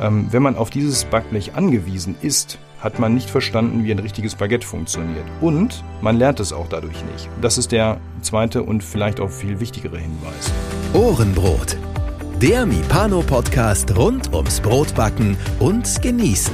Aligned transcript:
Ähm, 0.00 0.28
wenn 0.30 0.42
man 0.42 0.56
auf 0.56 0.70
dieses 0.70 1.04
Backblech 1.04 1.54
angewiesen 1.54 2.16
ist, 2.22 2.58
hat 2.80 2.98
man 2.98 3.14
nicht 3.14 3.30
verstanden, 3.30 3.84
wie 3.84 3.90
ein 3.90 3.98
richtiges 3.98 4.34
Baguette 4.34 4.66
funktioniert. 4.66 5.24
Und 5.40 5.82
man 6.00 6.18
lernt 6.18 6.40
es 6.40 6.52
auch 6.52 6.68
dadurch 6.68 7.04
nicht. 7.12 7.28
Das 7.40 7.58
ist 7.58 7.72
der 7.72 7.98
zweite 8.20 8.62
und 8.62 8.84
vielleicht 8.84 9.20
auch 9.20 9.30
viel 9.30 9.60
wichtigere 9.60 9.98
Hinweis. 9.98 10.52
Ohrenbrot. 10.92 11.76
Der 12.40 12.66
Mipano-Podcast 12.66 13.96
rund 13.96 14.32
ums 14.34 14.60
Brotbacken 14.60 15.38
und 15.58 16.02
Genießen. 16.02 16.52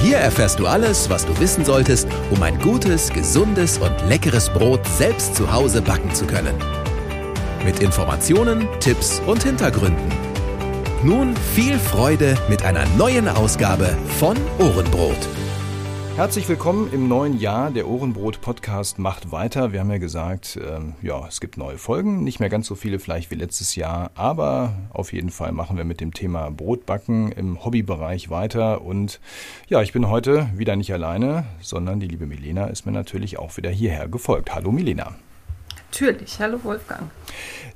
Hier 0.00 0.18
erfährst 0.18 0.60
du 0.60 0.66
alles, 0.68 1.10
was 1.10 1.26
du 1.26 1.36
wissen 1.40 1.64
solltest, 1.64 2.06
um 2.30 2.40
ein 2.42 2.58
gutes, 2.60 3.10
gesundes 3.10 3.78
und 3.78 3.92
leckeres 4.08 4.48
Brot 4.50 4.86
selbst 4.86 5.34
zu 5.34 5.52
Hause 5.52 5.82
backen 5.82 6.14
zu 6.14 6.26
können. 6.26 6.54
Mit 7.64 7.80
Informationen, 7.80 8.68
Tipps 8.78 9.20
und 9.26 9.42
Hintergründen. 9.42 10.25
Nun 11.06 11.36
viel 11.36 11.78
Freude 11.78 12.36
mit 12.48 12.64
einer 12.64 12.84
neuen 12.96 13.28
Ausgabe 13.28 13.96
von 14.18 14.36
Ohrenbrot. 14.58 15.28
Herzlich 16.16 16.48
willkommen 16.48 16.92
im 16.92 17.06
neuen 17.06 17.38
Jahr. 17.38 17.70
Der 17.70 17.86
Ohrenbrot 17.86 18.40
Podcast 18.40 18.98
macht 18.98 19.30
weiter. 19.30 19.70
Wir 19.70 19.78
haben 19.78 19.90
ja 19.92 19.98
gesagt, 19.98 20.58
ähm, 20.60 20.94
ja, 21.02 21.24
es 21.28 21.40
gibt 21.40 21.58
neue 21.58 21.78
Folgen. 21.78 22.24
Nicht 22.24 22.40
mehr 22.40 22.48
ganz 22.48 22.66
so 22.66 22.74
viele 22.74 22.98
vielleicht 22.98 23.30
wie 23.30 23.36
letztes 23.36 23.76
Jahr, 23.76 24.10
aber 24.16 24.72
auf 24.92 25.12
jeden 25.12 25.30
Fall 25.30 25.52
machen 25.52 25.76
wir 25.76 25.84
mit 25.84 26.00
dem 26.00 26.12
Thema 26.12 26.50
Brotbacken 26.50 27.30
im 27.30 27.64
Hobbybereich 27.64 28.28
weiter. 28.28 28.82
Und 28.82 29.20
ja, 29.68 29.82
ich 29.82 29.92
bin 29.92 30.08
heute 30.08 30.48
wieder 30.56 30.74
nicht 30.74 30.92
alleine, 30.92 31.44
sondern 31.60 32.00
die 32.00 32.08
liebe 32.08 32.26
Milena 32.26 32.66
ist 32.66 32.84
mir 32.84 32.90
natürlich 32.90 33.38
auch 33.38 33.56
wieder 33.56 33.70
hierher 33.70 34.08
gefolgt. 34.08 34.52
Hallo 34.52 34.72
Milena. 34.72 35.14
Natürlich. 35.92 36.40
Hallo 36.40 36.58
Wolfgang. 36.64 37.10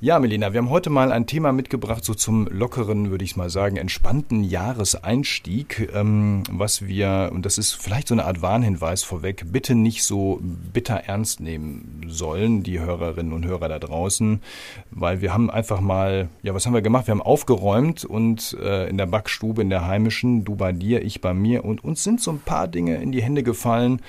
Ja, 0.02 0.18
Melina, 0.18 0.54
wir 0.54 0.58
haben 0.60 0.70
heute 0.70 0.88
mal 0.88 1.12
ein 1.12 1.26
Thema 1.26 1.52
mitgebracht, 1.52 2.06
so 2.06 2.14
zum 2.14 2.46
lockeren, 2.46 3.10
würde 3.10 3.22
ich 3.22 3.36
mal 3.36 3.50
sagen, 3.50 3.76
entspannten 3.76 4.44
Jahreseinstieg, 4.44 5.90
ähm, 5.94 6.42
was 6.50 6.86
wir, 6.86 7.30
und 7.34 7.44
das 7.44 7.58
ist 7.58 7.74
vielleicht 7.74 8.08
so 8.08 8.14
eine 8.14 8.24
Art 8.24 8.40
Warnhinweis 8.40 9.02
vorweg, 9.02 9.44
bitte 9.52 9.74
nicht 9.74 10.04
so 10.04 10.40
bitter 10.42 10.94
ernst 10.94 11.40
nehmen 11.40 12.06
sollen, 12.08 12.62
die 12.62 12.80
Hörerinnen 12.80 13.34
und 13.34 13.44
Hörer 13.44 13.68
da 13.68 13.78
draußen, 13.78 14.40
weil 14.90 15.20
wir 15.20 15.34
haben 15.34 15.50
einfach 15.50 15.82
mal, 15.82 16.30
ja, 16.42 16.54
was 16.54 16.64
haben 16.64 16.72
wir 16.72 16.80
gemacht? 16.80 17.06
Wir 17.06 17.12
haben 17.12 17.20
aufgeräumt 17.20 18.06
und 18.06 18.56
äh, 18.58 18.88
in 18.88 18.96
der 18.96 19.06
Backstube, 19.06 19.60
in 19.60 19.68
der 19.68 19.86
heimischen, 19.86 20.46
du 20.46 20.56
bei 20.56 20.72
dir, 20.72 21.04
ich 21.04 21.20
bei 21.20 21.34
mir, 21.34 21.62
und 21.62 21.84
uns 21.84 22.02
sind 22.02 22.22
so 22.22 22.30
ein 22.30 22.40
paar 22.40 22.68
Dinge 22.68 22.96
in 23.02 23.12
die 23.12 23.22
Hände 23.22 23.42
gefallen, 23.42 24.00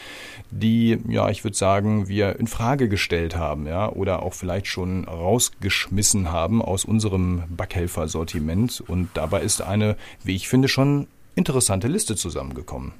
die, 0.51 0.99
ja, 1.09 1.29
ich 1.29 1.44
würde 1.44 1.57
sagen, 1.57 2.07
wir 2.07 2.39
in 2.39 2.47
Frage 2.47 2.88
gestellt 2.88 3.35
haben, 3.35 3.67
ja, 3.67 3.89
oder 3.91 4.23
auch 4.23 4.33
vielleicht 4.33 4.67
schon 4.67 5.05
rausgeschmissen 5.31 6.31
haben 6.31 6.61
aus 6.61 6.83
unserem 6.83 7.43
Backhelfer-Sortiment. 7.49 8.83
Und 8.85 9.09
dabei 9.13 9.41
ist 9.41 9.61
eine, 9.61 9.95
wie 10.23 10.35
ich 10.35 10.49
finde, 10.49 10.67
schon 10.67 11.07
interessante 11.35 11.88
Liste 11.88 12.15
zusammengekommen. 12.15 12.91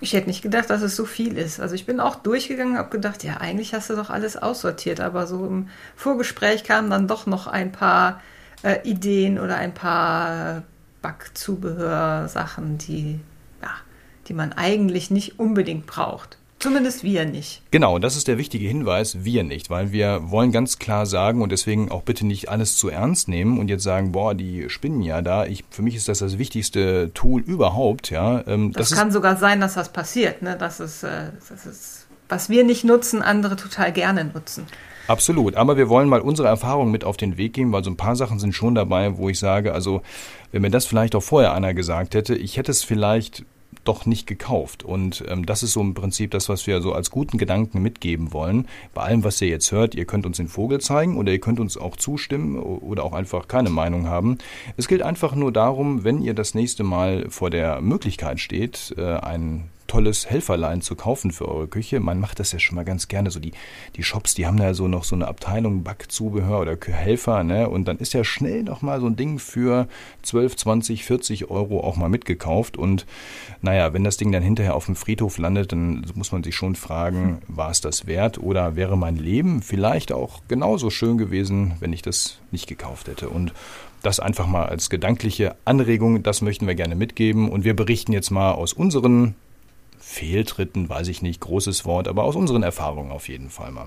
Ich 0.00 0.14
hätte 0.14 0.28
nicht 0.28 0.42
gedacht, 0.42 0.70
dass 0.70 0.82
es 0.82 0.96
so 0.96 1.04
viel 1.04 1.36
ist. 1.36 1.60
Also 1.60 1.74
ich 1.74 1.86
bin 1.86 2.00
auch 2.00 2.16
durchgegangen, 2.16 2.78
habe 2.78 2.90
gedacht, 2.90 3.22
ja, 3.22 3.36
eigentlich 3.36 3.74
hast 3.74 3.90
du 3.90 3.96
doch 3.96 4.10
alles 4.10 4.36
aussortiert, 4.36 4.98
aber 4.98 5.26
so 5.26 5.46
im 5.46 5.68
Vorgespräch 5.94 6.64
kamen 6.64 6.90
dann 6.90 7.06
doch 7.06 7.26
noch 7.26 7.46
ein 7.46 7.70
paar 7.70 8.20
äh, 8.62 8.78
Ideen 8.88 9.38
oder 9.38 9.56
ein 9.56 9.74
paar 9.74 10.62
Backzubehörsachen, 11.02 12.78
die, 12.78 13.20
ja, 13.62 13.70
die 14.26 14.34
man 14.34 14.52
eigentlich 14.54 15.10
nicht 15.10 15.38
unbedingt 15.38 15.86
braucht. 15.86 16.39
Zumindest 16.60 17.02
wir 17.04 17.24
nicht. 17.24 17.62
Genau, 17.70 17.98
das 17.98 18.16
ist 18.16 18.28
der 18.28 18.36
wichtige 18.36 18.68
Hinweis, 18.68 19.24
wir 19.24 19.44
nicht, 19.44 19.70
weil 19.70 19.92
wir 19.92 20.30
wollen 20.30 20.52
ganz 20.52 20.78
klar 20.78 21.06
sagen 21.06 21.40
und 21.40 21.50
deswegen 21.50 21.90
auch 21.90 22.02
bitte 22.02 22.26
nicht 22.26 22.50
alles 22.50 22.76
zu 22.76 22.90
ernst 22.90 23.28
nehmen 23.28 23.58
und 23.58 23.68
jetzt 23.68 23.82
sagen, 23.82 24.12
boah, 24.12 24.34
die 24.34 24.68
spinnen 24.68 25.00
ja 25.00 25.22
da. 25.22 25.46
Ich, 25.46 25.64
für 25.70 25.80
mich 25.80 25.96
ist 25.96 26.08
das 26.08 26.18
das 26.18 26.36
wichtigste 26.36 27.12
Tool 27.14 27.40
überhaupt, 27.40 28.10
ja. 28.10 28.46
Ähm, 28.46 28.72
das, 28.72 28.90
das 28.90 28.98
kann 28.98 29.10
sogar 29.10 29.36
sein, 29.36 29.62
dass 29.62 29.72
das 29.72 29.90
passiert, 29.90 30.42
ne? 30.42 30.54
Das 30.58 30.80
ist, 30.80 31.02
äh, 31.02 31.30
das 31.48 31.64
ist, 31.64 32.06
was 32.28 32.50
wir 32.50 32.62
nicht 32.62 32.84
nutzen, 32.84 33.22
andere 33.22 33.56
total 33.56 33.90
gerne 33.90 34.26
nutzen. 34.26 34.66
Absolut, 35.06 35.56
aber 35.56 35.78
wir 35.78 35.88
wollen 35.88 36.10
mal 36.10 36.20
unsere 36.20 36.48
Erfahrungen 36.48 36.92
mit 36.92 37.04
auf 37.04 37.16
den 37.16 37.38
Weg 37.38 37.54
geben, 37.54 37.72
weil 37.72 37.82
so 37.82 37.90
ein 37.90 37.96
paar 37.96 38.16
Sachen 38.16 38.38
sind 38.38 38.52
schon 38.52 38.74
dabei, 38.74 39.16
wo 39.16 39.30
ich 39.30 39.38
sage, 39.38 39.72
also 39.72 40.02
wenn 40.52 40.60
mir 40.60 40.70
das 40.70 40.84
vielleicht 40.84 41.14
auch 41.14 41.22
vorher 41.22 41.54
einer 41.54 41.72
gesagt 41.72 42.14
hätte, 42.14 42.34
ich 42.34 42.58
hätte 42.58 42.70
es 42.70 42.84
vielleicht 42.84 43.44
doch 43.84 44.06
nicht 44.06 44.26
gekauft. 44.26 44.84
Und 44.84 45.24
ähm, 45.28 45.46
das 45.46 45.62
ist 45.62 45.72
so 45.72 45.80
im 45.80 45.94
Prinzip 45.94 46.30
das, 46.30 46.48
was 46.48 46.66
wir 46.66 46.80
so 46.80 46.92
als 46.92 47.10
guten 47.10 47.38
Gedanken 47.38 47.82
mitgeben 47.82 48.32
wollen. 48.32 48.66
Bei 48.94 49.02
allem, 49.02 49.24
was 49.24 49.40
ihr 49.40 49.48
jetzt 49.48 49.72
hört, 49.72 49.94
ihr 49.94 50.04
könnt 50.04 50.26
uns 50.26 50.36
den 50.36 50.48
Vogel 50.48 50.80
zeigen 50.80 51.16
oder 51.16 51.32
ihr 51.32 51.40
könnt 51.40 51.60
uns 51.60 51.76
auch 51.76 51.96
zustimmen 51.96 52.58
oder 52.58 53.04
auch 53.04 53.12
einfach 53.12 53.48
keine 53.48 53.70
Meinung 53.70 54.06
haben. 54.06 54.38
Es 54.76 54.88
gilt 54.88 55.02
einfach 55.02 55.34
nur 55.34 55.52
darum, 55.52 56.04
wenn 56.04 56.22
ihr 56.22 56.34
das 56.34 56.54
nächste 56.54 56.84
Mal 56.84 57.26
vor 57.30 57.50
der 57.50 57.80
Möglichkeit 57.80 58.40
steht, 58.40 58.94
äh, 58.96 59.02
einen 59.02 59.70
tolles 59.90 60.30
Helferlein 60.30 60.82
zu 60.82 60.94
kaufen 60.94 61.32
für 61.32 61.48
eure 61.48 61.66
Küche. 61.66 61.98
Man 61.98 62.20
macht 62.20 62.38
das 62.38 62.52
ja 62.52 62.60
schon 62.60 62.76
mal 62.76 62.84
ganz 62.84 63.08
gerne. 63.08 63.32
So 63.32 63.40
die, 63.40 63.50
die 63.96 64.04
Shops, 64.04 64.34
die 64.34 64.46
haben 64.46 64.56
da 64.56 64.72
so 64.72 64.86
noch 64.86 65.02
so 65.02 65.16
eine 65.16 65.26
Abteilung 65.26 65.82
Backzubehör 65.82 66.60
oder 66.60 66.78
Helfer, 66.80 67.42
ne? 67.42 67.68
Und 67.68 67.88
dann 67.88 67.98
ist 67.98 68.14
ja 68.14 68.22
schnell 68.22 68.62
noch 68.62 68.82
mal 68.82 69.00
so 69.00 69.06
ein 69.06 69.16
Ding 69.16 69.40
für 69.40 69.88
12, 70.22 70.54
20, 70.54 71.04
40 71.04 71.50
Euro 71.50 71.80
auch 71.80 71.96
mal 71.96 72.08
mitgekauft. 72.08 72.76
Und 72.76 73.04
naja, 73.62 73.92
wenn 73.92 74.04
das 74.04 74.16
Ding 74.16 74.30
dann 74.30 74.44
hinterher 74.44 74.76
auf 74.76 74.86
dem 74.86 74.94
Friedhof 74.94 75.38
landet, 75.38 75.72
dann 75.72 76.06
muss 76.14 76.30
man 76.30 76.44
sich 76.44 76.54
schon 76.54 76.76
fragen, 76.76 77.42
war 77.48 77.72
es 77.72 77.80
das 77.80 78.06
wert 78.06 78.38
oder 78.38 78.76
wäre 78.76 78.96
mein 78.96 79.16
Leben 79.16 79.60
vielleicht 79.60 80.12
auch 80.12 80.42
genauso 80.46 80.90
schön 80.90 81.18
gewesen, 81.18 81.74
wenn 81.80 81.92
ich 81.92 82.02
das 82.02 82.38
nicht 82.52 82.68
gekauft 82.68 83.08
hätte. 83.08 83.28
Und 83.28 83.52
das 84.02 84.20
einfach 84.20 84.46
mal 84.46 84.66
als 84.66 84.88
gedankliche 84.88 85.56
Anregung, 85.64 86.22
das 86.22 86.42
möchten 86.42 86.68
wir 86.68 86.76
gerne 86.76 86.94
mitgeben. 86.94 87.48
Und 87.50 87.64
wir 87.64 87.74
berichten 87.74 88.12
jetzt 88.12 88.30
mal 88.30 88.52
aus 88.52 88.72
unseren 88.72 89.34
Fehltritten, 90.10 90.88
weiß 90.88 91.06
ich 91.06 91.22
nicht, 91.22 91.40
großes 91.40 91.84
Wort, 91.84 92.08
aber 92.08 92.24
aus 92.24 92.34
unseren 92.34 92.64
Erfahrungen 92.64 93.12
auf 93.12 93.28
jeden 93.28 93.48
Fall 93.48 93.70
mal. 93.70 93.86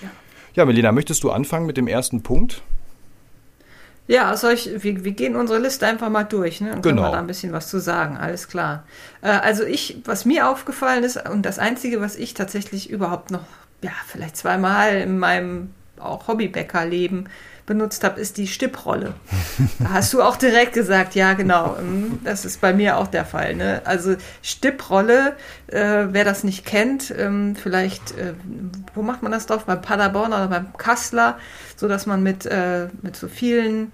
Ja, 0.00 0.08
ja 0.54 0.64
Melina, 0.64 0.92
möchtest 0.92 1.24
du 1.24 1.32
anfangen 1.32 1.66
mit 1.66 1.76
dem 1.76 1.88
ersten 1.88 2.22
Punkt? 2.22 2.62
Ja, 4.06 4.36
soll 4.36 4.52
ich, 4.52 4.70
wir, 4.84 5.04
wir 5.04 5.12
gehen 5.12 5.34
unsere 5.34 5.58
Liste 5.58 5.86
einfach 5.86 6.10
mal 6.10 6.22
durch, 6.22 6.60
ne? 6.60 6.70
Können 6.70 6.82
genau. 6.82 7.02
wir 7.02 7.10
da 7.10 7.18
ein 7.18 7.26
bisschen 7.26 7.52
was 7.52 7.68
zu 7.68 7.80
sagen, 7.80 8.16
alles 8.16 8.46
klar. 8.46 8.84
Äh, 9.20 9.30
also 9.30 9.64
ich, 9.64 9.96
was 10.04 10.24
mir 10.24 10.48
aufgefallen 10.48 11.02
ist, 11.02 11.28
und 11.28 11.42
das 11.42 11.58
Einzige, 11.58 12.00
was 12.00 12.14
ich 12.14 12.34
tatsächlich 12.34 12.88
überhaupt 12.88 13.32
noch, 13.32 13.44
ja, 13.82 13.92
vielleicht 14.06 14.36
zweimal 14.36 14.94
in 14.98 15.18
meinem 15.18 15.70
auch 15.98 16.28
Hobbybäckerleben 16.28 17.28
benutzt 17.66 18.04
habe, 18.04 18.20
ist 18.20 18.36
die 18.36 18.46
Stipprolle. 18.46 19.14
Da 19.78 19.90
hast 19.90 20.12
du 20.12 20.22
auch 20.22 20.36
direkt 20.36 20.74
gesagt, 20.74 21.14
ja 21.14 21.32
genau, 21.32 21.76
ähm, 21.78 22.18
das 22.24 22.44
ist 22.44 22.60
bei 22.60 22.72
mir 22.72 22.98
auch 22.98 23.06
der 23.06 23.24
Fall. 23.24 23.54
Ne? 23.54 23.80
Also 23.84 24.16
Stipprolle, 24.42 25.36
äh, 25.68 26.06
wer 26.10 26.24
das 26.24 26.44
nicht 26.44 26.66
kennt, 26.66 27.14
ähm, 27.16 27.56
vielleicht, 27.56 28.16
äh, 28.18 28.34
wo 28.94 29.02
macht 29.02 29.22
man 29.22 29.32
das 29.32 29.46
drauf? 29.46 29.64
Beim 29.64 29.80
Paderborn 29.80 30.32
oder 30.32 30.48
beim 30.48 30.76
Kassler, 30.76 31.38
so 31.76 31.88
dass 31.88 32.06
man 32.06 32.22
mit, 32.22 32.46
äh, 32.46 32.88
mit 33.02 33.16
so 33.16 33.28
vielen 33.28 33.92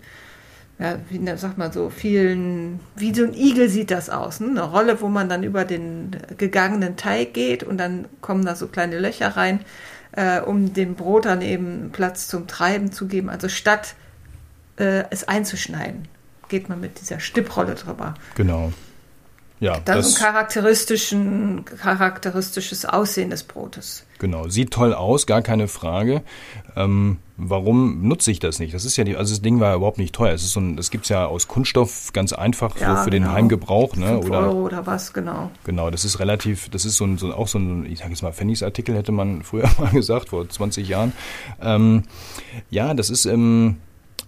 ja, 0.81 0.97
wie 1.11 1.21
sagt 1.37 1.59
man 1.59 1.73
so, 1.73 1.91
vielen, 1.91 2.81
wie 2.97 3.15
so 3.15 3.23
ein 3.23 3.35
Igel 3.35 3.69
sieht 3.69 3.91
das 3.91 4.09
aus. 4.09 4.41
Ne? 4.41 4.49
Eine 4.49 4.63
Rolle, 4.63 5.03
wo 5.03 5.09
man 5.09 5.29
dann 5.29 5.43
über 5.43 5.67
den 5.67 6.17
gegangenen 6.39 6.97
Teig 6.97 7.35
geht 7.35 7.63
und 7.63 7.77
dann 7.77 8.07
kommen 8.23 8.47
da 8.47 8.55
so 8.55 8.67
kleine 8.67 8.99
Löcher 8.99 9.37
rein 9.37 9.61
äh, 10.13 10.41
um 10.41 10.73
dem 10.73 10.95
Brot 10.95 11.25
dann 11.27 11.43
eben 11.43 11.91
Platz 11.93 12.29
zum 12.29 12.47
Treiben 12.47 12.93
zu 12.93 13.07
geben. 13.07 13.29
Also 13.29 13.49
statt 13.49 13.95
äh, 14.77 15.05
es 15.11 15.29
einzuschneiden, 15.29 16.09
geht 16.49 16.69
man 16.69 16.81
mit 16.81 17.01
dieser 17.01 17.21
Stipprolle 17.21 17.75
drüber. 17.75 18.15
Genau. 18.35 18.73
Ja, 19.61 19.79
das, 19.85 20.09
ist 20.09 20.17
ein 20.17 20.25
charakteristischen, 20.25 21.65
charakteristisches 21.67 22.87
Aussehen 22.87 23.29
des 23.29 23.43
Brotes. 23.43 24.07
Genau, 24.19 24.49
sieht 24.49 24.71
toll 24.71 24.95
aus, 24.95 25.27
gar 25.27 25.43
keine 25.43 25.69
Frage. 25.69 26.23
Ähm, 26.77 27.19
warum 27.37 28.09
nutze 28.09 28.31
ich 28.31 28.39
das 28.39 28.59
nicht? 28.59 28.73
Das 28.73 28.87
ist 28.87 28.97
ja 28.97 29.05
die, 29.05 29.17
also 29.17 29.35
das 29.35 29.43
Ding 29.43 29.61
war 29.61 29.77
überhaupt 29.77 29.99
nicht 29.99 30.15
teuer. 30.15 30.33
Es 30.33 30.43
ist 30.45 30.53
so 30.53 30.61
ein, 30.61 30.77
das 30.77 30.91
gibt's 30.91 31.11
ja 31.11 31.27
aus 31.27 31.47
Kunststoff 31.47 32.15
ganz 32.15 32.33
einfach 32.33 32.75
ja, 32.79 32.97
so 32.97 33.05
für 33.05 33.11
genau. 33.11 33.27
den 33.27 33.35
Heimgebrauch, 33.35 33.97
ne? 33.97 34.19
oder 34.19 34.41
Euro 34.41 34.63
oder 34.65 34.87
was, 34.87 35.13
genau. 35.13 35.51
Genau, 35.65 35.91
das 35.91 36.07
ist 36.07 36.21
relativ, 36.21 36.71
das 36.71 36.87
ist 36.87 36.97
so 36.97 37.05
ein, 37.05 37.19
so 37.19 37.35
auch 37.35 37.49
so 37.49 37.59
ein, 37.59 37.85
ich 37.85 37.99
sage 37.99 38.13
jetzt 38.13 38.23
mal 38.23 38.33
Pfennigsartikel 38.33 38.97
hätte 38.97 39.13
man 39.13 39.43
früher 39.45 39.69
mal 39.79 39.91
gesagt 39.91 40.31
vor 40.31 40.49
20 40.49 40.89
Jahren. 40.89 41.13
Ähm, 41.61 42.05
ja, 42.71 42.95
das 42.95 43.11
ist 43.11 43.27
ähm, 43.27 43.77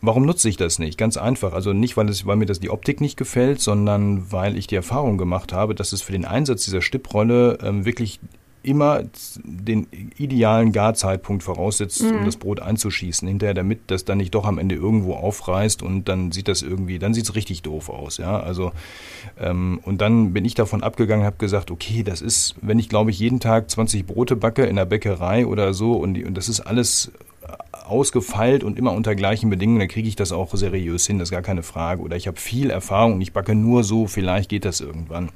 Warum 0.05 0.27
nutze 0.27 0.49
ich 0.49 0.57
das 0.57 0.81
nicht? 0.81 0.99
Ganz 0.99 1.17
einfach. 1.17 1.53
Also 1.53 1.73
nicht, 1.73 1.97
weil, 1.97 2.09
es, 2.09 2.27
weil 2.27 2.37
mir 2.37 2.47
das 2.47 2.59
die 2.59 2.71
Optik 2.71 3.01
nicht 3.01 3.17
gefällt, 3.17 3.61
sondern 3.61 4.33
weil 4.33 4.59
ich 4.59 4.67
die 4.67 4.75
Erfahrung 4.75 5.17
gemacht 5.17 5.53
habe, 5.53 5.77
dass 5.77 5.93
es 5.93 6.03
für 6.03 6.11
den 6.11 6.25
Einsatz 6.25 6.65
dieser 6.65 6.83
Stipprolle 6.83 7.59
ähm, 7.63 7.85
wirklich 7.85 8.19
immer 8.65 9.05
den 9.45 9.87
idealen 10.17 10.73
Garzeitpunkt 10.73 11.43
voraussetzt, 11.43 12.03
mhm. 12.03 12.19
um 12.19 12.25
das 12.25 12.37
Brot 12.37 12.61
einzuschießen. 12.61 13.27
Hinterher, 13.27 13.55
damit 13.55 13.81
das 13.89 14.05
dann 14.05 14.19
nicht 14.19 14.35
doch 14.35 14.45
am 14.45 14.59
Ende 14.59 14.75
irgendwo 14.75 15.15
aufreißt 15.15 15.83
und 15.83 16.09
dann 16.09 16.33
sieht 16.33 16.49
das 16.49 16.63
irgendwie, 16.63 16.99
dann 16.99 17.15
sieht 17.15 17.25
es 17.25 17.35
richtig 17.35 17.63
doof 17.63 17.89
aus. 17.89 18.19
Ja, 18.19 18.41
also 18.41 18.73
ähm, 19.39 19.81
und 19.85 20.01
dann 20.01 20.33
bin 20.33 20.45
ich 20.45 20.55
davon 20.55 20.83
abgegangen, 20.83 21.25
habe 21.25 21.37
gesagt, 21.39 21.71
okay, 21.71 22.03
das 22.03 22.21
ist, 22.21 22.55
wenn 22.61 22.79
ich 22.79 22.89
glaube 22.89 23.11
ich 23.11 23.19
jeden 23.19 23.41
Tag 23.41 23.71
20 23.71 24.07
Brote 24.07 24.37
backe 24.37 24.65
in 24.65 24.77
der 24.77 24.85
Bäckerei 24.85 25.47
oder 25.47 25.75
so 25.75 25.95
und, 25.95 26.23
und 26.25 26.35
das 26.37 26.49
ist 26.49 26.61
alles 26.61 27.13
ausgefeilt 27.85 28.65
und 28.65 28.79
immer 28.79 28.93
unter 28.93 29.15
gleichen 29.15 29.51
Bedingungen, 29.51 29.81
dann 29.81 29.89
kriege 29.89 30.09
ich 30.09 30.17
das 30.17 30.33
auch 30.33 30.55
seriös 30.55 31.07
hin, 31.07 31.19
das 31.19 31.29
ist 31.29 31.33
gar 31.33 31.43
keine 31.43 31.63
Frage. 31.63 32.03
Oder 32.03 32.17
ich 32.17 32.27
habe 32.27 32.39
viel 32.39 32.71
Erfahrung 32.71 33.15
und 33.15 33.21
ich 33.21 33.33
backe 33.33 33.55
nur 33.55 33.85
so, 33.85 34.07
vielleicht 34.07 34.49
geht 34.49 34.65
das 34.65 34.81
irgendwann. 34.81 35.31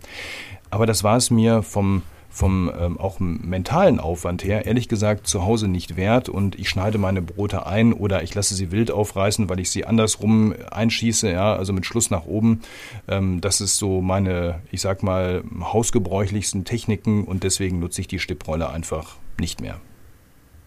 Aber 0.71 0.87
das 0.87 1.05
war 1.05 1.17
es 1.17 1.31
mir 1.31 1.63
vom 1.63 2.03
vom 2.37 2.71
ähm, 2.79 3.01
auch 3.01 3.19
mentalen 3.19 3.99
Aufwand 3.99 4.45
her 4.45 4.67
ehrlich 4.67 4.89
gesagt 4.89 5.27
zu 5.27 5.47
Hause 5.47 5.69
nicht 5.69 5.97
wert 5.97 6.29
und 6.29 6.59
ich 6.59 6.69
schneide 6.69 6.99
meine 6.99 7.23
Brote 7.23 7.65
ein 7.65 7.95
oder 7.95 8.23
ich 8.23 8.35
lasse 8.35 8.55
sie 8.55 8.71
wild 8.71 8.91
aufreißen, 8.91 9.49
weil 9.49 9.59
ich 9.59 9.71
sie 9.71 9.87
andersrum 9.87 10.55
einschieße, 10.71 11.31
ja, 11.31 11.57
also 11.57 11.73
mit 11.73 11.87
Schluss 11.87 12.11
nach 12.11 12.27
oben. 12.27 12.61
Ähm, 13.09 13.41
das 13.41 13.63
ist 13.63 13.79
so 13.79 14.03
meine, 14.03 14.61
ich 14.71 14.83
sag 14.83 15.03
mal, 15.03 15.45
hausgebräuchlichsten 15.61 16.67
Techniken 16.67 17.25
und 17.25 17.43
deswegen 17.43 17.79
nutze 17.79 18.03
ich 18.03 18.09
die 18.09 18.19
Stipprolle 18.19 18.69
einfach 18.69 19.17
nicht 19.41 19.63
mehr. 19.63 19.81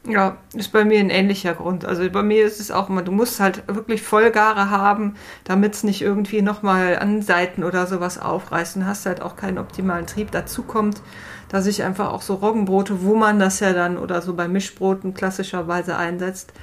Ja, 0.08 0.38
ist 0.54 0.72
bei 0.72 0.86
mir 0.86 1.00
ein 1.00 1.10
ähnlicher 1.10 1.54
Grund. 1.54 1.84
Also 1.84 2.10
bei 2.10 2.24
mir 2.24 2.46
ist 2.46 2.60
es 2.60 2.72
auch 2.72 2.90
immer, 2.90 3.02
du 3.02 3.12
musst 3.12 3.40
halt 3.40 3.64
wirklich 3.68 4.02
Vollgare 4.02 4.70
haben, 4.70 5.16
damit 5.44 5.76
es 5.76 5.84
nicht 5.84 6.02
irgendwie 6.02 6.42
nochmal 6.42 6.98
an 6.98 7.22
Seiten 7.22 7.64
oder 7.66 7.86
sowas 7.86 8.18
aufreißt 8.18 8.78
und 8.78 8.88
hast 8.88 9.06
halt 9.06 9.22
auch 9.22 9.36
keinen 9.36 9.58
optimalen 9.58 10.08
Trieb. 10.08 10.32
Dazu 10.32 10.64
kommt, 10.64 11.02
dass 11.50 11.68
ich 11.68 11.84
einfach 11.84 12.14
auch 12.14 12.22
so 12.22 12.36
Roggenbrote, 12.36 13.04
wo 13.04 13.16
man 13.16 13.40
das 13.40 13.60
ja 13.60 13.74
dann 13.74 13.98
oder 13.98 14.22
so 14.22 14.36
bei 14.36 14.48
Mischbroten 14.48 15.14
klassischerweise 15.14 15.98
einsetzt, 15.98 16.54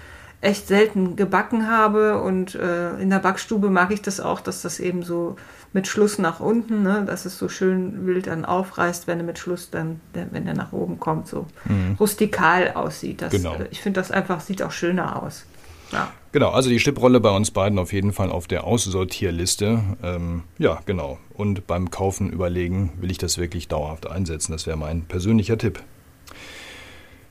echt 0.41 0.69
selten 0.69 1.17
gebacken 1.17 1.69
habe 1.69 2.21
und 2.21 2.55
äh, 2.55 2.97
in 2.99 3.11
der 3.11 3.19
Backstube 3.19 3.71
mag 3.71 3.91
ich 3.91 4.03
das 4.03 4.21
auch, 4.21 4.41
dass 4.41 4.63
das 4.63 4.81
eben 4.81 5.03
so 5.03 5.37
mit 5.73 5.87
Schluss 5.87 6.19
nach 6.19 6.41
unten, 6.41 6.83
ne, 6.83 7.05
dass 7.07 7.25
es 7.25 7.39
so 7.39 7.49
schön 7.49 8.07
wild 8.07 8.27
dann 8.27 8.45
aufreißt, 8.45 9.07
wenn 9.07 9.19
er 9.19 9.25
mit 9.25 9.39
Schluss 9.39 9.71
dann, 9.71 10.01
wenn 10.13 10.47
er 10.47 10.55
nach 10.55 10.73
oben 10.73 11.01
kommt, 11.01 11.27
so 11.29 11.47
mhm. 11.65 11.97
rustikal 11.99 12.73
aussieht. 12.75 13.23
Das, 13.23 13.31
genau. 13.33 13.55
Äh, 13.55 13.69
ich 13.71 13.81
finde 13.81 14.01
das 14.01 14.11
einfach, 14.11 14.41
sieht 14.41 14.63
auch 14.63 14.73
schöner 14.73 15.23
aus. 15.23 15.47
Ja. 15.93 16.13
Genau, 16.33 16.51
also 16.51 16.69
die 16.69 16.81
Stipprolle 16.81 17.21
bei 17.21 17.31
uns 17.31 17.51
beiden 17.51 17.79
auf 17.79 17.93
jeden 17.93 18.13
Fall 18.13 18.31
auf 18.31 18.47
der 18.47 18.65
Aussortierliste. 18.65 19.83
Ähm, 20.03 20.43
ja, 20.59 20.81
genau. 20.85 21.19
Und 21.33 21.67
beim 21.67 21.91
Kaufen 21.91 22.31
überlegen, 22.31 22.93
will 23.01 23.11
ich 23.11 23.19
das 23.19 23.39
wirklich 23.39 23.69
dauerhaft 23.69 24.07
einsetzen? 24.07 24.53
Das 24.53 24.67
wäre 24.67 24.77
mein 24.77 25.03
persönlicher 25.03 25.57
Tipp. 25.57 25.83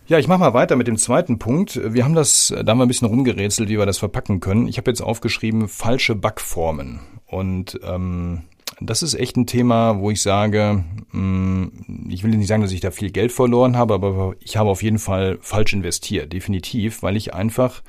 Ja, 0.07 0.19
ich 0.19 0.27
mache 0.27 0.39
mal 0.39 0.53
weiter 0.53 0.75
mit 0.75 0.87
dem 0.87 0.97
zweiten 0.97 1.39
Punkt. 1.39 1.81
Wir 1.83 2.03
haben 2.03 2.13
das, 2.13 2.53
da 2.55 2.71
haben 2.71 2.77
wir 2.77 2.85
ein 2.85 2.87
bisschen 2.87 3.07
rumgerätselt, 3.07 3.69
wie 3.69 3.79
wir 3.79 3.87
das 3.87 3.97
verpacken 3.97 4.39
können. 4.39 4.67
Ich 4.67 4.77
habe 4.77 4.91
jetzt 4.91 5.01
aufgeschrieben, 5.01 5.67
falsche 5.67 6.13
Backformen. 6.13 6.99
Und 7.25 7.79
ähm, 7.83 8.43
das 8.79 9.01
ist 9.01 9.15
echt 9.15 9.35
ein 9.35 9.47
Thema, 9.47 9.99
wo 9.99 10.11
ich 10.11 10.21
sage, 10.21 10.83
mh, 11.11 11.19
mm, 11.19 12.07
ich 12.09 12.23
will 12.23 12.37
nicht 12.37 12.47
sagen, 12.47 12.61
dass 12.61 12.71
ich 12.71 12.81
da 12.81 12.91
viel 12.91 13.09
Geld 13.09 13.31
verloren 13.31 13.77
habe, 13.77 13.95
aber 13.95 14.35
ich 14.39 14.57
habe 14.57 14.69
auf 14.69 14.83
jeden 14.83 14.99
Fall 14.99 15.39
falsch 15.41 15.73
investiert, 15.73 16.31
definitiv, 16.31 17.01
weil 17.01 17.15
ich 17.15 17.33
einfach 17.33 17.81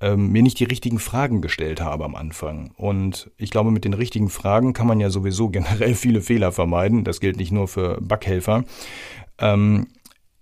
ähm, 0.00 0.30
mir 0.30 0.44
nicht 0.44 0.60
die 0.60 0.64
richtigen 0.64 1.00
Fragen 1.00 1.42
gestellt 1.42 1.80
habe 1.80 2.04
am 2.04 2.14
Anfang. 2.14 2.70
Und 2.76 3.32
ich 3.36 3.50
glaube, 3.50 3.72
mit 3.72 3.84
den 3.84 3.94
richtigen 3.94 4.28
Fragen 4.28 4.74
kann 4.74 4.86
man 4.86 5.00
ja 5.00 5.10
sowieso 5.10 5.48
generell 5.50 5.94
viele 5.94 6.20
Fehler 6.20 6.52
vermeiden. 6.52 7.02
Das 7.02 7.18
gilt 7.18 7.36
nicht 7.36 7.50
nur 7.50 7.66
für 7.66 8.00
Backhelfer. 8.00 8.62
Ähm, 9.40 9.88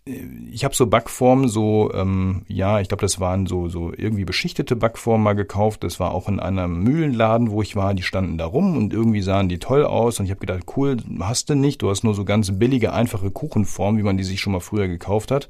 ich 0.08 0.64
habe 0.64 0.72
so 0.72 0.86
Backformen, 0.86 1.48
so, 1.48 1.92
ähm, 1.92 2.44
ja, 2.46 2.78
ich 2.80 2.86
glaube, 2.86 3.00
das 3.00 3.18
waren 3.18 3.46
so, 3.46 3.68
so 3.68 3.92
irgendwie 3.92 4.24
beschichtete 4.24 4.76
Backformen 4.76 5.24
mal 5.24 5.32
gekauft. 5.32 5.82
Das 5.82 5.98
war 5.98 6.12
auch 6.12 6.28
in 6.28 6.38
einem 6.38 6.84
Mühlenladen, 6.84 7.50
wo 7.50 7.60
ich 7.60 7.74
war. 7.74 7.92
Die 7.92 8.04
standen 8.04 8.38
da 8.38 8.46
rum 8.46 8.76
und 8.76 8.92
irgendwie 8.92 9.20
sahen 9.20 9.48
die 9.48 9.58
toll 9.58 9.84
aus. 9.84 10.20
Und 10.20 10.26
ich 10.26 10.30
habe 10.30 10.40
gedacht, 10.40 10.62
cool, 10.76 10.98
hast 11.18 11.50
du 11.50 11.56
nicht. 11.56 11.82
Du 11.82 11.90
hast 11.90 12.04
nur 12.04 12.14
so 12.14 12.24
ganz 12.24 12.56
billige, 12.56 12.92
einfache 12.92 13.32
Kuchenformen, 13.32 13.98
wie 13.98 14.04
man 14.04 14.16
die 14.16 14.22
sich 14.22 14.40
schon 14.40 14.52
mal 14.52 14.60
früher 14.60 14.86
gekauft 14.86 15.32
hat. 15.32 15.48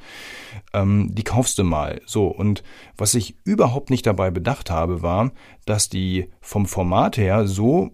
Ähm, 0.72 1.14
die 1.14 1.24
kaufst 1.24 1.58
du 1.58 1.64
mal. 1.64 2.00
So, 2.06 2.28
und 2.28 2.62
was 2.96 3.14
ich 3.14 3.36
überhaupt 3.44 3.90
nicht 3.90 4.06
dabei 4.06 4.30
bedacht 4.30 4.70
habe, 4.70 5.02
war, 5.02 5.32
dass 5.66 5.90
die 5.90 6.30
vom 6.40 6.64
Format 6.64 7.18
her 7.18 7.46
so 7.46 7.90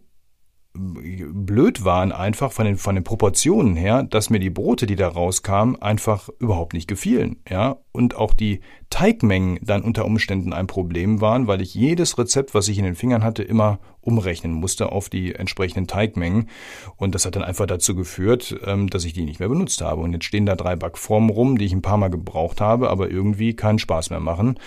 blöd 0.75 1.85
waren 1.85 2.13
einfach 2.13 2.51
von 2.51 2.65
den, 2.65 2.79
von 2.79 2.95
den 2.95 3.05
Proportionen 3.05 3.77
her, 3.77 4.03
dass 4.05 4.31
mir 4.31 4.39
die 4.39 4.51
Brote, 4.51 4.87
die 4.87 4.97
da 4.97 5.09
rauskamen, 5.09 5.81
einfach 5.83 6.31
überhaupt 6.39 6.73
nicht 6.73 6.89
gefielen, 6.89 7.37
ja. 7.49 7.77
Und 7.93 8.17
auch 8.17 8.33
die 8.33 8.61
Teigmengen 8.89 9.59
dann 9.61 9.83
unter 9.83 10.07
Umständen 10.07 10.55
ein 10.55 10.67
Problem 10.67 11.21
waren, 11.21 11.47
weil 11.47 11.61
ich 11.61 11.75
jedes 11.75 12.17
Rezept, 12.17 12.55
was 12.55 12.69
ich 12.69 12.79
in 12.79 12.85
den 12.85 12.95
Fingern 12.95 13.23
hatte, 13.23 13.43
immer 13.43 13.81
umrechnen 14.01 14.53
musste 14.53 14.93
auf 14.93 15.11
die 15.11 15.35
entsprechenden 15.35 15.87
Teigmengen. 15.87 16.49
Und 16.97 17.15
das 17.15 17.27
hat 17.27 17.37
dann 17.37 17.45
einfach 17.45 17.67
dazu 17.67 17.95
geführt, 17.95 18.57
ähm, 18.65 18.89
dass 18.89 19.05
ich 19.05 19.13
die 19.13 19.25
nicht 19.25 19.41
mehr 19.41 19.51
benutzt 19.51 19.83
habe. 19.83 20.01
Und 20.01 20.15
jetzt 20.15 20.25
stehen 20.25 20.47
da 20.47 20.57
drei 20.57 20.75
Backformen 20.75 21.31
rum, 21.31 21.59
die 21.59 21.67
ich 21.67 21.73
ein 21.73 21.83
paar 21.83 21.99
Mal 21.99 22.09
gebraucht 22.09 22.63
habe, 22.63 22.89
aber 22.89 23.11
irgendwie 23.11 23.55
keinen 23.55 23.79
Spaß 23.79 24.09
mehr 24.09 24.21
machen. 24.21 24.59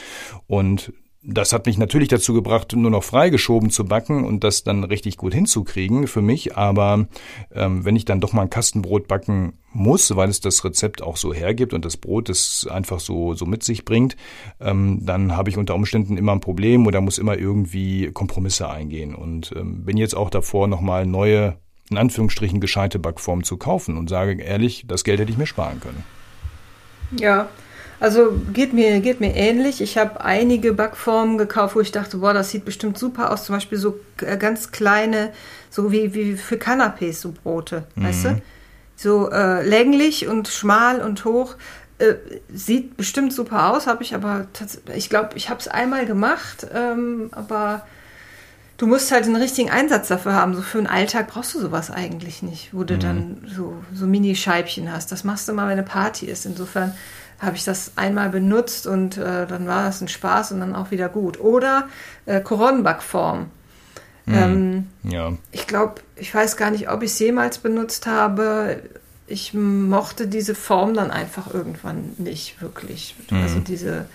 Und 0.45 0.93
das 1.27 1.53
hat 1.53 1.65
mich 1.65 1.77
natürlich 1.77 2.09
dazu 2.09 2.33
gebracht, 2.33 2.73
nur 2.75 2.91
noch 2.91 3.03
freigeschoben 3.03 3.71
zu 3.71 3.85
backen 3.85 4.23
und 4.23 4.43
das 4.43 4.63
dann 4.63 4.83
richtig 4.83 5.17
gut 5.17 5.33
hinzukriegen 5.33 6.07
für 6.07 6.21
mich. 6.21 6.55
Aber 6.55 7.07
ähm, 7.53 7.83
wenn 7.83 7.95
ich 7.95 8.05
dann 8.05 8.21
doch 8.21 8.31
mal 8.33 8.43
ein 8.43 8.49
Kastenbrot 8.49 9.07
backen 9.07 9.53
muss, 9.73 10.15
weil 10.15 10.29
es 10.29 10.39
das 10.39 10.63
Rezept 10.63 11.01
auch 11.01 11.17
so 11.17 11.33
hergibt 11.33 11.73
und 11.73 11.83
das 11.83 11.97
Brot 11.97 12.29
es 12.29 12.67
einfach 12.69 12.99
so, 12.99 13.33
so 13.33 13.45
mit 13.45 13.63
sich 13.63 13.85
bringt, 13.85 14.15
ähm, 14.59 14.99
dann 15.01 15.35
habe 15.35 15.49
ich 15.49 15.57
unter 15.57 15.73
Umständen 15.73 16.17
immer 16.17 16.31
ein 16.31 16.41
Problem 16.41 16.85
oder 16.85 17.01
muss 17.01 17.17
immer 17.17 17.37
irgendwie 17.37 18.11
Kompromisse 18.11 18.69
eingehen. 18.69 19.15
Und 19.15 19.51
ähm, 19.55 19.83
bin 19.83 19.97
jetzt 19.97 20.15
auch 20.15 20.29
davor, 20.29 20.67
nochmal 20.67 21.07
neue, 21.07 21.57
in 21.89 21.97
Anführungsstrichen, 21.97 22.61
gescheite 22.61 22.99
Backformen 22.99 23.43
zu 23.43 23.57
kaufen 23.57 23.97
und 23.97 24.09
sage 24.09 24.41
ehrlich, 24.41 24.85
das 24.87 25.03
Geld 25.03 25.19
hätte 25.19 25.31
ich 25.31 25.37
mir 25.37 25.47
sparen 25.47 25.79
können. 25.79 26.03
Ja, 27.19 27.49
also 27.99 28.33
geht 28.53 28.73
mir, 28.73 28.99
geht 28.99 29.19
mir 29.19 29.35
ähnlich. 29.35 29.81
Ich 29.81 29.97
habe 29.97 30.21
einige 30.21 30.73
Backformen 30.73 31.37
gekauft, 31.37 31.75
wo 31.75 31.79
ich 31.79 31.91
dachte, 31.91 32.17
boah, 32.17 32.33
das 32.33 32.51
sieht 32.51 32.65
bestimmt 32.65 32.97
super 32.97 33.31
aus. 33.31 33.45
Zum 33.45 33.55
Beispiel 33.55 33.77
so 33.77 33.99
äh, 34.21 34.37
ganz 34.37 34.71
kleine, 34.71 35.31
so 35.69 35.91
wie, 35.91 36.13
wie 36.13 36.35
für 36.35 36.55
Canapés, 36.55 37.13
so 37.13 37.31
Brote, 37.31 37.85
mhm. 37.95 38.03
weißt 38.03 38.25
du? 38.25 38.41
So 38.97 39.29
äh, 39.29 39.67
länglich 39.67 40.27
und 40.27 40.47
schmal 40.47 41.01
und 41.01 41.25
hoch. 41.25 41.55
Äh, 41.97 42.15
sieht 42.53 42.97
bestimmt 42.97 43.31
super 43.31 43.71
aus, 43.71 43.87
habe 43.87 44.03
ich 44.03 44.13
aber, 44.13 44.47
ich 44.93 45.09
glaube, 45.09 45.29
ich 45.35 45.49
habe 45.49 45.61
es 45.61 45.69
einmal 45.69 46.05
gemacht, 46.05 46.67
ähm, 46.73 47.29
aber 47.31 47.85
du 48.77 48.87
musst 48.87 49.11
halt 49.11 49.23
einen 49.23 49.37
richtigen 49.37 49.69
Einsatz 49.69 50.09
dafür 50.09 50.33
haben. 50.33 50.55
So 50.55 50.61
für 50.61 50.77
einen 50.77 50.87
Alltag 50.87 51.27
brauchst 51.27 51.55
du 51.55 51.59
sowas 51.59 51.91
eigentlich 51.91 52.43
nicht, 52.43 52.73
wo 52.73 52.83
du 52.83 52.95
mhm. 52.95 52.99
dann 52.99 53.37
so, 53.55 53.75
so 53.93 54.07
Mini-Scheibchen 54.07 54.91
hast. 54.91 55.11
Das 55.13 55.23
machst 55.23 55.47
du 55.47 55.53
mal, 55.53 55.67
wenn 55.67 55.73
eine 55.73 55.83
Party 55.83 56.25
ist. 56.25 56.45
Insofern 56.45 56.93
habe 57.39 57.55
ich 57.55 57.63
das 57.63 57.93
einmal 57.95 58.29
benutzt 58.29 58.87
und 58.87 59.17
äh, 59.17 59.45
dann 59.45 59.67
war 59.67 59.83
das 59.85 60.01
ein 60.01 60.07
Spaß 60.07 60.53
und 60.53 60.61
dann 60.61 60.75
auch 60.75 60.91
wieder 60.91 61.09
gut. 61.09 61.39
Oder 61.39 61.87
äh, 62.25 62.41
Koronenbackform. 62.41 63.47
Mhm. 64.25 64.33
Ähm, 64.33 64.87
ja. 65.03 65.33
Ich 65.51 65.67
glaube, 65.67 66.01
ich 66.15 66.33
weiß 66.33 66.57
gar 66.57 66.71
nicht, 66.71 66.89
ob 66.89 67.03
ich 67.03 67.11
es 67.11 67.19
jemals 67.19 67.57
benutzt 67.57 68.07
habe. 68.07 68.81
Ich 69.27 69.53
mochte 69.53 70.27
diese 70.27 70.55
Form 70.55 70.93
dann 70.93 71.11
einfach 71.11 71.53
irgendwann 71.53 72.13
nicht 72.17 72.61
wirklich. 72.61 73.15
Mhm. 73.29 73.41
Also 73.41 73.59
diese 73.59 74.05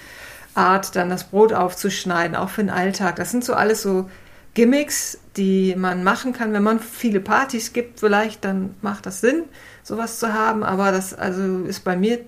Art, 0.54 0.96
dann 0.96 1.10
das 1.10 1.24
Brot 1.24 1.52
aufzuschneiden, 1.52 2.36
auch 2.36 2.48
für 2.48 2.62
den 2.62 2.70
Alltag. 2.70 3.16
Das 3.16 3.30
sind 3.30 3.44
so 3.44 3.54
alles 3.54 3.82
so 3.82 4.08
Gimmicks, 4.54 5.18
die 5.36 5.76
man 5.76 6.02
machen 6.02 6.32
kann, 6.32 6.52
wenn 6.52 6.62
man 6.62 6.80
viele 6.80 7.20
Partys 7.20 7.72
gibt, 7.72 8.00
vielleicht, 8.00 8.44
dann 8.44 8.74
macht 8.82 9.06
das 9.06 9.20
Sinn, 9.20 9.44
sowas 9.84 10.18
zu 10.18 10.32
haben. 10.32 10.64
Aber 10.64 10.90
das 10.90 11.14
also 11.14 11.64
ist 11.64 11.84
bei 11.84 11.96
mir 11.96 12.18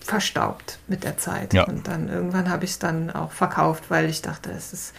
verstaubt 0.00 0.78
mit 0.88 1.04
der 1.04 1.18
Zeit. 1.18 1.54
Ja. 1.54 1.64
Und 1.64 1.88
dann 1.88 2.08
irgendwann 2.08 2.50
habe 2.50 2.64
ich 2.64 2.72
es 2.72 2.78
dann 2.78 3.10
auch 3.10 3.32
verkauft, 3.32 3.84
weil 3.88 4.08
ich 4.08 4.22
dachte, 4.22 4.50
es 4.50 4.72
ist 4.72 4.94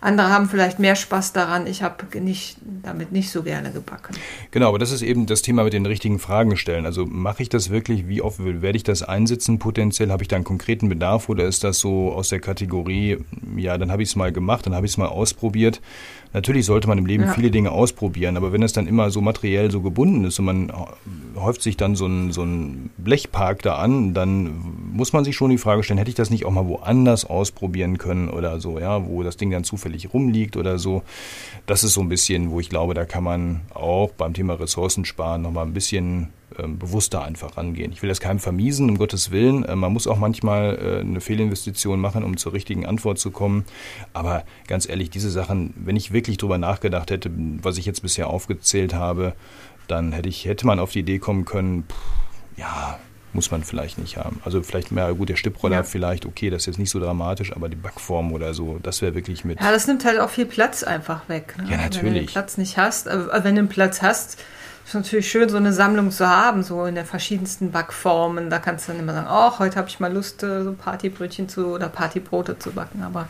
andere 0.00 0.28
haben 0.28 0.48
vielleicht 0.48 0.78
mehr 0.78 0.94
Spaß 0.94 1.32
daran. 1.32 1.66
Ich 1.66 1.82
habe 1.82 2.20
nicht, 2.20 2.56
damit 2.82 3.10
nicht 3.10 3.30
so 3.30 3.42
gerne 3.42 3.72
gebacken. 3.72 4.14
Genau, 4.52 4.68
aber 4.68 4.78
das 4.78 4.92
ist 4.92 5.02
eben 5.02 5.26
das 5.26 5.42
Thema 5.42 5.64
mit 5.64 5.72
den 5.72 5.86
richtigen 5.86 6.20
Fragen 6.20 6.56
stellen. 6.56 6.86
Also 6.86 7.04
mache 7.04 7.42
ich 7.42 7.48
das 7.48 7.70
wirklich? 7.70 8.06
Wie 8.06 8.22
oft 8.22 8.38
werde 8.38 8.76
ich 8.76 8.84
das 8.84 9.02
einsetzen 9.02 9.58
potenziell? 9.58 10.12
Habe 10.12 10.22
ich 10.22 10.28
da 10.28 10.36
einen 10.36 10.44
konkreten 10.44 10.88
Bedarf 10.88 11.28
oder 11.28 11.44
ist 11.44 11.64
das 11.64 11.80
so 11.80 12.12
aus 12.12 12.28
der 12.28 12.38
Kategorie, 12.38 13.18
ja, 13.56 13.76
dann 13.76 13.90
habe 13.90 14.02
ich 14.02 14.10
es 14.10 14.16
mal 14.16 14.32
gemacht, 14.32 14.66
dann 14.66 14.74
habe 14.74 14.86
ich 14.86 14.92
es 14.92 14.98
mal 14.98 15.08
ausprobiert? 15.08 15.80
Natürlich 16.32 16.66
sollte 16.66 16.88
man 16.88 16.98
im 16.98 17.06
Leben 17.06 17.24
ja. 17.24 17.32
viele 17.32 17.50
Dinge 17.50 17.72
ausprobieren, 17.72 18.36
aber 18.36 18.52
wenn 18.52 18.62
es 18.62 18.72
dann 18.72 18.86
immer 18.86 19.10
so 19.10 19.20
materiell 19.20 19.70
so 19.70 19.80
gebunden 19.80 20.24
ist 20.24 20.38
und 20.38 20.44
man 20.44 20.72
häuft 21.36 21.62
sich 21.62 21.76
dann 21.76 21.96
so 21.96 22.06
ein, 22.06 22.32
so 22.32 22.42
ein 22.42 22.90
Blechpark 22.98 23.62
da 23.62 23.76
an, 23.76 24.12
dann 24.12 24.52
muss 24.92 25.12
man 25.12 25.24
sich 25.24 25.36
schon 25.36 25.50
die 25.50 25.58
Frage 25.58 25.82
stellen, 25.82 25.98
hätte 25.98 26.10
ich 26.10 26.16
das 26.16 26.30
nicht 26.30 26.44
auch 26.44 26.50
mal 26.50 26.66
woanders 26.66 27.24
ausprobieren 27.24 27.98
können 27.98 28.28
oder 28.28 28.60
so, 28.60 28.78
ja, 28.78 29.06
wo 29.06 29.22
das 29.22 29.36
Ding 29.36 29.50
dann 29.50 29.64
zufällig 29.64 30.12
rumliegt 30.12 30.56
oder 30.56 30.78
so. 30.78 31.02
Das 31.66 31.82
ist 31.82 31.94
so 31.94 32.00
ein 32.02 32.08
bisschen, 32.08 32.50
wo 32.50 32.60
ich 32.60 32.68
glaube, 32.68 32.94
da 32.94 33.04
kann 33.04 33.24
man 33.24 33.60
auch 33.72 34.10
beim 34.10 34.34
Thema 34.34 34.54
Ressourcen 34.54 35.04
sparen 35.04 35.42
nochmal 35.42 35.66
ein 35.66 35.74
bisschen 35.74 36.28
bewusster 36.66 37.22
einfach 37.22 37.56
rangehen. 37.56 37.92
Ich 37.92 38.02
will 38.02 38.08
das 38.08 38.20
keinem 38.20 38.38
vermiesen, 38.38 38.90
um 38.90 38.98
Gottes 38.98 39.30
Willen. 39.30 39.64
Äh, 39.64 39.76
man 39.76 39.92
muss 39.92 40.06
auch 40.06 40.18
manchmal 40.18 40.78
äh, 40.78 41.00
eine 41.00 41.20
Fehlinvestition 41.20 42.00
machen, 42.00 42.24
um 42.24 42.36
zur 42.36 42.52
richtigen 42.52 42.86
Antwort 42.86 43.18
zu 43.18 43.30
kommen. 43.30 43.64
Aber 44.12 44.44
ganz 44.66 44.88
ehrlich, 44.88 45.10
diese 45.10 45.30
Sachen, 45.30 45.74
wenn 45.76 45.96
ich 45.96 46.12
wirklich 46.12 46.38
drüber 46.38 46.58
nachgedacht 46.58 47.10
hätte, 47.10 47.30
was 47.62 47.78
ich 47.78 47.86
jetzt 47.86 48.02
bisher 48.02 48.28
aufgezählt 48.28 48.94
habe, 48.94 49.34
dann 49.86 50.12
hätte 50.12 50.28
ich, 50.28 50.44
hätte 50.44 50.66
man 50.66 50.80
auf 50.80 50.92
die 50.92 51.00
Idee 51.00 51.18
kommen 51.18 51.44
können, 51.44 51.84
pff, 51.84 52.58
ja, 52.58 52.98
muss 53.32 53.50
man 53.50 53.62
vielleicht 53.62 53.98
nicht 53.98 54.16
haben. 54.16 54.40
Also 54.44 54.62
vielleicht 54.62 54.90
mehr, 54.90 55.12
gut, 55.14 55.28
der 55.28 55.36
Stipproller 55.36 55.76
ja. 55.76 55.82
vielleicht, 55.82 56.26
okay, 56.26 56.50
das 56.50 56.62
ist 56.62 56.66
jetzt 56.66 56.78
nicht 56.78 56.90
so 56.90 56.98
dramatisch, 56.98 57.54
aber 57.54 57.68
die 57.68 57.76
Backform 57.76 58.32
oder 58.32 58.54
so, 58.54 58.78
das 58.82 59.02
wäre 59.02 59.14
wirklich 59.14 59.44
mit. 59.44 59.60
Ja, 59.60 59.70
das 59.70 59.86
nimmt 59.86 60.04
halt 60.04 60.18
auch 60.18 60.30
viel 60.30 60.46
Platz 60.46 60.82
einfach 60.82 61.28
weg. 61.28 61.54
Ne? 61.58 61.70
Ja, 61.70 61.76
natürlich. 61.76 62.02
Wenn 62.02 62.14
du 62.14 62.20
den 62.20 62.26
Platz 62.26 62.58
nicht 62.58 62.78
hast, 62.78 63.06
also 63.06 63.28
wenn 63.44 63.54
du 63.54 63.60
einen 63.60 63.68
Platz 63.68 64.02
hast, 64.02 64.38
ist 64.88 64.94
natürlich 64.94 65.30
schön, 65.30 65.50
so 65.50 65.58
eine 65.58 65.74
Sammlung 65.74 66.10
zu 66.10 66.26
haben, 66.26 66.62
so 66.62 66.86
in 66.86 66.94
der 66.94 67.04
verschiedensten 67.04 67.70
Backformen. 67.70 68.48
Da 68.48 68.58
kannst 68.58 68.88
du 68.88 68.92
dann 68.92 69.02
immer 69.02 69.12
sagen, 69.12 69.26
oh, 69.30 69.58
heute 69.58 69.76
habe 69.76 69.88
ich 69.88 70.00
mal 70.00 70.10
Lust, 70.10 70.42
äh, 70.42 70.64
so 70.64 70.72
Partybrötchen 70.72 71.48
zu 71.48 71.66
oder 71.66 71.90
Partybrote 71.90 72.58
zu 72.58 72.72
backen. 72.72 73.02
Aber 73.02 73.28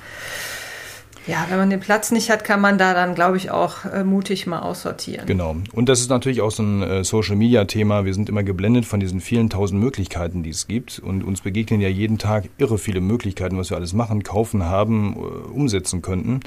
ja, 1.27 1.47
wenn 1.51 1.59
man 1.59 1.69
den 1.69 1.81
Platz 1.81 2.13
nicht 2.13 2.31
hat, 2.31 2.45
kann 2.45 2.61
man 2.61 2.79
da 2.79 2.95
dann, 2.95 3.17
glaube 3.17 3.37
ich, 3.37 3.51
auch 3.51 3.85
äh, 3.85 4.05
mutig 4.05 4.47
mal 4.47 4.61
aussortieren. 4.61 5.27
Genau. 5.27 5.57
Und 5.73 5.89
das 5.89 6.01
ist 6.01 6.11
natürlich 6.11 6.41
auch 6.41 6.53
so 6.53 6.63
ein 6.63 6.83
äh, 6.83 7.03
Social-Media-Thema. 7.05 8.05
Wir 8.05 8.15
sind 8.15 8.29
immer 8.29 8.45
geblendet 8.45 8.87
von 8.87 9.01
diesen 9.01 9.21
vielen 9.21 9.51
tausend 9.51 9.81
Möglichkeiten, 9.81 10.45
die 10.45 10.51
es 10.51 10.69
gibt. 10.69 11.01
Und 11.01 11.25
uns 11.25 11.41
begegnen 11.41 11.81
ja 11.81 11.89
jeden 11.89 12.19
Tag 12.19 12.49
irre 12.57 12.79
viele 12.79 13.01
Möglichkeiten, 13.01 13.59
was 13.59 13.69
wir 13.71 13.77
alles 13.77 13.93
machen, 13.95 14.23
kaufen, 14.23 14.65
haben, 14.65 15.17
äh, 15.17 15.49
umsetzen 15.51 16.03
könnten. 16.03 16.41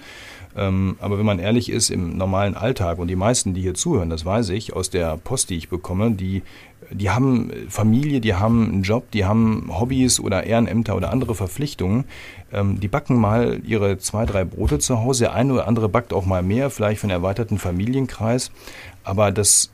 Ähm, 0.56 0.98
aber 1.00 1.18
wenn 1.18 1.26
man 1.26 1.40
ehrlich 1.40 1.70
ist, 1.70 1.90
im 1.90 2.18
normalen 2.18 2.56
Alltag, 2.56 3.00
und 3.00 3.08
die 3.08 3.16
meisten, 3.16 3.54
die 3.54 3.62
hier 3.62 3.74
zuhören, 3.74 4.10
das 4.10 4.26
weiß 4.26 4.50
ich, 4.50 4.74
aus 4.74 4.90
der 4.90 5.18
Post, 5.18 5.50
die 5.50 5.58
ich 5.58 5.70
bekomme, 5.70 6.12
die, 6.12 6.44
die 6.92 7.10
haben 7.10 7.52
Familie, 7.70 8.22
die 8.22 8.36
haben 8.36 8.70
einen 8.70 8.84
Job, 8.84 9.12
die 9.12 9.26
haben 9.26 9.70
Hobbys 9.80 10.20
oder 10.20 10.44
Ehrenämter 10.44 10.96
oder 10.96 11.12
andere 11.12 11.36
Verpflichtungen. 11.36 12.06
Ähm, 12.52 12.80
die 12.80 12.88
backen 12.88 13.16
mal 13.16 13.62
ihre 13.66 13.98
zwei, 13.98 14.26
drei 14.26 14.44
Brote 14.44 14.80
zu 14.80 15.00
Hause. 15.00 15.26
Der 15.26 15.34
eine 15.34 15.54
oder 15.54 15.68
andere 15.68 15.90
backt 15.90 16.14
auch 16.14 16.26
mal 16.26 16.44
mehr, 16.44 16.70
vielleicht 16.70 17.00
für 17.00 17.06
einen 17.06 17.12
erweiterten 17.12 17.58
Familienkreis. 17.58 18.52
Aber 19.04 19.32
das 19.32 19.72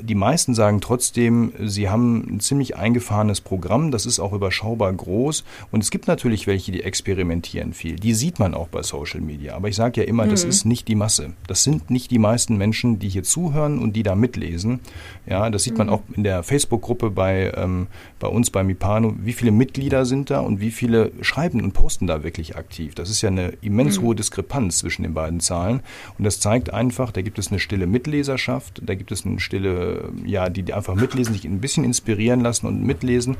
die 0.00 0.14
meisten 0.14 0.54
sagen 0.54 0.80
trotzdem, 0.80 1.52
sie 1.64 1.88
haben 1.88 2.36
ein 2.36 2.40
ziemlich 2.40 2.76
eingefahrenes 2.76 3.40
Programm, 3.40 3.90
das 3.90 4.06
ist 4.06 4.20
auch 4.20 4.32
überschaubar 4.32 4.92
groß 4.92 5.44
und 5.70 5.82
es 5.82 5.90
gibt 5.90 6.06
natürlich 6.06 6.46
welche, 6.46 6.72
die 6.72 6.82
experimentieren 6.82 7.72
viel. 7.72 7.96
Die 7.96 8.14
sieht 8.14 8.38
man 8.38 8.54
auch 8.54 8.68
bei 8.68 8.82
Social 8.82 9.20
Media, 9.20 9.54
aber 9.54 9.68
ich 9.68 9.76
sage 9.76 10.02
ja 10.02 10.06
immer, 10.06 10.26
mhm. 10.26 10.30
das 10.30 10.44
ist 10.44 10.64
nicht 10.64 10.88
die 10.88 10.94
Masse. 10.94 11.32
Das 11.46 11.62
sind 11.62 11.90
nicht 11.90 12.10
die 12.10 12.18
meisten 12.18 12.56
Menschen, 12.56 12.98
die 12.98 13.08
hier 13.08 13.22
zuhören 13.22 13.78
und 13.78 13.94
die 13.94 14.02
da 14.02 14.14
mitlesen. 14.14 14.80
Ja, 15.26 15.50
das 15.50 15.64
sieht 15.64 15.74
mhm. 15.74 15.78
man 15.78 15.88
auch 15.90 16.02
in 16.12 16.24
der 16.24 16.42
Facebook-Gruppe 16.42 17.10
bei, 17.10 17.52
ähm, 17.56 17.88
bei 18.18 18.28
uns 18.28 18.50
bei 18.50 18.62
Mipano, 18.62 19.14
wie 19.18 19.32
viele 19.32 19.52
Mitglieder 19.52 20.04
sind 20.04 20.30
da 20.30 20.40
und 20.40 20.60
wie 20.60 20.70
viele 20.70 21.12
schreiben 21.20 21.62
und 21.62 21.72
posten 21.72 22.06
da 22.06 22.22
wirklich 22.22 22.56
aktiv. 22.56 22.94
Das 22.94 23.10
ist 23.10 23.22
ja 23.22 23.28
eine 23.28 23.54
immens 23.60 23.98
mhm. 23.98 24.04
hohe 24.04 24.14
Diskrepanz 24.14 24.78
zwischen 24.78 25.02
den 25.02 25.14
beiden 25.14 25.40
Zahlen 25.40 25.80
und 26.18 26.24
das 26.24 26.40
zeigt 26.40 26.72
einfach, 26.72 27.12
da 27.12 27.22
gibt 27.22 27.38
es 27.38 27.48
eine 27.48 27.58
stille 27.58 27.86
Mitleserschaft, 27.86 28.82
da 28.84 28.94
gibt 28.94 29.12
es 29.12 29.26
eine 29.26 29.40
stille 29.40 29.65
viele, 29.66 30.10
ja, 30.24 30.48
die 30.48 30.72
einfach 30.72 30.94
mitlesen, 30.94 31.34
sich 31.34 31.44
ein 31.44 31.60
bisschen 31.60 31.84
inspirieren 31.84 32.40
lassen 32.40 32.66
und 32.66 32.82
mitlesen 32.82 33.36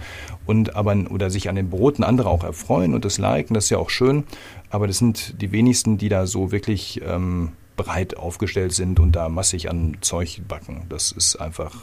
und 0.47 0.77
aber 0.77 0.97
oder 1.11 1.31
sich 1.31 1.49
an 1.49 1.57
den 1.57 1.71
Broten 1.71 2.05
anderer 2.05 2.31
auch 2.31 2.45
erfreuen 2.45 2.95
und 2.95 3.05
das 3.05 3.19
liken, 3.19 3.55
das 3.55 3.65
ist 3.65 3.71
ja 3.71 3.79
auch 3.79 3.91
schön. 3.91 4.25
Aber 4.71 4.87
das 4.87 4.99
sind 4.99 5.41
die 5.41 5.53
wenigsten, 5.53 5.99
die 5.99 6.09
da 6.09 6.27
so 6.27 6.53
wirklich 6.53 7.01
ähm, 7.05 7.53
breit 7.77 8.17
aufgestellt 8.17 8.73
sind 8.73 8.99
und 8.99 9.13
da 9.13 9.29
massig 9.29 9.71
an 9.71 9.99
Zeug 10.01 10.43
backen. 10.49 10.87
Das 10.89 11.13
ist 11.13 11.37
einfach 11.37 11.75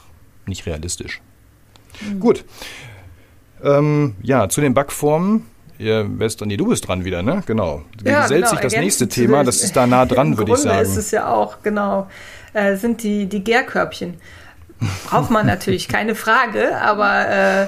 nicht 0.45 0.65
realistisch. 0.65 1.21
Mhm. 2.01 2.19
Gut. 2.19 2.45
Ähm, 3.63 4.15
ja, 4.21 4.49
zu 4.49 4.61
den 4.61 4.73
Backformen. 4.73 5.43
Ja, 5.83 6.05
Western, 6.07 6.47
nee, 6.47 6.57
du 6.57 6.67
bist 6.67 6.87
dran 6.87 7.03
wieder, 7.03 7.21
ne? 7.21 7.43
Genau. 7.45 7.83
Ja, 8.03 8.23
gesellt 8.23 8.45
genau, 8.45 8.51
sich 8.51 8.59
das 8.59 8.73
nächste 8.73 9.07
Thema, 9.07 9.43
das 9.43 9.61
ist 9.63 9.75
da 9.75 9.85
nah 9.85 10.05
dran, 10.05 10.37
würde 10.37 10.53
ich 10.53 10.57
sagen. 10.59 10.81
ist 10.81 10.97
es 10.97 11.11
ja 11.11 11.27
auch, 11.27 11.57
genau 11.61 12.07
äh, 12.53 12.75
sind 12.75 13.03
die, 13.03 13.25
die 13.25 13.43
Gärkörbchen. 13.43 14.15
Braucht 15.05 15.31
man 15.31 15.45
natürlich, 15.45 15.87
keine 15.87 16.15
Frage, 16.15 16.77
aber 16.77 17.29
äh, 17.29 17.67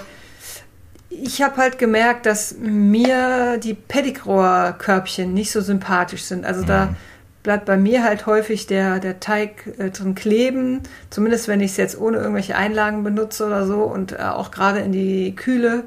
ich 1.10 1.42
habe 1.42 1.58
halt 1.58 1.78
gemerkt, 1.78 2.26
dass 2.26 2.56
mir 2.60 3.58
die 3.58 3.74
Pedigrohr-Körbchen 3.74 5.34
nicht 5.34 5.52
so 5.52 5.62
sympathisch 5.62 6.24
sind. 6.24 6.46
Also 6.46 6.64
mhm. 6.64 6.68
da 6.68 6.96
bleibt 7.44 7.66
bei 7.66 7.78
mir 7.78 8.04
halt 8.04 8.26
häufig 8.26 8.68
der, 8.68 9.00
der 9.00 9.20
Teig 9.20 9.68
äh, 9.78 9.92
drin 9.92 10.16
kleben, 10.16 10.82
zumindest 11.10 11.48
wenn 11.48 11.62
ich 11.62 11.72
es 11.72 11.78
jetzt 11.78 12.00
ohne 12.00 12.18
irgendwelche 12.18 12.56
Einlagen 12.56 13.04
benutze 13.04 13.46
oder 13.46 13.66
so 13.66 13.84
und 13.84 14.14
äh, 14.14 14.24
auch 14.24 14.52
gerade 14.52 14.80
in 14.80 14.92
die 14.92 15.36
kühle 15.36 15.84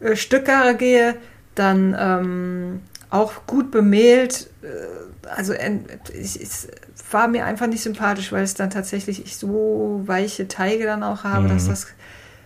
äh, 0.00 0.16
Stückgare 0.16 0.74
gehe, 0.74 1.14
dann 1.54 1.96
ähm, 1.98 2.80
auch 3.10 3.46
gut 3.46 3.70
bemehlt. 3.70 4.50
Äh, 4.62 5.28
also 5.28 5.52
ich, 5.52 6.40
ich, 6.40 6.50
war 7.10 7.28
mir 7.28 7.44
einfach 7.44 7.66
nicht 7.66 7.82
sympathisch, 7.82 8.32
weil 8.32 8.42
es 8.42 8.54
dann 8.54 8.70
tatsächlich 8.70 9.24
ich 9.24 9.36
so 9.36 10.02
weiche 10.04 10.48
Teige 10.48 10.84
dann 10.84 11.02
auch 11.02 11.24
habe, 11.24 11.44
mhm. 11.44 11.48
dass 11.48 11.68
das 11.68 11.86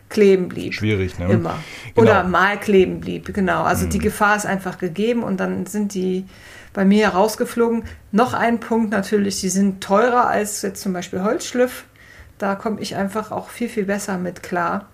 kleben 0.08 0.48
blieb. 0.48 0.74
Schwierig, 0.74 1.18
ne? 1.18 1.26
Immer. 1.26 1.58
Genau. 1.94 2.02
Oder 2.02 2.24
mal 2.24 2.58
kleben 2.58 3.00
blieb, 3.00 3.32
genau. 3.34 3.62
Also 3.62 3.86
mhm. 3.86 3.90
die 3.90 3.98
Gefahr 3.98 4.36
ist 4.36 4.46
einfach 4.46 4.78
gegeben 4.78 5.22
und 5.22 5.38
dann 5.38 5.66
sind 5.66 5.94
die 5.94 6.26
bei 6.72 6.84
mir 6.84 7.08
rausgeflogen. 7.08 7.84
Noch 8.12 8.34
ein 8.34 8.60
Punkt 8.60 8.90
natürlich, 8.90 9.40
die 9.40 9.48
sind 9.48 9.82
teurer 9.82 10.28
als 10.28 10.62
jetzt 10.62 10.82
zum 10.82 10.92
Beispiel 10.92 11.22
Holzschliff. 11.22 11.84
Da 12.38 12.54
komme 12.54 12.80
ich 12.80 12.94
einfach 12.94 13.32
auch 13.32 13.48
viel, 13.48 13.68
viel 13.68 13.84
besser 13.84 14.16
mit 14.16 14.42
klar. 14.42 14.86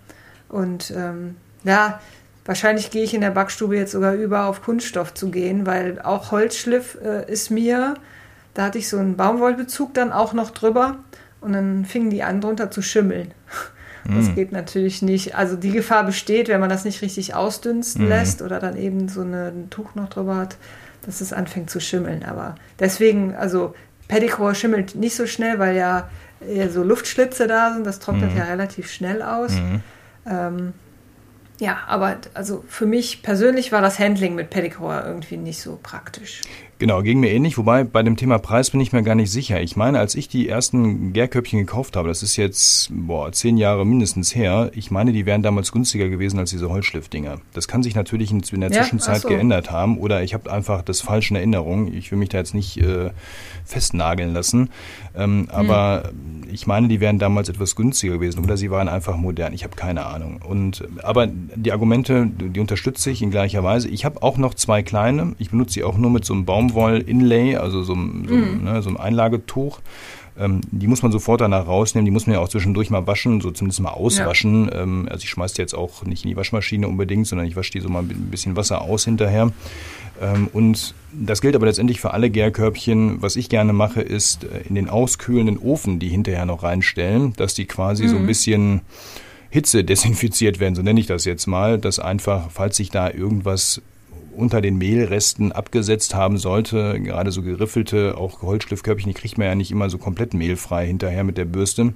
Und 0.48 0.92
ähm, 0.96 1.36
ja, 1.64 2.00
wahrscheinlich 2.44 2.90
gehe 2.90 3.04
ich 3.04 3.14
in 3.14 3.20
der 3.20 3.30
Backstube 3.30 3.76
jetzt 3.76 3.92
sogar 3.92 4.14
über 4.14 4.46
auf 4.46 4.62
Kunststoff 4.62 5.14
zu 5.14 5.30
gehen, 5.30 5.66
weil 5.66 6.00
auch 6.02 6.30
Holzschliff 6.30 6.98
äh, 7.02 7.30
ist 7.30 7.50
mir 7.50 7.94
da 8.54 8.62
hatte 8.62 8.78
ich 8.78 8.88
so 8.88 8.98
einen 8.98 9.16
Baumwollbezug 9.16 9.92
dann 9.94 10.12
auch 10.12 10.32
noch 10.32 10.50
drüber 10.50 10.98
und 11.40 11.52
dann 11.52 11.84
fingen 11.84 12.10
die 12.10 12.22
an 12.22 12.40
drunter 12.40 12.70
zu 12.70 12.80
schimmeln. 12.80 13.34
Das 14.06 14.26
mm. 14.26 14.34
geht 14.34 14.52
natürlich 14.52 15.00
nicht. 15.00 15.34
Also 15.34 15.56
die 15.56 15.70
Gefahr 15.70 16.04
besteht, 16.04 16.48
wenn 16.48 16.60
man 16.60 16.68
das 16.68 16.84
nicht 16.84 17.00
richtig 17.00 17.34
ausdünsten 17.34 18.04
mm. 18.04 18.08
lässt 18.10 18.42
oder 18.42 18.60
dann 18.60 18.76
eben 18.76 19.08
so 19.08 19.22
eine, 19.22 19.46
ein 19.46 19.70
Tuch 19.70 19.94
noch 19.94 20.10
drüber 20.10 20.36
hat, 20.36 20.58
dass 21.06 21.22
es 21.22 21.32
anfängt 21.32 21.70
zu 21.70 21.80
schimmeln. 21.80 22.22
Aber 22.22 22.54
deswegen, 22.78 23.34
also 23.34 23.74
Pedicure 24.06 24.54
schimmelt 24.54 24.94
nicht 24.94 25.16
so 25.16 25.26
schnell, 25.26 25.58
weil 25.58 25.74
ja 25.74 26.10
eher 26.46 26.68
so 26.68 26.82
Luftschlitze 26.82 27.46
da 27.46 27.72
sind. 27.72 27.86
Das 27.86 27.98
trocknet 27.98 28.34
mm. 28.34 28.36
ja 28.36 28.44
relativ 28.44 28.90
schnell 28.90 29.22
aus. 29.22 29.52
Mhm. 29.52 29.80
Ähm, 30.28 30.72
ja, 31.64 31.78
aber 31.86 32.18
also 32.34 32.62
für 32.68 32.84
mich 32.84 33.22
persönlich 33.22 33.72
war 33.72 33.80
das 33.80 33.98
Handling 33.98 34.34
mit 34.34 34.50
Pedicure 34.50 35.02
irgendwie 35.06 35.38
nicht 35.38 35.60
so 35.60 35.78
praktisch. 35.82 36.42
Genau, 36.78 37.02
ging 37.02 37.20
mir 37.20 37.30
ähnlich, 37.30 37.56
wobei 37.56 37.84
bei 37.84 38.02
dem 38.02 38.16
Thema 38.16 38.38
Preis 38.38 38.70
bin 38.70 38.80
ich 38.80 38.92
mir 38.92 39.02
gar 39.02 39.14
nicht 39.14 39.30
sicher. 39.30 39.60
Ich 39.62 39.76
meine, 39.76 40.00
als 40.00 40.16
ich 40.16 40.28
die 40.28 40.48
ersten 40.48 41.12
Gärköpfchen 41.12 41.60
gekauft 41.60 41.96
habe, 41.96 42.08
das 42.08 42.22
ist 42.22 42.36
jetzt 42.36 42.88
boah, 42.92 43.30
zehn 43.30 43.56
Jahre 43.56 43.86
mindestens 43.86 44.34
her, 44.34 44.70
ich 44.74 44.90
meine, 44.90 45.12
die 45.12 45.24
wären 45.24 45.42
damals 45.42 45.70
günstiger 45.70 46.08
gewesen 46.08 46.38
als 46.38 46.50
diese 46.50 46.68
Holzschliffdinger. 46.68 47.40
Das 47.52 47.68
kann 47.68 47.84
sich 47.84 47.94
natürlich 47.94 48.32
in 48.32 48.60
der 48.60 48.72
Zwischenzeit 48.72 49.14
ja? 49.14 49.20
so. 49.20 49.28
geändert 49.28 49.70
haben 49.70 49.98
oder 49.98 50.22
ich 50.24 50.34
habe 50.34 50.52
einfach 50.52 50.82
das 50.82 51.00
falsche 51.00 51.30
in 51.30 51.36
Erinnerung. 51.36 51.92
Ich 51.92 52.10
will 52.10 52.18
mich 52.18 52.28
da 52.30 52.38
jetzt 52.38 52.54
nicht 52.54 52.76
äh, 52.78 53.10
festnageln 53.64 54.34
lassen, 54.34 54.70
ähm, 55.16 55.48
aber 55.50 56.10
hm. 56.10 56.42
ich 56.52 56.66
meine, 56.66 56.88
die 56.88 57.00
wären 57.00 57.18
damals 57.18 57.48
etwas 57.48 57.76
günstiger 57.76 58.14
gewesen 58.14 58.44
oder 58.44 58.56
sie 58.56 58.70
waren 58.70 58.88
einfach 58.88 59.16
modern. 59.16 59.52
Ich 59.52 59.62
habe 59.62 59.76
keine 59.76 60.06
Ahnung. 60.06 60.40
Und 60.46 60.84
aber 61.02 61.28
die 61.54 61.72
Argumente, 61.72 62.26
die 62.26 62.60
unterstütze 62.60 63.10
ich 63.10 63.22
in 63.22 63.30
gleicher 63.30 63.62
Weise. 63.62 63.88
Ich 63.88 64.04
habe 64.04 64.22
auch 64.22 64.38
noch 64.38 64.54
zwei 64.54 64.82
kleine. 64.82 65.34
Ich 65.38 65.50
benutze 65.50 65.74
sie 65.74 65.84
auch 65.84 65.96
nur 65.96 66.10
mit 66.10 66.24
so 66.24 66.34
einem 66.34 66.44
Baum 66.44 66.68
Baumwoll-Inlay, 66.68 67.56
also 67.56 67.82
so, 67.82 67.94
so, 67.94 67.96
mm. 67.96 68.64
ne, 68.64 68.82
so 68.82 68.90
ein 68.90 68.96
Einlagetuch. 68.96 69.80
Ähm, 70.36 70.62
die 70.70 70.88
muss 70.88 71.02
man 71.02 71.12
sofort 71.12 71.40
danach 71.40 71.66
rausnehmen, 71.66 72.04
die 72.04 72.10
muss 72.10 72.26
man 72.26 72.34
ja 72.34 72.40
auch 72.40 72.48
zwischendurch 72.48 72.90
mal 72.90 73.06
waschen, 73.06 73.40
so 73.40 73.52
zumindest 73.52 73.80
mal 73.80 73.90
auswaschen. 73.90 74.66
Ja. 74.66 74.82
Ähm, 74.82 75.08
also 75.08 75.22
ich 75.22 75.30
schmeiße 75.30 75.54
die 75.54 75.62
jetzt 75.62 75.74
auch 75.74 76.04
nicht 76.04 76.24
in 76.24 76.30
die 76.30 76.36
Waschmaschine 76.36 76.88
unbedingt, 76.88 77.26
sondern 77.26 77.46
ich 77.46 77.54
wasche 77.54 77.72
die 77.72 77.80
so 77.80 77.88
mal 77.88 78.02
ein 78.02 78.28
bisschen 78.30 78.56
Wasser 78.56 78.82
aus 78.82 79.04
hinterher. 79.04 79.52
Ähm, 80.20 80.48
und 80.52 80.94
das 81.12 81.40
gilt 81.40 81.54
aber 81.54 81.66
letztendlich 81.66 82.00
für 82.00 82.12
alle 82.12 82.30
Gärkörbchen. 82.30 83.22
Was 83.22 83.36
ich 83.36 83.48
gerne 83.48 83.72
mache, 83.72 84.00
ist 84.00 84.44
äh, 84.44 84.62
in 84.68 84.74
den 84.74 84.88
auskühlenden 84.88 85.58
Ofen 85.58 86.00
die 86.00 86.08
hinterher 86.08 86.46
noch 86.46 86.64
reinstellen, 86.64 87.32
dass 87.36 87.54
die 87.54 87.66
quasi 87.66 88.04
mhm. 88.04 88.08
so 88.08 88.16
ein 88.16 88.22
mhm. 88.22 88.26
bisschen 88.26 88.80
Hitze 89.54 89.84
desinfiziert 89.84 90.58
werden, 90.58 90.74
so 90.74 90.82
nenne 90.82 90.98
ich 90.98 91.06
das 91.06 91.24
jetzt 91.24 91.46
mal, 91.46 91.78
dass 91.78 92.00
einfach, 92.00 92.50
falls 92.50 92.76
sich 92.76 92.90
da 92.90 93.08
irgendwas 93.08 93.80
unter 94.36 94.60
den 94.60 94.78
Mehlresten 94.78 95.52
abgesetzt 95.52 96.12
haben 96.12 96.38
sollte. 96.38 97.00
Gerade 97.00 97.30
so 97.30 97.40
geriffelte, 97.40 98.18
auch 98.18 98.42
Holzschliffkörbchen, 98.42 99.12
die 99.12 99.14
kriegt 99.14 99.38
man 99.38 99.46
ja 99.46 99.54
nicht 99.54 99.70
immer 99.70 99.90
so 99.90 99.98
komplett 99.98 100.34
mehlfrei 100.34 100.88
hinterher 100.88 101.22
mit 101.22 101.38
der 101.38 101.44
Bürste. 101.44 101.94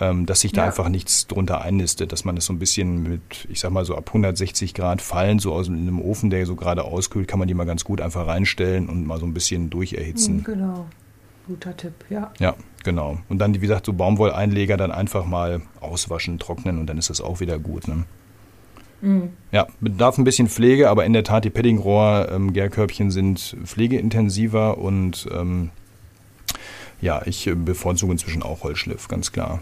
Ähm, 0.00 0.26
dass 0.26 0.40
sich 0.40 0.50
da 0.50 0.62
ja. 0.62 0.66
einfach 0.66 0.88
nichts 0.88 1.28
drunter 1.28 1.62
einnistet, 1.62 2.10
dass 2.10 2.24
man 2.24 2.34
das 2.34 2.46
so 2.46 2.52
ein 2.52 2.58
bisschen 2.58 3.04
mit, 3.04 3.46
ich 3.48 3.60
sag 3.60 3.70
mal 3.70 3.84
so 3.84 3.94
ab 3.94 4.08
160 4.08 4.74
Grad 4.74 5.00
fallen, 5.00 5.38
so 5.38 5.52
aus 5.52 5.68
einem 5.68 6.00
Ofen, 6.00 6.30
der 6.30 6.44
so 6.44 6.56
gerade 6.56 6.82
auskühlt, 6.82 7.28
kann 7.28 7.38
man 7.38 7.46
die 7.46 7.54
mal 7.54 7.66
ganz 7.66 7.84
gut 7.84 8.00
einfach 8.00 8.26
reinstellen 8.26 8.88
und 8.88 9.06
mal 9.06 9.20
so 9.20 9.26
ein 9.26 9.32
bisschen 9.32 9.70
durcherhitzen. 9.70 10.38
Hm, 10.38 10.42
genau. 10.44 10.86
Guter 11.46 11.76
Tipp, 11.76 11.92
ja. 12.10 12.32
Ja, 12.40 12.56
genau. 12.84 13.18
Und 13.28 13.38
dann, 13.38 13.54
wie 13.54 13.58
gesagt, 13.58 13.86
so 13.86 13.92
Baumwolleinleger 13.92 14.76
dann 14.76 14.92
einfach 14.92 15.26
mal 15.26 15.62
auswaschen, 15.80 16.38
trocknen 16.38 16.78
und 16.78 16.86
dann 16.86 16.98
ist 16.98 17.10
das 17.10 17.20
auch 17.20 17.40
wieder 17.40 17.58
gut. 17.58 17.88
Ne? 17.88 18.04
Mhm. 19.00 19.30
Ja, 19.52 19.66
bedarf 19.80 20.18
ein 20.18 20.24
bisschen 20.24 20.48
Pflege, 20.48 20.88
aber 20.88 21.04
in 21.04 21.12
der 21.12 21.24
Tat, 21.24 21.44
die 21.44 21.50
Paddingrohr-Gärkörbchen 21.50 23.06
ähm, 23.06 23.10
sind 23.10 23.56
pflegeintensiver 23.64 24.78
und 24.78 25.26
ähm, 25.32 25.70
ja, 27.00 27.22
ich 27.26 27.46
äh, 27.46 27.54
bevorzuge 27.54 28.12
inzwischen 28.12 28.42
auch 28.42 28.62
Holzschliff, 28.62 29.08
ganz 29.08 29.32
klar. 29.32 29.60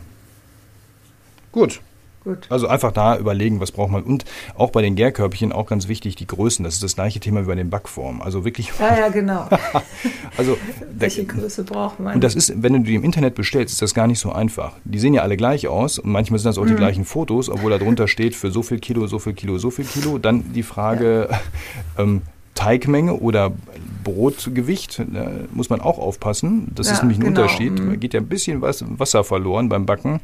Gut. 1.51 1.81
Gut. 2.25 2.47
Also 2.51 2.69
einfach 2.69 2.93
da 2.93 3.19
überlegen, 3.19 3.59
was 3.59 3.73
braucht 3.73 3.91
man. 3.91 4.03
Und 4.05 4.25
auch 4.55 4.71
bei 4.71 4.81
den 4.81 4.95
Gärkörbchen 4.95 5.53
auch 5.53 5.67
ganz 5.67 5.89
wichtig, 5.89 6.15
die 6.15 6.27
Größen. 6.27 6.65
Das 6.65 6.75
ist 6.75 6.83
das 6.83 6.95
gleiche 6.95 7.19
Thema 7.19 7.43
wie 7.43 7.47
bei 7.47 7.55
den 7.55 7.71
Backformen. 7.71 8.23
Also 8.23 8.45
wirklich. 8.45 8.71
Ja, 8.79 8.97
ja, 8.97 9.09
genau. 9.09 9.49
also, 10.37 10.57
Welche 10.95 11.25
Größe 11.25 11.65
braucht 11.65 11.99
man? 11.99 12.15
Und 12.15 12.25
das 12.25 12.35
ist, 12.35 12.63
wenn 12.63 12.75
du 12.75 12.81
die 12.81 12.95
im 12.95 13.03
Internet 13.03 13.35
bestellst, 13.35 13.73
ist 13.73 13.83
das 13.83 13.95
gar 13.95 14.07
nicht 14.07 14.21
so 14.21 14.33
einfach. 14.33 14.75
Die 14.85 14.99
sehen 14.99 15.15
ja 15.15 15.23
alle 15.23 15.37
gleich 15.37 15.67
aus 15.67 15.99
und 15.99 16.13
manchmal 16.13 16.39
sind 16.39 16.49
das 16.49 16.59
auch 16.59 16.65
mhm. 16.65 16.69
die 16.69 16.75
gleichen 16.77 17.05
Fotos, 17.05 17.49
obwohl 17.49 17.71
da 17.71 17.79
drunter 17.79 18.07
steht 18.07 18.37
für 18.37 18.51
so 18.51 18.63
viel 18.63 18.79
Kilo, 18.79 19.07
so 19.07 19.19
viel 19.19 19.33
Kilo, 19.33 19.59
so 19.59 19.71
viel 19.71 19.85
Kilo. 19.85 20.19
Dann 20.19 20.53
die 20.53 20.63
Frage, 20.63 21.29
ja. 21.31 21.41
ähm, 21.99 22.23
Teigmenge 22.55 23.15
oder 23.15 23.53
Brotgewicht, 24.05 25.03
da 25.13 25.31
muss 25.53 25.71
man 25.71 25.81
auch 25.81 25.99
aufpassen. 25.99 26.69
Das 26.75 26.89
ja, 26.89 26.95
ist 26.95 27.03
nämlich 27.03 27.19
ein 27.19 27.25
genau. 27.25 27.43
Unterschied. 27.43 27.79
Da 27.79 27.83
mhm. 27.83 28.01
geht 28.01 28.15
ja 28.15 28.21
ein 28.21 28.27
bisschen 28.27 28.61
Wasser 28.63 29.25
verloren 29.25 29.69
beim 29.69 29.87
Backen. 29.87 30.21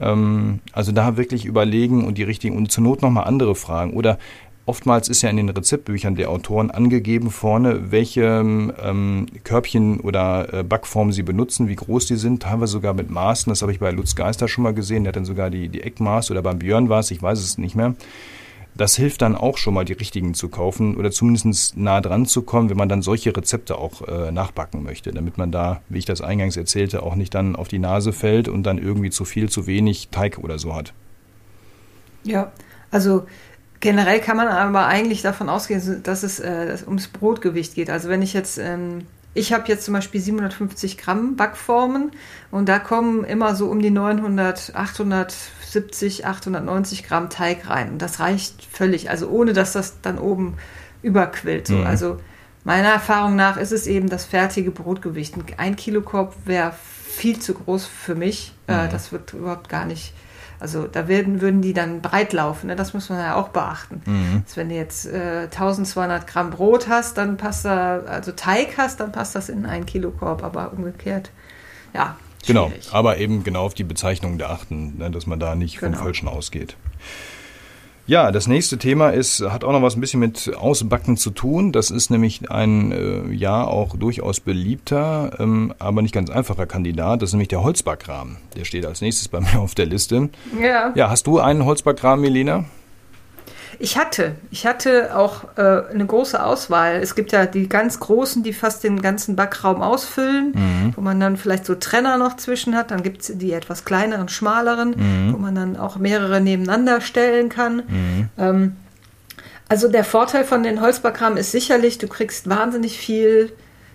Ähm, 0.00 0.60
also 0.72 0.92
da 0.92 1.16
wirklich 1.16 1.44
überlegen 1.44 2.04
und 2.04 2.18
die 2.18 2.22
richtigen 2.22 2.56
und 2.56 2.72
zur 2.72 2.84
Not 2.84 3.02
nochmal 3.02 3.24
andere 3.24 3.54
Fragen. 3.54 3.92
Oder 3.92 4.18
oftmals 4.66 5.08
ist 5.08 5.22
ja 5.22 5.30
in 5.30 5.36
den 5.36 5.48
Rezeptbüchern 5.48 6.14
der 6.14 6.30
Autoren 6.30 6.70
angegeben 6.70 7.30
vorne, 7.30 7.90
welche 7.90 8.22
ähm, 8.22 9.26
Körbchen 9.44 10.00
oder 10.00 10.52
äh, 10.52 10.62
Backformen 10.62 11.12
sie 11.12 11.22
benutzen, 11.22 11.68
wie 11.68 11.76
groß 11.76 12.06
die 12.06 12.16
sind, 12.16 12.42
teilweise 12.42 12.72
sogar 12.72 12.94
mit 12.94 13.10
Maßen. 13.10 13.50
Das 13.50 13.62
habe 13.62 13.72
ich 13.72 13.78
bei 13.78 13.90
Lutz 13.90 14.14
Geister 14.14 14.48
schon 14.48 14.64
mal 14.64 14.74
gesehen. 14.74 15.04
Der 15.04 15.10
hat 15.10 15.16
dann 15.16 15.24
sogar 15.24 15.50
die, 15.50 15.68
die 15.68 15.82
Eckmaß 15.82 16.30
oder 16.30 16.42
beim 16.42 16.58
Björn 16.58 16.88
war 16.88 17.00
es, 17.00 17.10
ich 17.10 17.22
weiß 17.22 17.38
es 17.38 17.58
nicht 17.58 17.76
mehr. 17.76 17.94
Das 18.78 18.94
hilft 18.94 19.22
dann 19.22 19.34
auch 19.34 19.58
schon 19.58 19.74
mal, 19.74 19.84
die 19.84 19.92
richtigen 19.92 20.34
zu 20.34 20.48
kaufen 20.48 20.96
oder 20.96 21.10
zumindest 21.10 21.76
nah 21.76 22.00
dran 22.00 22.26
zu 22.26 22.42
kommen, 22.42 22.70
wenn 22.70 22.76
man 22.76 22.88
dann 22.88 23.02
solche 23.02 23.36
Rezepte 23.36 23.76
auch 23.76 24.06
äh, 24.06 24.30
nachbacken 24.30 24.84
möchte, 24.84 25.10
damit 25.10 25.36
man 25.36 25.50
da, 25.50 25.82
wie 25.88 25.98
ich 25.98 26.04
das 26.04 26.20
eingangs 26.20 26.56
erzählte, 26.56 27.02
auch 27.02 27.16
nicht 27.16 27.34
dann 27.34 27.56
auf 27.56 27.66
die 27.66 27.80
Nase 27.80 28.12
fällt 28.12 28.46
und 28.46 28.62
dann 28.62 28.78
irgendwie 28.78 29.10
zu 29.10 29.24
viel, 29.24 29.50
zu 29.50 29.66
wenig 29.66 30.08
Teig 30.10 30.38
oder 30.38 30.60
so 30.60 30.76
hat. 30.76 30.92
Ja, 32.22 32.52
also 32.92 33.26
generell 33.80 34.20
kann 34.20 34.36
man 34.36 34.46
aber 34.46 34.86
eigentlich 34.86 35.22
davon 35.22 35.48
ausgehen, 35.48 36.00
dass 36.04 36.22
es 36.22 36.38
äh, 36.38 36.78
ums 36.86 37.08
Brotgewicht 37.08 37.74
geht. 37.74 37.90
Also 37.90 38.08
wenn 38.08 38.22
ich 38.22 38.32
jetzt 38.32 38.58
ähm, 38.58 39.02
ich 39.34 39.52
habe 39.52 39.68
jetzt 39.68 39.84
zum 39.84 39.94
Beispiel 39.94 40.20
750 40.20 40.98
Gramm 40.98 41.36
Backformen 41.36 42.10
und 42.50 42.68
da 42.68 42.78
kommen 42.78 43.24
immer 43.24 43.54
so 43.54 43.66
um 43.66 43.80
die 43.80 43.90
900, 43.90 44.72
870, 45.68 46.26
890 46.26 47.04
Gramm 47.04 47.30
Teig 47.30 47.68
rein. 47.68 47.90
Und 47.92 48.02
das 48.02 48.20
reicht 48.20 48.64
völlig, 48.64 49.10
also 49.10 49.28
ohne 49.28 49.52
dass 49.52 49.72
das 49.72 50.00
dann 50.00 50.18
oben 50.18 50.56
überquillt. 51.02 51.66
So. 51.66 51.76
Mhm. 51.76 51.86
Also 51.86 52.20
meiner 52.64 52.88
Erfahrung 52.88 53.36
nach 53.36 53.56
ist 53.56 53.72
es 53.72 53.86
eben 53.86 54.08
das 54.08 54.24
fertige 54.24 54.70
Brotgewicht. 54.70 55.34
Ein 55.56 55.76
Kilo 55.76 56.02
Korb 56.02 56.34
wäre 56.44 56.72
viel 56.72 57.38
zu 57.38 57.54
groß 57.54 57.86
für 57.86 58.14
mich. 58.14 58.54
Äh, 58.66 58.86
mhm. 58.86 58.90
das 58.90 59.12
wird 59.12 59.32
überhaupt 59.32 59.68
gar 59.68 59.84
nicht 59.84 60.12
also 60.60 60.86
da 60.86 61.06
werden, 61.06 61.40
würden 61.40 61.62
die 61.62 61.72
dann 61.72 62.02
breit 62.02 62.32
laufen. 62.32 62.66
Ne? 62.66 62.76
Das 62.76 62.94
muss 62.94 63.08
man 63.08 63.18
ja 63.18 63.36
auch 63.36 63.48
beachten. 63.48 64.02
Mhm. 64.04 64.42
Also 64.44 64.56
wenn 64.56 64.68
du 64.68 64.74
jetzt 64.74 65.06
äh, 65.06 65.42
1200 65.44 66.26
Gramm 66.26 66.50
Brot 66.50 66.88
hast, 66.88 67.16
dann 67.16 67.36
passt 67.36 67.64
da, 67.64 68.00
also 68.00 68.32
Teig 68.32 68.76
hast, 68.76 69.00
dann 69.00 69.12
passt 69.12 69.34
das 69.34 69.48
in 69.48 69.66
einen 69.66 69.86
Kilo 69.86 70.10
Korb, 70.10 70.42
aber 70.42 70.72
umgekehrt, 70.72 71.30
ja. 71.94 72.16
Genau, 72.48 72.72
aber 72.90 73.18
eben 73.18 73.44
genau 73.44 73.64
auf 73.64 73.74
die 73.74 73.84
Bezeichnung 73.84 74.38
da 74.38 74.50
achten, 74.50 74.98
ne, 74.98 75.10
dass 75.10 75.26
man 75.26 75.38
da 75.38 75.54
nicht 75.54 75.78
genau. 75.78 75.96
vom 75.96 76.04
Falschen 76.04 76.28
ausgeht. 76.28 76.76
Ja, 78.08 78.32
das 78.32 78.46
nächste 78.46 78.78
Thema 78.78 79.10
ist, 79.10 79.42
hat 79.42 79.64
auch 79.64 79.72
noch 79.72 79.82
was 79.82 79.94
ein 79.94 80.00
bisschen 80.00 80.20
mit 80.20 80.50
Ausbacken 80.56 81.18
zu 81.18 81.30
tun. 81.30 81.72
Das 81.72 81.90
ist 81.90 82.08
nämlich 82.10 82.50
ein, 82.50 82.90
äh, 82.90 83.30
ja, 83.34 83.64
auch 83.64 83.96
durchaus 83.96 84.40
beliebter, 84.40 85.36
ähm, 85.38 85.74
aber 85.78 86.00
nicht 86.00 86.14
ganz 86.14 86.30
einfacher 86.30 86.64
Kandidat. 86.64 87.20
Das 87.20 87.28
ist 87.28 87.32
nämlich 87.34 87.48
der 87.48 87.62
Holzbackrahmen. 87.62 88.38
Der 88.56 88.64
steht 88.64 88.86
als 88.86 89.02
nächstes 89.02 89.28
bei 89.28 89.40
mir 89.40 89.60
auf 89.60 89.74
der 89.74 89.84
Liste. 89.84 90.30
Ja. 90.58 90.90
Ja, 90.94 91.10
hast 91.10 91.26
du 91.26 91.38
einen 91.38 91.66
Holzbackrahmen, 91.66 92.22
Milena? 92.22 92.64
Ich 93.80 93.96
hatte, 93.96 94.34
ich 94.50 94.66
hatte 94.66 95.16
auch 95.16 95.44
äh, 95.56 95.82
eine 95.92 96.04
große 96.04 96.42
Auswahl. 96.42 96.96
Es 96.96 97.14
gibt 97.14 97.30
ja 97.30 97.46
die 97.46 97.68
ganz 97.68 98.00
großen, 98.00 98.42
die 98.42 98.52
fast 98.52 98.82
den 98.82 99.00
ganzen 99.00 99.36
Backraum 99.36 99.82
ausfüllen, 99.82 100.52
mhm. 100.52 100.92
wo 100.96 101.00
man 101.00 101.20
dann 101.20 101.36
vielleicht 101.36 101.64
so 101.64 101.76
Trenner 101.76 102.18
noch 102.18 102.36
zwischen 102.36 102.74
hat. 102.74 102.90
Dann 102.90 103.04
gibt 103.04 103.22
es 103.22 103.32
die 103.38 103.52
etwas 103.52 103.84
kleineren, 103.84 104.28
schmaleren, 104.28 104.90
mhm. 104.96 105.32
wo 105.32 105.38
man 105.38 105.54
dann 105.54 105.76
auch 105.76 105.96
mehrere 105.96 106.40
nebeneinander 106.40 107.00
stellen 107.00 107.48
kann. 107.50 107.76
Mhm. 107.76 108.28
Ähm, 108.36 108.76
also 109.68 109.88
der 109.88 110.04
Vorteil 110.04 110.44
von 110.44 110.62
den 110.64 110.80
Holzbackrahmen 110.80 111.38
ist 111.38 111.52
sicherlich, 111.52 111.98
du 111.98 112.08
kriegst 112.08 112.48
wahnsinnig 112.48 112.98
viel 112.98 113.52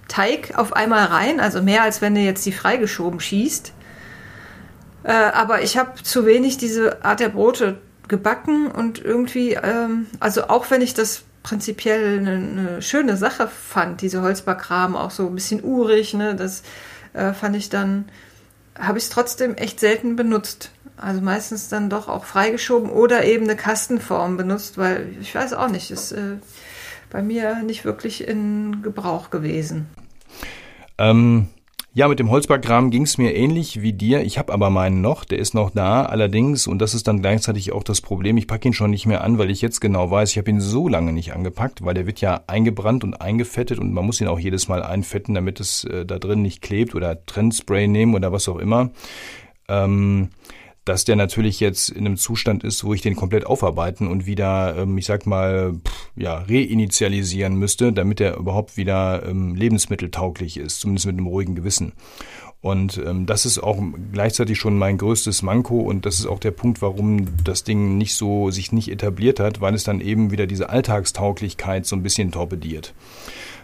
Teig 0.07 0.53
auf 0.55 0.73
einmal 0.73 1.05
rein, 1.05 1.39
also 1.39 1.61
mehr 1.61 1.81
als 1.81 2.01
wenn 2.01 2.15
du 2.15 2.21
jetzt 2.21 2.45
die 2.45 2.51
freigeschoben 2.51 3.19
schießt. 3.19 3.73
Äh, 5.03 5.11
aber 5.11 5.61
ich 5.61 5.77
habe 5.77 6.01
zu 6.01 6.25
wenig 6.25 6.57
diese 6.57 7.03
Art 7.03 7.19
der 7.19 7.29
Brote 7.29 7.79
gebacken 8.13 8.67
und 8.67 9.03
irgendwie, 9.03 9.53
ähm, 9.53 10.05
also 10.19 10.43
auch 10.43 10.69
wenn 10.69 10.83
ich 10.83 10.93
das 10.93 11.23
prinzipiell 11.41 12.19
eine, 12.19 12.35
eine, 12.35 12.81
schöne 12.83 13.17
Sache 13.17 13.47
fand, 13.47 14.01
diese 14.01 14.21
Holzbackrahmen 14.21 14.95
auch 14.95 15.09
so 15.09 15.25
ein 15.25 15.33
bisschen 15.33 15.63
urig, 15.63 16.13
ne, 16.13 16.35
das 16.35 16.61
äh, 17.13 17.33
fand 17.33 17.55
ich 17.55 17.69
dann, 17.69 18.05
habe 18.77 18.99
ich 18.99 19.05
es 19.05 19.09
trotzdem 19.09 19.55
echt 19.55 19.79
selten 19.79 20.15
benutzt. 20.15 20.69
Also 20.95 21.21
meistens 21.21 21.69
dann 21.69 21.89
doch 21.89 22.07
auch 22.07 22.23
freigeschoben 22.23 22.91
oder 22.91 23.25
eben 23.25 23.45
eine 23.45 23.55
Kastenform 23.55 24.37
benutzt, 24.37 24.77
weil 24.77 25.07
ich 25.19 25.33
weiß 25.33 25.53
auch 25.53 25.69
nicht, 25.69 25.89
ist 25.89 26.11
äh, 26.11 26.37
bei 27.09 27.23
mir 27.23 27.63
nicht 27.63 27.83
wirklich 27.83 28.27
in 28.27 28.83
Gebrauch 28.83 29.31
gewesen. 29.31 29.87
Ähm, 30.99 31.47
ja, 31.95 32.07
mit 32.07 32.17
dem 32.17 32.31
Holzbackrahmen 32.31 32.89
ging 32.89 33.03
es 33.03 33.19
mir 33.19 33.35
ähnlich 33.35 33.83
wie 33.83 33.93
dir. 33.93 34.23
Ich 34.23 34.39
habe 34.39 34.51
aber 34.51 34.71
meinen 34.71 35.01
noch, 35.01 35.25
der 35.25 35.37
ist 35.37 35.53
noch 35.53 35.69
da. 35.69 36.03
Allerdings, 36.03 36.65
und 36.65 36.79
das 36.79 36.95
ist 36.95 37.07
dann 37.07 37.21
gleichzeitig 37.21 37.71
auch 37.71 37.83
das 37.83 38.01
Problem, 38.01 38.35
ich 38.37 38.47
packe 38.47 38.67
ihn 38.67 38.73
schon 38.73 38.89
nicht 38.89 39.05
mehr 39.05 39.23
an, 39.23 39.37
weil 39.37 39.51
ich 39.51 39.61
jetzt 39.61 39.79
genau 39.79 40.09
weiß, 40.09 40.31
ich 40.31 40.39
habe 40.39 40.49
ihn 40.49 40.59
so 40.59 40.87
lange 40.87 41.13
nicht 41.13 41.33
angepackt, 41.33 41.85
weil 41.85 41.93
der 41.93 42.07
wird 42.07 42.19
ja 42.19 42.41
eingebrannt 42.47 43.03
und 43.03 43.21
eingefettet 43.21 43.77
und 43.77 43.93
man 43.93 44.05
muss 44.07 44.19
ihn 44.21 44.27
auch 44.27 44.39
jedes 44.39 44.67
Mal 44.67 44.81
einfetten, 44.81 45.35
damit 45.35 45.59
es 45.59 45.83
äh, 45.83 46.03
da 46.03 46.17
drin 46.17 46.41
nicht 46.41 46.63
klebt 46.63 46.95
oder 46.95 47.23
Trendspray 47.27 47.87
nehmen 47.87 48.15
oder 48.15 48.31
was 48.31 48.49
auch 48.49 48.57
immer. 48.57 48.89
Ähm, 49.67 50.29
dass 50.85 51.05
der 51.05 51.15
natürlich 51.15 51.59
jetzt 51.59 51.89
in 51.89 52.05
einem 52.05 52.17
Zustand 52.17 52.63
ist, 52.63 52.83
wo 52.83 52.93
ich 52.93 53.01
den 53.01 53.15
komplett 53.15 53.45
aufarbeiten 53.45 54.07
und 54.07 54.25
wieder, 54.25 54.75
ähm, 54.77 54.97
ich 54.97 55.05
sag 55.05 55.25
mal, 55.25 55.73
pff, 55.73 56.09
ja, 56.15 56.39
reinitialisieren 56.39 57.55
müsste, 57.55 57.93
damit 57.93 58.19
er 58.19 58.37
überhaupt 58.37 58.77
wieder 58.77 59.25
ähm, 59.25 59.55
lebensmitteltauglich 59.55 60.57
ist, 60.57 60.81
zumindest 60.81 61.05
mit 61.05 61.17
einem 61.17 61.27
ruhigen 61.27 61.55
Gewissen. 61.55 61.93
Und 62.63 62.97
ähm, 63.05 63.25
das 63.25 63.45
ist 63.45 63.59
auch 63.59 63.77
gleichzeitig 64.13 64.57
schon 64.57 64.77
mein 64.77 64.97
größtes 64.97 65.41
Manko 65.41 65.81
und 65.81 66.05
das 66.05 66.19
ist 66.19 66.25
auch 66.25 66.39
der 66.39 66.51
Punkt, 66.51 66.81
warum 66.81 67.27
das 67.43 67.65
Ding 67.65 67.97
nicht 67.97 68.15
so 68.15 68.51
sich 68.51 68.71
nicht 68.71 68.89
etabliert 68.89 69.41
hat, 69.41 69.59
weil 69.59 69.73
es 69.73 69.83
dann 69.83 69.99
eben 69.99 70.31
wieder 70.31 70.47
diese 70.47 70.69
Alltagstauglichkeit 70.69 71.85
so 71.85 71.97
ein 71.97 72.03
bisschen 72.03 72.31
torpediert. 72.31 72.93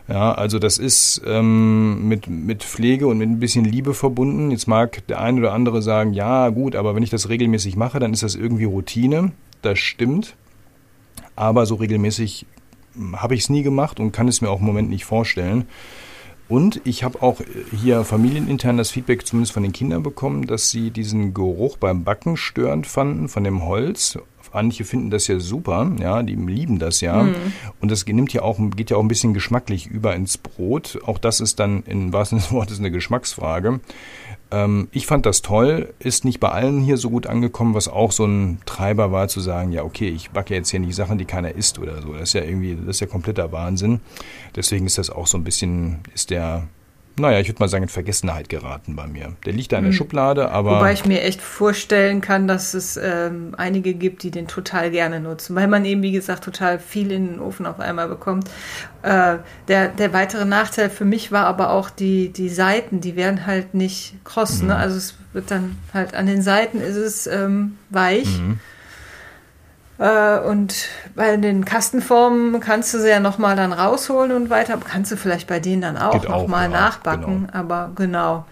Ja, 0.07 0.31
also 0.31 0.57
das 0.57 0.77
ist 0.77 1.21
ähm, 1.25 2.07
mit, 2.07 2.27
mit 2.27 2.63
Pflege 2.63 3.07
und 3.07 3.19
mit 3.19 3.29
ein 3.29 3.39
bisschen 3.39 3.65
Liebe 3.65 3.93
verbunden. 3.93 4.49
Jetzt 4.49 4.67
mag 4.67 5.05
der 5.07 5.21
eine 5.21 5.39
oder 5.39 5.53
andere 5.53 5.81
sagen, 5.81 6.13
ja 6.13 6.49
gut, 6.49 6.75
aber 6.75 6.95
wenn 6.95 7.03
ich 7.03 7.11
das 7.11 7.29
regelmäßig 7.29 7.75
mache, 7.75 7.99
dann 7.99 8.13
ist 8.13 8.23
das 8.23 8.35
irgendwie 8.35 8.63
Routine. 8.63 9.31
Das 9.61 9.77
stimmt. 9.77 10.35
Aber 11.35 11.65
so 11.65 11.75
regelmäßig 11.75 12.47
habe 13.13 13.35
ich 13.35 13.41
es 13.41 13.49
nie 13.49 13.63
gemacht 13.63 13.99
und 13.99 14.11
kann 14.11 14.27
es 14.27 14.41
mir 14.41 14.49
auch 14.49 14.59
im 14.59 14.65
Moment 14.65 14.89
nicht 14.89 15.05
vorstellen. 15.05 15.65
Und 16.47 16.81
ich 16.83 17.03
habe 17.03 17.21
auch 17.21 17.41
hier 17.79 18.03
familienintern 18.03 18.77
das 18.77 18.89
Feedback 18.89 19.27
zumindest 19.27 19.53
von 19.53 19.61
den 19.61 19.71
Kindern 19.71 20.01
bekommen, 20.01 20.47
dass 20.47 20.71
sie 20.71 20.89
diesen 20.89 21.35
Geruch 21.35 21.77
beim 21.77 22.03
Backen 22.03 22.37
störend 22.37 22.87
fanden 22.87 23.29
von 23.29 23.43
dem 23.43 23.63
Holz 23.63 24.17
Manche 24.53 24.83
finden 24.83 25.09
das 25.09 25.27
ja 25.27 25.39
super, 25.39 25.91
ja, 25.99 26.23
die 26.23 26.35
lieben 26.35 26.79
das 26.79 27.01
ja. 27.01 27.23
Mhm. 27.23 27.35
Und 27.79 27.91
das 27.91 28.05
nimmt 28.05 28.33
ja 28.33 28.41
auch, 28.41 28.59
geht 28.75 28.89
ja 28.89 28.97
auch 28.97 29.01
ein 29.01 29.07
bisschen 29.07 29.33
geschmacklich 29.33 29.87
über 29.87 30.15
ins 30.15 30.37
Brot. 30.37 30.99
Auch 31.05 31.17
das 31.17 31.39
ist 31.39 31.59
dann 31.59 31.83
in 31.83 32.13
wahrsten 32.13 32.39
Sinne 32.39 32.47
des 32.47 32.53
Wortes 32.53 32.79
eine 32.79 32.91
Geschmacksfrage. 32.91 33.79
Ähm, 34.51 34.87
ich 34.91 35.05
fand 35.05 35.25
das 35.25 35.41
toll, 35.41 35.93
ist 35.99 36.25
nicht 36.25 36.39
bei 36.39 36.49
allen 36.49 36.81
hier 36.81 36.97
so 36.97 37.09
gut 37.09 37.27
angekommen, 37.27 37.75
was 37.75 37.87
auch 37.87 38.11
so 38.11 38.25
ein 38.25 38.59
Treiber 38.65 39.11
war, 39.11 39.27
zu 39.27 39.39
sagen, 39.39 39.71
ja, 39.71 39.83
okay, 39.83 40.09
ich 40.09 40.31
backe 40.31 40.55
jetzt 40.55 40.71
hier 40.71 40.79
nicht 40.79 40.95
Sachen, 40.95 41.17
die 41.17 41.25
keiner 41.25 41.53
isst 41.55 41.79
oder 41.79 42.01
so. 42.01 42.13
Das 42.13 42.23
ist 42.23 42.33
ja 42.33 42.43
irgendwie, 42.43 42.75
das 42.75 42.95
ist 42.95 42.99
ja 43.01 43.07
kompletter 43.07 43.51
Wahnsinn. 43.51 43.99
Deswegen 44.55 44.85
ist 44.85 44.97
das 44.97 45.09
auch 45.09 45.27
so 45.27 45.37
ein 45.37 45.43
bisschen, 45.43 45.99
ist 46.13 46.31
der 46.31 46.67
naja, 47.19 47.39
ich 47.39 47.47
würde 47.47 47.59
mal 47.59 47.67
sagen, 47.67 47.83
in 47.83 47.89
Vergessenheit 47.89 48.49
geraten 48.49 48.95
bei 48.95 49.07
mir. 49.07 49.33
Der 49.45 49.53
liegt 49.53 49.71
da 49.71 49.77
in 49.77 49.83
der 49.83 49.91
mhm. 49.91 49.97
Schublade, 49.97 50.51
aber. 50.51 50.77
Wobei 50.77 50.93
ich 50.93 51.05
mir 51.05 51.21
echt 51.21 51.41
vorstellen 51.41 52.21
kann, 52.21 52.47
dass 52.47 52.73
es 52.73 52.97
ähm, 52.97 53.53
einige 53.57 53.93
gibt, 53.93 54.23
die 54.23 54.31
den 54.31 54.47
total 54.47 54.91
gerne 54.91 55.19
nutzen, 55.19 55.55
weil 55.55 55.67
man 55.67 55.85
eben, 55.85 56.01
wie 56.01 56.11
gesagt, 56.11 56.43
total 56.43 56.79
viel 56.79 57.11
in 57.11 57.27
den 57.27 57.39
Ofen 57.39 57.65
auf 57.65 57.79
einmal 57.79 58.07
bekommt. 58.07 58.49
Äh, 59.01 59.37
der, 59.67 59.89
der 59.89 60.13
weitere 60.13 60.45
Nachteil 60.45 60.89
für 60.89 61.05
mich 61.05 61.31
war 61.31 61.45
aber 61.45 61.71
auch 61.71 61.89
die, 61.89 62.29
die 62.29 62.49
Seiten, 62.49 63.01
die 63.01 63.15
werden 63.15 63.45
halt 63.45 63.73
nicht 63.73 64.15
kross. 64.23 64.59
Ne? 64.59 64.63
Mhm. 64.63 64.67
Ne? 64.69 64.75
Also 64.75 64.97
es 64.97 65.15
wird 65.33 65.51
dann 65.51 65.77
halt 65.93 66.15
an 66.15 66.25
den 66.25 66.41
Seiten 66.41 66.81
ist 66.81 66.95
es 66.95 67.27
ähm, 67.27 67.77
weich. 67.89 68.39
Mhm. 68.39 68.59
Äh, 69.99 70.39
und 70.39 70.87
bei 71.15 71.35
den 71.35 71.65
Kastenformen 71.65 72.59
kannst 72.61 72.93
du 72.93 72.99
sie 72.99 73.09
ja 73.09 73.19
nochmal 73.19 73.55
dann 73.55 73.73
rausholen 73.73 74.31
und 74.31 74.49
weiter. 74.49 74.77
Kannst 74.77 75.11
du 75.11 75.17
vielleicht 75.17 75.47
bei 75.47 75.59
denen 75.59 75.81
dann 75.81 75.97
auch 75.97 76.23
nochmal 76.23 76.71
ja, 76.71 76.79
nachbacken. 76.79 77.47
Genau. 77.47 77.53
Aber 77.53 77.91
genau. 77.95 78.45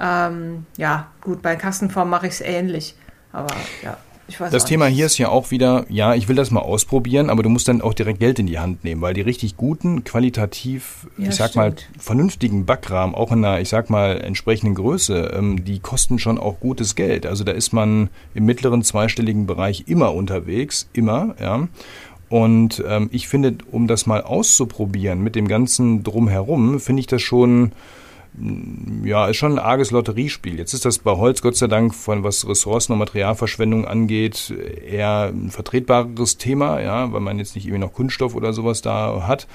Ähm, 0.00 0.66
ja, 0.76 1.06
gut, 1.20 1.42
bei 1.42 1.54
Kastenformen 1.56 2.10
mache 2.10 2.26
ich 2.26 2.34
es 2.34 2.40
ähnlich. 2.40 2.96
Aber 3.32 3.54
ja. 3.82 3.96
Das 4.38 4.64
Thema 4.64 4.86
nicht. 4.86 4.96
hier 4.96 5.06
ist 5.06 5.18
ja 5.18 5.28
auch 5.28 5.50
wieder, 5.50 5.84
ja, 5.88 6.14
ich 6.14 6.28
will 6.28 6.36
das 6.36 6.50
mal 6.50 6.60
ausprobieren, 6.60 7.30
aber 7.30 7.42
du 7.42 7.48
musst 7.48 7.68
dann 7.68 7.80
auch 7.80 7.94
direkt 7.94 8.20
Geld 8.20 8.38
in 8.38 8.46
die 8.46 8.58
Hand 8.58 8.84
nehmen, 8.84 9.00
weil 9.00 9.14
die 9.14 9.20
richtig 9.20 9.56
guten, 9.56 10.04
qualitativ, 10.04 11.06
ja, 11.16 11.28
ich 11.28 11.36
sag 11.36 11.50
stimmt. 11.50 11.56
mal, 11.56 11.74
vernünftigen 11.98 12.66
Backrahmen, 12.66 13.14
auch 13.14 13.32
in 13.32 13.44
einer, 13.44 13.60
ich 13.60 13.68
sag 13.68 13.90
mal, 13.90 14.20
entsprechenden 14.20 14.74
Größe, 14.74 15.32
ähm, 15.34 15.64
die 15.64 15.80
kosten 15.80 16.18
schon 16.18 16.38
auch 16.38 16.60
gutes 16.60 16.94
Geld. 16.94 17.26
Also 17.26 17.44
da 17.44 17.52
ist 17.52 17.72
man 17.72 18.10
im 18.34 18.46
mittleren 18.46 18.82
zweistelligen 18.82 19.46
Bereich 19.46 19.84
immer 19.86 20.14
unterwegs, 20.14 20.88
immer, 20.92 21.34
ja. 21.40 21.68
Und 22.28 22.82
ähm, 22.86 23.08
ich 23.12 23.26
finde, 23.26 23.58
um 23.72 23.88
das 23.88 24.06
mal 24.06 24.22
auszuprobieren 24.22 25.20
mit 25.20 25.34
dem 25.34 25.48
ganzen 25.48 26.04
Drumherum, 26.04 26.78
finde 26.78 27.00
ich 27.00 27.08
das 27.08 27.22
schon 27.22 27.72
ja, 29.04 29.26
ist 29.26 29.36
schon 29.36 29.52
ein 29.52 29.58
arges 29.58 29.90
Lotteriespiel. 29.90 30.58
Jetzt 30.58 30.72
ist 30.72 30.84
das 30.84 30.98
bei 30.98 31.12
Holz 31.12 31.42
Gott 31.42 31.56
sei 31.56 31.66
Dank 31.66 31.94
von 31.94 32.22
was 32.22 32.46
Ressourcen 32.48 32.92
und 32.92 32.98
Materialverschwendung 32.98 33.86
angeht 33.86 34.54
eher 34.86 35.32
ein 35.32 35.50
vertretbareres 35.50 36.38
Thema, 36.38 36.80
ja, 36.80 37.12
weil 37.12 37.20
man 37.20 37.38
jetzt 37.38 37.54
nicht 37.54 37.66
irgendwie 37.66 37.80
noch 37.80 37.92
Kunststoff 37.92 38.34
oder 38.34 38.52
sowas 38.52 38.82
da 38.82 39.26
hat. 39.26 39.46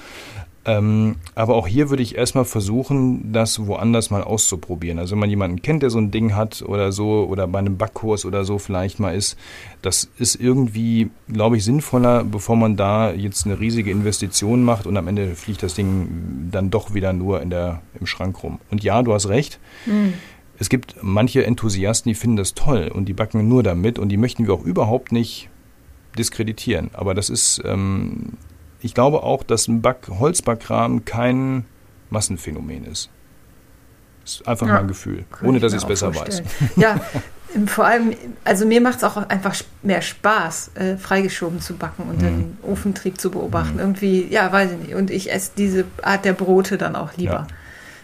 Ähm, 0.68 1.14
aber 1.36 1.54
auch 1.54 1.68
hier 1.68 1.90
würde 1.90 2.02
ich 2.02 2.16
erstmal 2.16 2.44
versuchen, 2.44 3.32
das 3.32 3.68
woanders 3.68 4.10
mal 4.10 4.24
auszuprobieren. 4.24 4.98
Also 4.98 5.12
wenn 5.12 5.20
man 5.20 5.30
jemanden 5.30 5.62
kennt, 5.62 5.84
der 5.84 5.90
so 5.90 5.98
ein 5.98 6.10
Ding 6.10 6.34
hat 6.34 6.62
oder 6.62 6.90
so, 6.90 7.24
oder 7.30 7.46
bei 7.46 7.60
einem 7.60 7.76
Backkurs 7.76 8.24
oder 8.24 8.44
so 8.44 8.58
vielleicht 8.58 8.98
mal 8.98 9.14
ist, 9.14 9.38
das 9.82 10.10
ist 10.18 10.34
irgendwie, 10.34 11.10
glaube 11.28 11.56
ich, 11.56 11.64
sinnvoller, 11.64 12.24
bevor 12.24 12.56
man 12.56 12.76
da 12.76 13.12
jetzt 13.12 13.46
eine 13.46 13.60
riesige 13.60 13.92
Investition 13.92 14.64
macht 14.64 14.88
und 14.88 14.96
am 14.96 15.06
Ende 15.06 15.36
fliegt 15.36 15.62
das 15.62 15.74
Ding 15.74 16.48
dann 16.50 16.70
doch 16.70 16.94
wieder 16.94 17.12
nur 17.12 17.40
in 17.42 17.50
der, 17.50 17.80
im 18.00 18.06
Schrank 18.06 18.42
rum. 18.42 18.58
Und 18.68 18.82
ja, 18.82 19.02
du 19.02 19.14
hast 19.14 19.28
recht. 19.28 19.60
Mhm. 19.86 20.14
Es 20.58 20.68
gibt 20.68 20.96
manche 21.00 21.46
Enthusiasten, 21.46 22.10
die 22.10 22.16
finden 22.16 22.38
das 22.38 22.54
toll 22.54 22.90
und 22.92 23.04
die 23.04 23.12
backen 23.12 23.46
nur 23.46 23.62
damit 23.62 24.00
und 24.00 24.08
die 24.08 24.16
möchten 24.16 24.48
wir 24.48 24.54
auch 24.54 24.64
überhaupt 24.64 25.12
nicht 25.12 25.48
diskreditieren. 26.18 26.90
Aber 26.92 27.14
das 27.14 27.30
ist 27.30 27.62
ähm, 27.64 28.32
ich 28.80 28.94
glaube 28.94 29.22
auch, 29.22 29.42
dass 29.42 29.68
ein 29.68 29.82
Back, 29.82 30.08
Holzbackrahmen 30.08 31.04
kein 31.04 31.64
Massenphänomen 32.10 32.84
ist. 32.84 33.10
Das 34.22 34.34
ist 34.36 34.48
einfach 34.48 34.66
ja, 34.66 34.74
mein 34.74 34.88
Gefühl, 34.88 35.24
ohne 35.42 35.60
dass 35.60 35.72
ich 35.72 35.78
es 35.78 35.84
besser 35.84 36.12
vorstellen. 36.12 36.48
weiß. 36.60 36.70
Ja, 36.76 37.00
vor 37.66 37.86
allem, 37.86 38.14
also 38.44 38.66
mir 38.66 38.80
macht 38.80 38.98
es 38.98 39.04
auch 39.04 39.16
einfach 39.28 39.54
mehr 39.82 40.02
Spaß, 40.02 40.72
äh, 40.74 40.96
freigeschoben 40.96 41.60
zu 41.60 41.76
backen 41.76 42.02
und 42.10 42.18
mhm. 42.18 42.22
den 42.22 42.58
Ofentrieb 42.62 43.20
zu 43.20 43.30
beobachten. 43.30 43.74
Mhm. 43.74 43.80
Irgendwie, 43.80 44.26
ja, 44.28 44.50
weiß 44.50 44.72
ich 44.72 44.78
nicht. 44.78 44.94
Und 44.94 45.10
ich 45.10 45.32
esse 45.32 45.52
diese 45.56 45.84
Art 46.02 46.24
der 46.24 46.32
Brote 46.32 46.76
dann 46.76 46.96
auch 46.96 47.16
lieber. 47.16 47.32
Ja. 47.32 47.46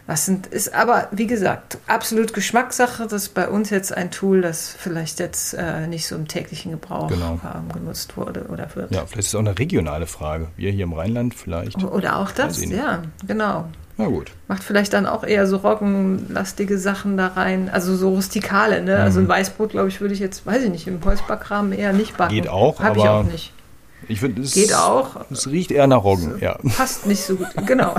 Was 0.07 0.27
sind, 0.27 0.49
ist 0.49 0.75
aber, 0.75 1.09
wie 1.13 1.29
gesagt, 1.29 1.79
absolut 1.87 2.35
Geschmackssache. 2.35 3.05
Das 3.05 3.23
ist 3.23 3.35
bei 3.35 3.49
uns 3.49 3.71
jetzt 3.71 3.97
ein 3.97 4.11
Tool, 4.11 4.41
das 4.41 4.75
vielleicht 4.77 5.21
jetzt 5.21 5.55
äh, 5.55 5.87
nicht 5.87 6.07
so 6.07 6.17
im 6.17 6.27
täglichen 6.27 6.73
Gebrauch 6.73 7.09
genau. 7.09 7.39
ähm, 7.45 7.73
genutzt 7.73 8.17
wurde 8.17 8.47
oder 8.47 8.69
wird. 8.75 8.93
Ja, 8.93 9.07
vielleicht 9.07 9.21
ist 9.21 9.29
es 9.29 9.35
auch 9.37 9.41
eine 9.41 9.57
regionale 9.57 10.07
Frage. 10.07 10.49
Wir 10.57 10.73
hier 10.73 10.85
im 10.85 10.93
Rheinland 10.93 11.35
vielleicht. 11.35 11.83
Oder 11.85 12.19
auch 12.19 12.33
das, 12.33 12.65
ja, 12.65 13.03
genau. 13.27 13.67
Na 13.97 14.07
gut. 14.07 14.33
Macht 14.49 14.65
vielleicht 14.65 14.93
dann 14.93 15.07
auch 15.07 15.23
eher 15.23 15.47
so 15.47 15.59
roggenlastige 15.59 16.79
Sachen 16.79 17.17
da 17.17 17.29
rein, 17.29 17.71
also 17.71 17.95
so 17.95 18.11
rustikale, 18.11 18.83
ne? 18.83 18.97
Mhm. 18.97 19.03
Also 19.03 19.21
ein 19.21 19.29
Weißbrot, 19.29 19.71
glaube 19.71 19.89
ich, 19.89 20.01
würde 20.01 20.15
ich 20.15 20.21
jetzt, 20.21 20.45
weiß 20.47 20.65
ich 20.65 20.71
nicht, 20.71 20.89
im 20.89 21.05
Holzbackrahmen 21.05 21.73
eher 21.73 21.93
nicht 21.93 22.17
backen. 22.17 22.35
Geht 22.35 22.49
auch, 22.49 22.81
Hab 22.81 22.91
aber 22.91 22.97
ich 22.97 23.09
auch 23.09 23.25
nicht. 23.25 23.53
Ich 24.09 24.19
finde, 24.19 24.43
es 24.43 24.55
geht 24.55 24.75
auch. 24.75 25.25
Es 25.31 25.47
riecht 25.47 25.71
eher 25.71 25.87
nach 25.87 26.03
Roggen, 26.03 26.41
ja. 26.41 26.59
Passt 26.77 27.07
nicht 27.07 27.23
so 27.23 27.37
gut, 27.37 27.49
genau. 27.67 27.95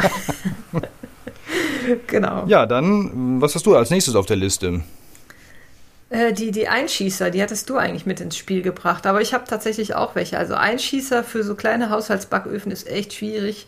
genau. 2.08 2.46
Ja, 2.48 2.66
dann, 2.66 3.42
was 3.42 3.56
hast 3.56 3.66
du 3.66 3.76
als 3.76 3.90
nächstes 3.90 4.16
auf 4.16 4.26
der 4.26 4.38
Liste? 4.38 4.82
Äh, 6.10 6.32
die, 6.32 6.52
die 6.52 6.68
Einschießer, 6.68 7.32
die 7.32 7.42
hattest 7.42 7.70
du 7.70 7.78
eigentlich 7.78 8.06
mit 8.06 8.20
ins 8.22 8.38
Spiel 8.38 8.62
gebracht, 8.62 9.08
aber 9.08 9.22
ich 9.22 9.34
habe 9.34 9.46
tatsächlich 9.48 9.96
auch 9.96 10.16
welche. 10.16 10.38
Also 10.38 10.54
Einschießer 10.54 11.24
für 11.24 11.44
so 11.44 11.56
kleine 11.56 11.90
Haushaltsbacköfen 11.90 12.72
ist 12.72 12.88
echt 12.88 13.14
schwierig. 13.14 13.66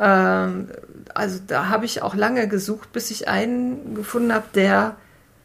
Ähm, 0.00 0.68
also 1.12 1.38
da 1.46 1.68
habe 1.68 1.84
ich 1.84 2.02
auch 2.02 2.14
lange 2.14 2.48
gesucht, 2.48 2.92
bis 2.92 3.10
ich 3.10 3.28
einen 3.28 3.94
gefunden 3.94 4.32
habe, 4.32 4.46
der 4.54 4.96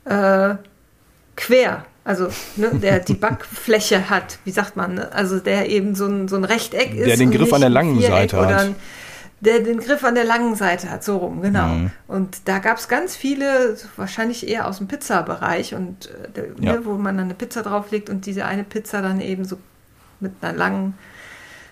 äh, 0.06 0.56
quer, 1.36 1.86
also 2.04 2.30
ne, 2.56 2.72
der 2.74 3.00
die 3.00 3.14
Backfläche 3.16 4.10
hat, 4.10 4.40
wie 4.46 4.52
sagt 4.52 4.76
man, 4.76 4.96
ne? 4.96 5.12
also 5.12 5.40
der 5.40 5.70
eben 5.70 5.94
so 5.94 6.08
ein, 6.08 6.28
so 6.28 6.38
ein 6.38 6.46
Rechteck 6.46 6.96
ist. 6.96 7.06
Der 7.06 7.18
den 7.18 7.32
Griff 7.32 7.52
an 7.52 7.62
der 7.62 7.70
langen 7.70 8.02
Seite 8.02 8.38
hat. 8.38 8.54
Ein, 8.54 8.76
der 9.42 9.60
den 9.60 9.80
Griff 9.80 10.04
an 10.04 10.16
der 10.16 10.26
langen 10.26 10.56
Seite 10.56 10.90
hat, 10.90 11.04
so 11.04 11.18
rum, 11.18 11.42
genau. 11.42 11.68
Mhm. 11.68 11.92
Und 12.08 12.38
da 12.46 12.60
gab 12.60 12.78
es 12.78 12.88
ganz 12.88 13.16
viele, 13.16 13.78
wahrscheinlich 13.96 14.48
eher 14.48 14.68
aus 14.68 14.80
dem 14.80 14.88
Pizzabereich, 14.88 15.76
und 15.76 16.10
äh, 16.36 16.50
ja. 16.60 16.74
ne, 16.74 16.86
wo 16.86 16.94
man 16.96 17.18
dann 17.18 17.26
eine 17.26 17.34
Pizza 17.34 17.64
drauflegt 17.64 18.10
und 18.10 18.26
diese 18.26 18.46
eine 18.46 18.64
Pizza 18.64 19.02
dann 19.02 19.22
eben 19.22 19.46
so 19.46 19.58
mit 20.20 20.34
einer 20.42 20.58
langen, 20.58 20.98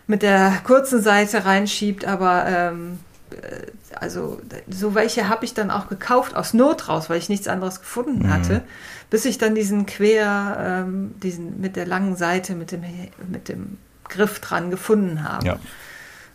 mit 0.07 0.21
der 0.21 0.53
kurzen 0.63 1.01
Seite 1.01 1.45
reinschiebt, 1.45 2.05
aber 2.05 2.45
ähm, 2.47 2.99
äh, 3.31 3.67
also 3.95 4.39
so 4.69 4.95
welche 4.95 5.27
habe 5.27 5.43
ich 5.43 5.53
dann 5.53 5.71
auch 5.71 5.89
gekauft 5.89 6.35
aus 6.35 6.53
Not 6.53 6.87
raus, 6.87 7.09
weil 7.09 7.17
ich 7.17 7.29
nichts 7.29 7.47
anderes 7.47 7.79
gefunden 7.79 8.27
mhm. 8.27 8.33
hatte, 8.33 8.61
bis 9.09 9.25
ich 9.25 9.37
dann 9.37 9.55
diesen 9.55 9.85
quer, 9.85 10.85
ähm, 10.85 11.15
diesen 11.21 11.59
mit 11.59 11.75
der 11.75 11.85
langen 11.85 12.15
Seite, 12.15 12.55
mit 12.55 12.71
dem, 12.71 12.83
mit 13.27 13.49
dem 13.49 13.77
Griff 14.07 14.39
dran 14.39 14.69
gefunden 14.69 15.23
habe. 15.23 15.45
Ja. 15.45 15.59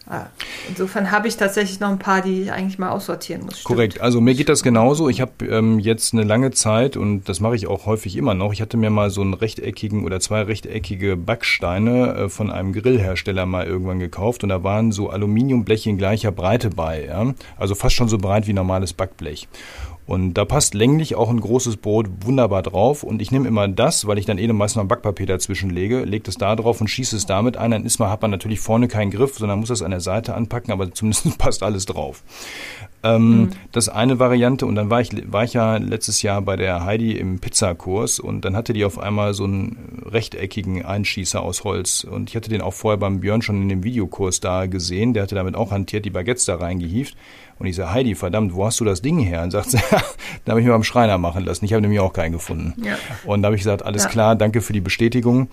Ah, 0.09 0.27
insofern 0.69 1.12
habe 1.12 1.29
ich 1.29 1.37
tatsächlich 1.37 1.79
noch 1.79 1.88
ein 1.88 1.99
paar, 1.99 2.23
die 2.23 2.43
ich 2.43 2.53
eigentlich 2.53 2.79
mal 2.79 2.91
aussortieren 2.91 3.45
muss. 3.45 3.62
Korrekt. 3.62 4.01
Also 4.01 4.21
mir 4.21 4.35
geht 4.35 4.49
das 4.49 4.65
genauso. 4.65 5.09
Ich 5.09 5.21
habe 5.21 5.47
ähm, 5.47 5.79
jetzt 5.79 6.12
eine 6.12 6.25
lange 6.25 6.51
Zeit 6.51 6.97
und 6.97 7.29
das 7.29 7.38
mache 7.38 7.55
ich 7.55 7.69
auch 7.69 7.87
häufig 7.87 8.17
immer 8.17 8.35
noch. 8.35 8.53
Ich 8.53 8.61
hatte 8.61 8.77
mir 8.77 8.91
mal 8.91 9.11
so 9.11 9.21
einen 9.21 9.35
rechteckigen 9.35 10.05
oder 10.05 10.19
zwei 10.19 10.43
rechteckige 10.43 11.17
Backsteine 11.17 12.15
äh, 12.15 12.29
von 12.29 12.51
einem 12.51 12.73
Grillhersteller 12.73 13.47
mal 13.47 13.67
irgendwann 13.67 14.01
gekauft 14.01 14.43
und 14.43 14.49
da 14.49 14.65
waren 14.65 14.91
so 14.91 15.09
Aluminiumbleche 15.09 15.91
in 15.91 15.99
gleicher 15.99 16.33
Breite 16.33 16.71
bei. 16.71 17.05
Ja? 17.05 17.33
Also 17.57 17.77
fast 17.77 17.95
schon 17.95 18.09
so 18.09 18.19
breit 18.19 18.49
wie 18.49 18.53
normales 18.53 18.93
Backblech. 18.93 19.47
Und 20.07 20.35
da 20.35 20.45
passt 20.45 20.75
länglich 20.75 21.15
auch 21.15 21.31
ein 21.31 21.41
großes 21.41 21.77
Brot 21.77 22.09
wunderbar 22.21 22.62
drauf. 22.62 23.03
Und 23.03 23.23
ich 23.23 23.31
nehme 23.31 23.47
immer 23.47 23.69
das, 23.69 24.07
weil 24.07 24.19
ich 24.19 24.27
dann 24.27 24.38
eh 24.38 24.49
meist 24.53 24.77
noch 24.77 24.85
Backpapier 24.85 25.27
dazwischen 25.27 25.71
lege, 25.71 26.05
lege 26.05 26.29
es 26.29 26.37
da 26.37 26.57
drauf 26.57 26.81
und 26.81 26.88
schieße 26.88 27.17
es 27.17 27.27
damit 27.27 27.57
ein. 27.57 27.71
Dann 27.71 27.85
ist 27.85 27.99
man, 27.99 28.11
hat 28.11 28.23
man 28.23 28.31
natürlich 28.31 28.61
vorne 28.61 28.88
keinen 28.88 29.11
Griff, 29.11 29.38
sondern 29.38 29.61
muss 29.61 29.69
das 29.69 29.83
an 29.83 29.93
der 29.93 30.01
Seite 30.01 30.35
anpacken, 30.35 30.73
aber 30.73 30.93
zumindest 30.93 31.38
passt 31.38 31.62
alles 31.62 31.87
drauf. 31.87 32.23
Ähm, 33.05 33.41
mhm. 33.41 33.51
Das 33.73 33.88
eine 33.88 34.19
Variante. 34.19 34.67
Und 34.67 34.75
dann 34.75 34.91
war 34.91 35.01
ich, 35.01 35.11
war 35.31 35.45
ich 35.45 35.55
ja 35.55 35.77
letztes 35.77 36.23
Jahr 36.23 36.43
bei 36.43 36.57
der 36.57 36.85
Heidi 36.85 37.12
im 37.12 37.38
Pizzakurs 37.38 38.21
und 38.21 38.45
dann 38.45 38.57
hatte 38.57 38.73
die 38.73 38.85
auf 38.85 38.99
einmal 38.99 39.35
so 39.35 39.45
einen 39.45 40.03
rechteckigen 40.07 40.85
Einschießer 40.85 41.41
aus 41.41 41.65
Holz. 41.65 42.05
Und 42.05 42.31
ich 42.31 42.37
hatte 42.37 42.51
den 42.51 42.61
auch 42.61 42.75
vorher 42.75 42.99
beim 42.99 43.21
Björn 43.21 43.43
schon 43.43 43.61
in 43.62 43.69
dem 43.69 43.85
Videokurs 43.85 44.41
da 44.41 44.67
gesehen. 44.67 45.15
Der 45.15 45.25
hatte 45.25 45.35
damit 45.35 45.57
auch 45.57 45.73
hantiert, 45.73 46.05
die 46.05 46.11
Baguettes 46.11 46.45
da 46.45 46.57
reingehieft. 46.57 47.17
Und 47.59 47.69
ich 47.69 47.77
sage, 47.77 47.93
Heidi, 47.93 48.17
verdammt, 48.17 48.55
wo 48.55 48.67
hast 48.67 48.81
du 48.81 48.85
das 48.85 49.03
Ding 49.03 49.21
her? 49.21 49.43
Und 49.43 49.53
sagt 49.53 49.71
sie, 49.71 49.79
da 50.45 50.51
habe 50.51 50.61
ich 50.61 50.67
mir 50.67 50.73
beim 50.73 50.83
Schreiner 50.83 51.17
machen 51.17 51.45
lassen. 51.45 51.65
Ich 51.65 51.73
habe 51.73 51.81
nämlich 51.81 52.01
auch 52.01 52.12
keinen 52.12 52.33
gefunden. 52.33 52.75
Ja. 52.85 52.97
Und 53.25 53.43
da 53.43 53.47
habe 53.47 53.57
ich 53.57 53.62
gesagt, 53.62 53.85
alles 53.85 54.03
ja. 54.03 54.09
klar, 54.09 54.35
danke 54.35 54.62
für 54.62 54.73
die 54.73 54.81
Bestätigung. 54.81 55.49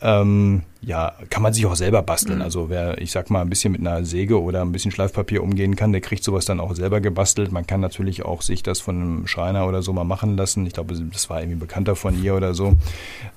Ähm, 0.00 0.62
ja, 0.80 1.12
kann 1.28 1.42
man 1.42 1.52
sich 1.52 1.66
auch 1.66 1.76
selber 1.76 2.00
basteln. 2.00 2.38
Mhm. 2.38 2.44
Also 2.44 2.70
wer, 2.70 2.96
ich 2.98 3.10
sag 3.10 3.28
mal, 3.28 3.42
ein 3.42 3.50
bisschen 3.50 3.72
mit 3.72 3.82
einer 3.82 4.06
Säge 4.06 4.40
oder 4.40 4.62
ein 4.62 4.72
bisschen 4.72 4.90
Schleifpapier 4.90 5.42
umgehen 5.42 5.76
kann, 5.76 5.92
der 5.92 6.00
kriegt 6.00 6.24
sowas 6.24 6.46
dann 6.46 6.60
auch 6.60 6.74
selber 6.74 6.89
gebastelt. 6.98 7.52
Man 7.52 7.66
kann 7.66 7.80
natürlich 7.80 8.24
auch 8.24 8.42
sich 8.42 8.64
das 8.64 8.80
von 8.80 8.96
einem 8.96 9.26
Schreiner 9.28 9.68
oder 9.68 9.82
so 9.82 9.92
mal 9.92 10.04
machen 10.04 10.36
lassen. 10.36 10.66
Ich 10.66 10.72
glaube, 10.72 10.94
das 10.94 11.30
war 11.30 11.40
irgendwie 11.40 11.60
bekannter 11.60 11.94
von 11.94 12.20
ihr 12.20 12.34
oder 12.34 12.54
so. 12.54 12.74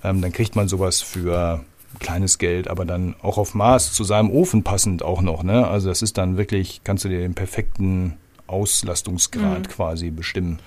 Ähm, 0.04 0.22
dann 0.22 0.32
kriegt 0.32 0.56
man 0.56 0.68
sowas 0.68 1.02
für 1.02 1.64
kleines 2.00 2.40
Geld, 2.40 2.68
aber 2.68 2.86
dann 2.86 3.16
auch 3.22 3.38
auf 3.38 3.54
Maß 3.54 3.94
zu 3.94 4.04
seinem 4.04 4.32
Ofen 4.32 4.64
passend 4.64 5.04
auch 5.04 5.22
noch. 5.22 5.44
Ne? 5.44 5.68
Also 5.68 5.90
das 5.90 6.02
ist 6.02 6.18
dann 6.18 6.38
wirklich, 6.38 6.82
kannst 6.84 7.06
du 7.06 7.10
dir 7.10 7.20
den 7.20 7.36
perfekten 7.36 8.18
Auslastungsgrad 8.48 9.60
mhm. 9.60 9.72
quasi 9.72 10.10
bestimmen. 10.10 10.60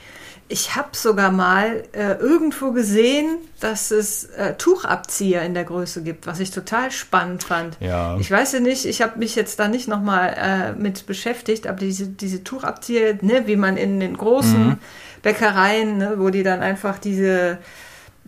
Ich 0.48 0.76
habe 0.76 0.90
sogar 0.92 1.32
mal 1.32 1.82
äh, 1.92 2.12
irgendwo 2.14 2.70
gesehen, 2.70 3.38
dass 3.58 3.90
es 3.90 4.24
äh, 4.24 4.54
Tuchabzieher 4.54 5.42
in 5.42 5.54
der 5.54 5.64
Größe 5.64 6.02
gibt, 6.02 6.26
was 6.26 6.38
ich 6.38 6.52
total 6.52 6.92
spannend 6.92 7.42
fand. 7.42 7.76
Ja. 7.80 8.16
Ich 8.18 8.30
weiß 8.30 8.52
ja 8.52 8.60
nicht, 8.60 8.84
ich 8.84 9.02
habe 9.02 9.18
mich 9.18 9.34
jetzt 9.34 9.58
da 9.58 9.66
nicht 9.66 9.88
nochmal 9.88 10.36
äh, 10.38 10.72
mit 10.80 11.06
beschäftigt, 11.06 11.66
aber 11.66 11.78
diese, 11.78 12.06
diese 12.06 12.44
Tuchabzieher, 12.44 13.18
ne, 13.22 13.46
wie 13.46 13.56
man 13.56 13.76
in 13.76 13.98
den 13.98 14.16
großen 14.16 14.66
mhm. 14.66 14.78
Bäckereien, 15.22 15.98
ne, 15.98 16.14
wo 16.18 16.30
die 16.30 16.44
dann 16.44 16.60
einfach 16.60 16.98
diese 16.98 17.58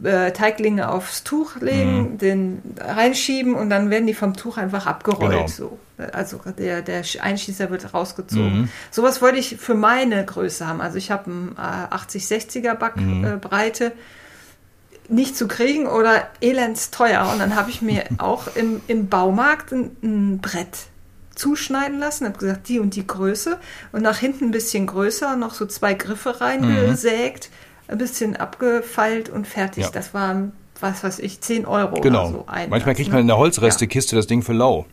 äh, 0.02 0.32
Teiglinge 0.32 0.90
aufs 0.90 1.24
Tuch 1.24 1.56
legen, 1.60 2.12
mhm. 2.12 2.18
den 2.18 2.62
reinschieben 2.78 3.54
und 3.54 3.70
dann 3.70 3.90
werden 3.90 4.06
die 4.06 4.14
vom 4.14 4.34
Tuch 4.34 4.56
einfach 4.56 4.86
abgerollt. 4.86 5.32
Genau. 5.32 5.46
So. 5.48 5.78
Also 6.12 6.40
der, 6.56 6.82
der 6.82 7.02
Einschießer 7.20 7.70
wird 7.70 7.92
rausgezogen. 7.92 8.62
Mhm. 8.62 8.68
Sowas 8.90 9.20
wollte 9.20 9.38
ich 9.38 9.56
für 9.56 9.74
meine 9.74 10.24
Größe 10.24 10.66
haben. 10.66 10.80
Also 10.80 10.98
ich 10.98 11.10
habe 11.10 11.30
ein 11.30 11.56
äh, 11.56 11.94
80-60er 11.94 12.74
Backbreite. 12.74 13.84
Mhm. 13.86 13.90
Äh, 13.90 13.94
nicht 15.10 15.38
zu 15.38 15.48
kriegen 15.48 15.86
oder 15.86 16.28
elends 16.42 16.90
teuer. 16.90 17.30
Und 17.32 17.38
dann 17.38 17.56
habe 17.56 17.70
ich 17.70 17.82
mir 17.82 18.04
auch 18.18 18.54
im, 18.54 18.82
im 18.86 19.08
Baumarkt 19.08 19.72
ein, 19.72 19.96
ein 20.02 20.38
Brett 20.40 20.86
zuschneiden 21.34 21.98
lassen, 21.98 22.26
habe 22.26 22.38
gesagt, 22.38 22.68
die 22.68 22.78
und 22.78 22.94
die 22.94 23.06
Größe 23.06 23.58
und 23.92 24.02
nach 24.02 24.18
hinten 24.18 24.46
ein 24.46 24.50
bisschen 24.50 24.86
größer, 24.86 25.36
noch 25.36 25.54
so 25.54 25.66
zwei 25.66 25.94
Griffe 25.94 26.40
reingesägt. 26.40 27.50
Mhm 27.50 27.67
ein 27.88 27.98
bisschen 27.98 28.36
abgefeilt 28.36 29.28
und 29.28 29.46
fertig. 29.46 29.84
Ja. 29.84 29.90
Das 29.90 30.14
war 30.14 30.50
was 30.80 31.02
weiß 31.02 31.18
ich, 31.18 31.40
10 31.40 31.66
Euro 31.66 32.00
genau. 32.00 32.22
oder 32.22 32.30
so 32.30 32.44
ein. 32.46 32.70
Manchmal 32.70 32.94
kriegt 32.94 33.10
man 33.10 33.20
in 33.20 33.26
der 33.26 33.36
Holzrestekiste 33.36 34.14
ja. 34.14 34.18
das 34.18 34.26
Ding 34.26 34.42
für 34.42 34.52
lau. 34.52 34.86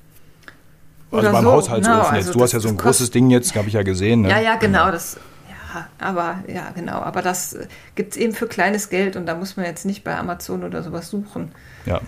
Also 1.12 1.32
beim 1.32 1.44
so. 1.44 1.52
Haushaltsofen 1.52 2.00
genau, 2.00 2.10
also 2.10 2.28
jetzt. 2.28 2.36
Du 2.36 2.42
hast 2.42 2.52
ja 2.54 2.60
so 2.60 2.70
ein 2.70 2.78
großes 2.78 3.12
Ding 3.12 3.30
jetzt, 3.30 3.56
habe 3.56 3.68
ich 3.68 3.74
ja 3.74 3.84
gesehen. 3.84 4.22
Ne? 4.22 4.30
Ja, 4.30 4.40
ja, 4.40 4.56
genau. 4.56 4.92
Das, 4.92 5.18
ja, 5.48 5.88
aber 6.00 6.40
ja, 6.48 6.72
genau. 6.74 7.00
Aber 7.00 7.22
das 7.22 7.58
gibt 7.96 8.14
es 8.14 8.18
eben 8.18 8.34
für 8.34 8.48
kleines 8.48 8.90
Geld 8.90 9.16
und 9.16 9.26
da 9.26 9.36
muss 9.36 9.58
man 9.58 9.66
jetzt 9.66 9.86
nicht 9.86 10.04
bei 10.04 10.18
Amazon 10.18 10.64
oder 10.64 10.84
sowas 10.84 11.10
suchen. 11.10 11.52
Ja. 11.86 12.02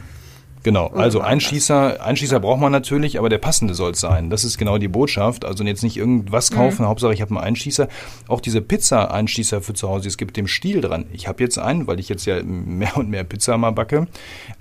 Genau, 0.68 0.88
also 0.88 1.22
Einschießer, 1.22 2.04
Einschießer 2.04 2.42
braucht 2.42 2.60
man 2.60 2.74
natürlich, 2.74 3.18
aber 3.18 3.30
der 3.30 3.38
passende 3.38 3.74
soll 3.74 3.92
es 3.92 4.02
sein. 4.02 4.30
Das 4.30 4.44
ist 4.44 4.58
genau 4.58 4.78
die 4.78 4.90
Botschaft. 4.90 5.46
Also 5.46 5.64
jetzt 5.64 5.82
nicht 5.82 5.96
irgendwas 5.96 6.52
kaufen, 6.52 6.82
mhm. 6.82 6.90
Hauptsache 6.90 7.14
ich 7.14 7.22
habe 7.22 7.34
einen 7.38 7.46
Einschießer. 7.46 7.88
Auch 8.28 8.42
diese 8.42 8.60
Pizza-Einschießer 8.60 9.62
für 9.62 9.74
zu 9.74 9.88
Hause, 9.88 10.10
es 10.10 10.18
gibt 10.18 10.36
dem 10.36 10.46
Stiel 10.46 10.82
dran. 10.82 11.06
Ich 11.14 11.30
habe 11.30 11.42
jetzt 11.42 11.58
einen, 11.58 11.88
weil 11.88 12.02
ich 12.02 12.10
jetzt 12.10 12.26
ja 12.26 12.44
mehr 12.44 12.98
und 12.98 13.10
mehr 13.10 13.24
Pizza 13.24 13.58
mal 13.58 13.72
backe. 13.72 14.08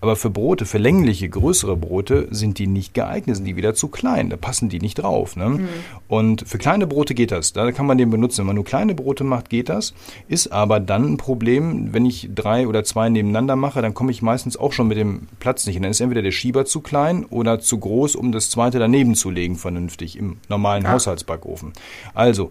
Aber 0.01 0.15
für 0.15 0.31
Brote, 0.31 0.65
für 0.65 0.79
längliche, 0.79 1.29
größere 1.29 1.77
Brote 1.77 2.29
sind 2.31 2.61
die 2.61 2.69
nicht 2.69 2.95
geeignet, 2.95 3.35
sind 3.35 3.45
die 3.45 3.57
wieder 3.57 3.75
zu 3.75 3.89
klein. 3.89 4.31
Da 4.31 4.37
passen 4.37 4.69
die 4.69 4.79
nicht 4.79 5.03
drauf. 5.03 5.35
Ne? 5.35 5.49
Mhm. 5.49 5.69
Und 6.07 6.47
für 6.47 6.59
kleine 6.59 6.87
Brote 6.87 7.17
geht 7.17 7.33
das. 7.33 7.53
Da 7.53 7.73
kann 7.73 7.87
man 7.87 7.99
den 7.99 8.11
benutzen. 8.11 8.39
Wenn 8.39 8.47
man 8.47 8.55
nur 8.55 8.65
kleine 8.65 8.95
Brote 8.95 9.25
macht, 9.25 9.51
geht 9.51 9.69
das. 9.69 9.93
Ist 10.29 10.53
aber 10.53 10.79
dann 10.79 11.15
ein 11.15 11.17
Problem, 11.17 11.93
wenn 11.93 12.07
ich 12.07 12.31
drei 12.33 12.69
oder 12.69 12.85
zwei 12.85 13.09
nebeneinander 13.09 13.57
mache, 13.57 13.83
dann 13.83 13.93
komme 13.93 14.13
ich 14.13 14.23
meistens 14.23 14.57
auch 14.57 14.73
schon 14.73 14.87
mit 14.87 14.99
dem 14.99 15.27
Platz 15.41 15.67
nicht 15.67 15.75
hin 15.75 15.96
ist 15.97 16.01
entweder 16.01 16.23
der 16.23 16.33
Schieber 16.33 16.65
zu 16.65 16.81
klein 16.81 17.25
oder 17.25 17.61
zu 17.61 17.79
groß, 17.79 18.17
um 18.17 18.33
das 18.33 18.51
zweite 18.51 18.79
daneben 18.79 19.15
zu 19.15 19.31
legen, 19.31 19.57
vernünftig 19.57 20.17
im 20.17 20.39
normalen 20.49 20.85
ja. 20.85 20.93
Haushaltsbackofen. 20.93 21.73
Also, 22.15 22.51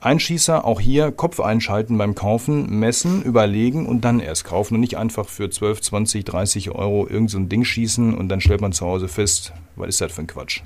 Einschießer, 0.00 0.64
auch 0.64 0.80
hier 0.80 1.10
Kopf 1.10 1.40
einschalten 1.40 1.96
beim 1.96 2.14
Kaufen, 2.14 2.78
messen, 2.78 3.22
überlegen 3.22 3.86
und 3.86 4.02
dann 4.02 4.20
erst 4.20 4.44
kaufen 4.44 4.74
und 4.74 4.80
nicht 4.80 4.98
einfach 4.98 5.28
für 5.28 5.48
12, 5.48 5.80
20, 5.80 6.24
30 6.24 6.70
Euro 6.70 7.08
irgend 7.08 7.30
so 7.30 7.38
ein 7.38 7.48
Ding 7.48 7.64
schießen 7.64 8.14
und 8.14 8.28
dann 8.28 8.40
stellt 8.40 8.60
man 8.60 8.72
zu 8.72 8.86
Hause 8.86 9.08
fest, 9.08 9.52
was 9.74 9.88
ist 9.88 10.00
das 10.00 10.12
für 10.12 10.20
ein 10.20 10.26
Quatsch. 10.26 10.60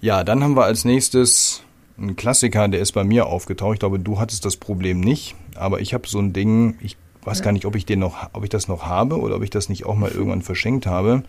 Ja, 0.00 0.24
dann 0.24 0.42
haben 0.42 0.56
wir 0.56 0.64
als 0.64 0.84
nächstes 0.84 1.62
einen 1.98 2.16
Klassiker, 2.16 2.66
der 2.68 2.80
ist 2.80 2.92
bei 2.92 3.04
mir 3.04 3.26
aufgetaucht. 3.26 3.74
Ich 3.74 3.80
glaube, 3.80 3.98
du 3.98 4.18
hattest 4.18 4.44
das 4.44 4.56
Problem 4.56 5.00
nicht, 5.00 5.34
aber 5.54 5.80
ich 5.80 5.94
habe 5.94 6.08
so 6.08 6.18
ein 6.18 6.32
Ding, 6.32 6.76
ich 6.80 6.96
weiß 7.26 7.42
gar 7.42 7.52
nicht, 7.52 7.66
ob 7.66 7.74
ich 7.74 7.84
den 7.84 7.98
noch, 7.98 8.30
ob 8.32 8.44
ich 8.44 8.50
das 8.50 8.68
noch 8.68 8.86
habe 8.86 9.20
oder 9.20 9.36
ob 9.36 9.42
ich 9.42 9.50
das 9.50 9.68
nicht 9.68 9.84
auch 9.84 9.96
mal 9.96 10.10
irgendwann 10.10 10.42
verschenkt 10.42 10.86
habe. 10.86 11.24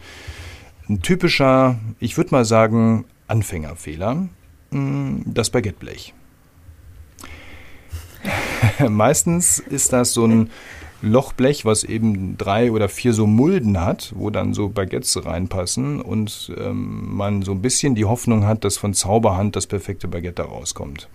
Ein 0.88 1.02
typischer, 1.02 1.76
ich 2.00 2.16
würde 2.18 2.32
mal 2.32 2.46
sagen, 2.46 3.06
Anfängerfehler, 3.28 4.30
hm, 4.72 5.24
das 5.26 5.50
Baguetteblech. 5.50 6.14
Meistens 8.88 9.60
ist 9.60 9.92
das 9.92 10.14
so 10.14 10.26
ein 10.26 10.50
Lochblech, 11.02 11.66
was 11.66 11.84
eben 11.84 12.38
drei 12.38 12.72
oder 12.72 12.90
vier 12.90 13.14
so 13.14 13.28
Mulden 13.28 13.82
hat, 13.82 14.14
wo 14.16 14.30
dann 14.30 14.54
so 14.54 14.70
Baguettes 14.70 15.26
reinpassen 15.26 16.02
und 16.02 16.52
ähm, 16.58 17.16
man 17.16 17.42
so 17.42 17.52
ein 17.52 17.62
bisschen 17.62 17.96
die 17.96 18.06
Hoffnung 18.06 18.46
hat, 18.46 18.64
dass 18.64 18.78
von 18.78 18.94
Zauberhand 18.94 19.56
das 19.56 19.68
perfekte 19.68 20.08
Baguette 20.08 20.44
rauskommt 20.44 21.08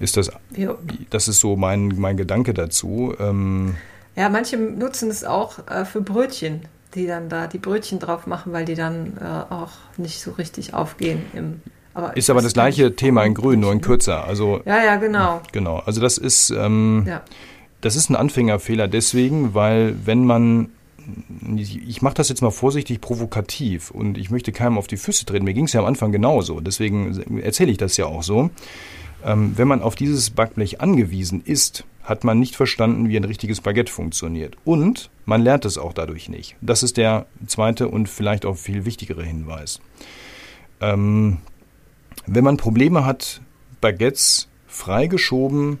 ist 0.00 0.16
das, 0.16 0.30
ja. 0.56 0.74
das 1.10 1.28
ist 1.28 1.40
so 1.40 1.56
mein, 1.56 1.94
mein 1.96 2.16
Gedanke 2.16 2.54
dazu. 2.54 3.14
Ähm, 3.18 3.76
ja, 4.16 4.28
manche 4.28 4.56
nutzen 4.56 5.10
es 5.10 5.24
auch 5.24 5.66
äh, 5.68 5.84
für 5.84 6.00
Brötchen, 6.00 6.62
die 6.94 7.06
dann 7.06 7.28
da 7.28 7.46
die 7.46 7.58
Brötchen 7.58 7.98
drauf 7.98 8.26
machen, 8.26 8.52
weil 8.52 8.64
die 8.64 8.74
dann 8.74 9.16
äh, 9.20 9.52
auch 9.52 9.70
nicht 9.96 10.20
so 10.20 10.32
richtig 10.32 10.74
aufgehen 10.74 11.22
im 11.34 11.62
aber 11.98 12.16
ist 12.16 12.30
aber 12.30 12.42
das 12.42 12.52
gleiche 12.52 12.94
Thema 12.94 13.24
in 13.24 13.34
grün, 13.34 13.58
nur 13.58 13.72
in 13.72 13.80
kürzer. 13.80 14.24
Also, 14.24 14.60
ja, 14.64 14.84
ja, 14.84 14.96
genau. 14.96 15.40
Genau. 15.50 15.78
Also 15.78 16.00
das 16.00 16.16
ist, 16.16 16.50
ähm, 16.50 17.04
ja. 17.08 17.22
das 17.80 17.96
ist 17.96 18.08
ein 18.08 18.14
Anfängerfehler 18.14 18.86
deswegen, 18.86 19.52
weil 19.52 19.96
wenn 20.04 20.24
man 20.24 20.68
ich 21.56 22.02
mache 22.02 22.14
das 22.14 22.28
jetzt 22.28 22.42
mal 22.42 22.50
vorsichtig 22.50 23.00
provokativ 23.00 23.90
und 23.90 24.18
ich 24.18 24.30
möchte 24.30 24.52
keinem 24.52 24.76
auf 24.76 24.86
die 24.86 24.98
Füße 24.98 25.24
treten. 25.24 25.44
Mir 25.44 25.54
ging 25.54 25.64
es 25.64 25.72
ja 25.72 25.80
am 25.80 25.86
Anfang 25.86 26.12
genauso. 26.12 26.60
Deswegen 26.60 27.40
erzähle 27.40 27.70
ich 27.70 27.78
das 27.78 27.96
ja 27.96 28.04
auch 28.04 28.22
so. 28.22 28.50
Ähm, 29.24 29.52
wenn 29.56 29.68
man 29.68 29.82
auf 29.82 29.94
dieses 29.94 30.30
Backblech 30.30 30.80
angewiesen 30.80 31.42
ist, 31.44 31.84
hat 32.02 32.24
man 32.24 32.38
nicht 32.38 32.56
verstanden, 32.56 33.08
wie 33.08 33.16
ein 33.16 33.24
richtiges 33.24 33.60
Baguette 33.60 33.92
funktioniert. 33.92 34.56
Und 34.64 35.10
man 35.26 35.42
lernt 35.42 35.64
es 35.64 35.76
auch 35.76 35.92
dadurch 35.92 36.28
nicht. 36.28 36.56
Das 36.60 36.82
ist 36.82 36.96
der 36.96 37.26
zweite 37.46 37.88
und 37.88 38.08
vielleicht 38.08 38.46
auch 38.46 38.56
viel 38.56 38.84
wichtigere 38.86 39.22
Hinweis. 39.22 39.80
Ähm, 40.80 41.38
wenn 42.26 42.44
man 42.44 42.56
Probleme 42.56 43.04
hat, 43.04 43.42
Baguettes 43.80 44.48
freigeschoben, 44.66 45.78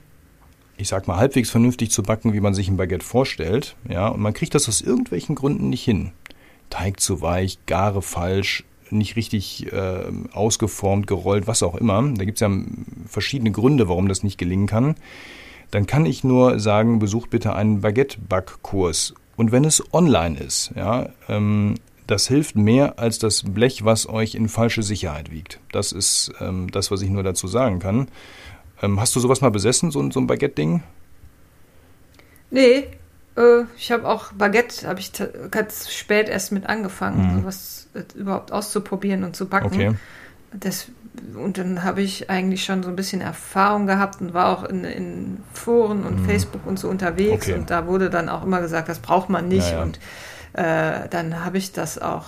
ich 0.76 0.88
sag 0.88 1.08
mal 1.08 1.16
halbwegs 1.16 1.50
vernünftig 1.50 1.90
zu 1.90 2.02
backen, 2.02 2.32
wie 2.32 2.40
man 2.40 2.54
sich 2.54 2.68
ein 2.68 2.76
Baguette 2.76 3.04
vorstellt, 3.04 3.76
ja, 3.88 4.08
und 4.08 4.20
man 4.20 4.34
kriegt 4.34 4.54
das 4.54 4.68
aus 4.68 4.80
irgendwelchen 4.80 5.34
Gründen 5.34 5.68
nicht 5.68 5.84
hin. 5.84 6.12
Teig 6.70 7.00
zu 7.00 7.22
weich, 7.22 7.58
Gare 7.66 8.02
falsch, 8.02 8.64
nicht 8.90 9.16
richtig 9.16 9.72
äh, 9.72 10.04
ausgeformt, 10.32 11.06
gerollt, 11.06 11.46
was 11.46 11.62
auch 11.62 11.74
immer. 11.74 12.02
Da 12.16 12.24
gibt 12.24 12.36
es 12.36 12.40
ja 12.40 12.50
verschiedene 13.06 13.50
Gründe, 13.50 13.88
warum 13.88 14.08
das 14.08 14.22
nicht 14.22 14.38
gelingen 14.38 14.66
kann. 14.66 14.94
Dann 15.70 15.86
kann 15.86 16.06
ich 16.06 16.24
nur 16.24 16.58
sagen, 16.60 16.98
besucht 16.98 17.30
bitte 17.30 17.54
einen 17.54 17.80
Baguette-Backkurs. 17.80 19.14
Und 19.36 19.52
wenn 19.52 19.64
es 19.64 19.82
online 19.92 20.38
ist, 20.38 20.72
ja, 20.74 21.10
ähm, 21.28 21.74
das 22.06 22.26
hilft 22.26 22.56
mehr 22.56 22.98
als 22.98 23.18
das 23.18 23.42
Blech, 23.42 23.84
was 23.84 24.08
euch 24.08 24.34
in 24.34 24.48
falsche 24.48 24.82
Sicherheit 24.82 25.30
wiegt. 25.30 25.60
Das 25.72 25.92
ist 25.92 26.32
ähm, 26.40 26.70
das, 26.70 26.90
was 26.90 27.02
ich 27.02 27.10
nur 27.10 27.22
dazu 27.22 27.46
sagen 27.46 27.80
kann. 27.80 28.08
Ähm, 28.82 28.98
hast 28.98 29.14
du 29.14 29.20
sowas 29.20 29.42
mal 29.42 29.50
besessen, 29.50 29.90
so, 29.90 30.10
so 30.10 30.18
ein 30.18 30.26
Baguette-Ding? 30.26 30.82
Nee, 32.50 32.84
äh, 33.38 33.64
ich 33.76 33.92
habe 33.92 34.06
auch 34.06 34.32
Baguette, 34.32 34.86
habe 34.86 35.00
ich 35.00 35.12
ganz 35.50 35.90
spät 35.90 36.28
erst 36.28 36.52
mit 36.52 36.66
angefangen, 36.66 37.34
mhm. 37.34 37.40
sowas 37.40 37.88
überhaupt 38.14 38.52
auszuprobieren 38.52 39.24
und 39.24 39.36
zu 39.36 39.48
backen. 39.48 39.66
Okay. 39.66 39.94
Das, 40.52 40.86
und 41.34 41.58
dann 41.58 41.84
habe 41.84 42.02
ich 42.02 42.30
eigentlich 42.30 42.64
schon 42.64 42.82
so 42.82 42.88
ein 42.88 42.96
bisschen 42.96 43.20
Erfahrung 43.20 43.86
gehabt 43.86 44.20
und 44.20 44.34
war 44.34 44.48
auch 44.48 44.64
in, 44.64 44.84
in 44.84 45.38
Foren 45.52 46.04
und 46.04 46.22
mhm. 46.22 46.24
Facebook 46.26 46.66
und 46.66 46.78
so 46.78 46.88
unterwegs. 46.88 47.46
Okay. 47.46 47.58
Und 47.58 47.70
da 47.70 47.86
wurde 47.86 48.10
dann 48.10 48.28
auch 48.28 48.44
immer 48.44 48.60
gesagt, 48.60 48.88
das 48.88 48.98
braucht 48.98 49.28
man 49.28 49.48
nicht. 49.48 49.70
Ja, 49.70 49.76
ja. 49.76 49.82
Und 49.82 50.00
äh, 50.54 51.08
dann 51.10 51.44
habe 51.44 51.58
ich 51.58 51.72
das 51.72 52.00
auch, 52.00 52.24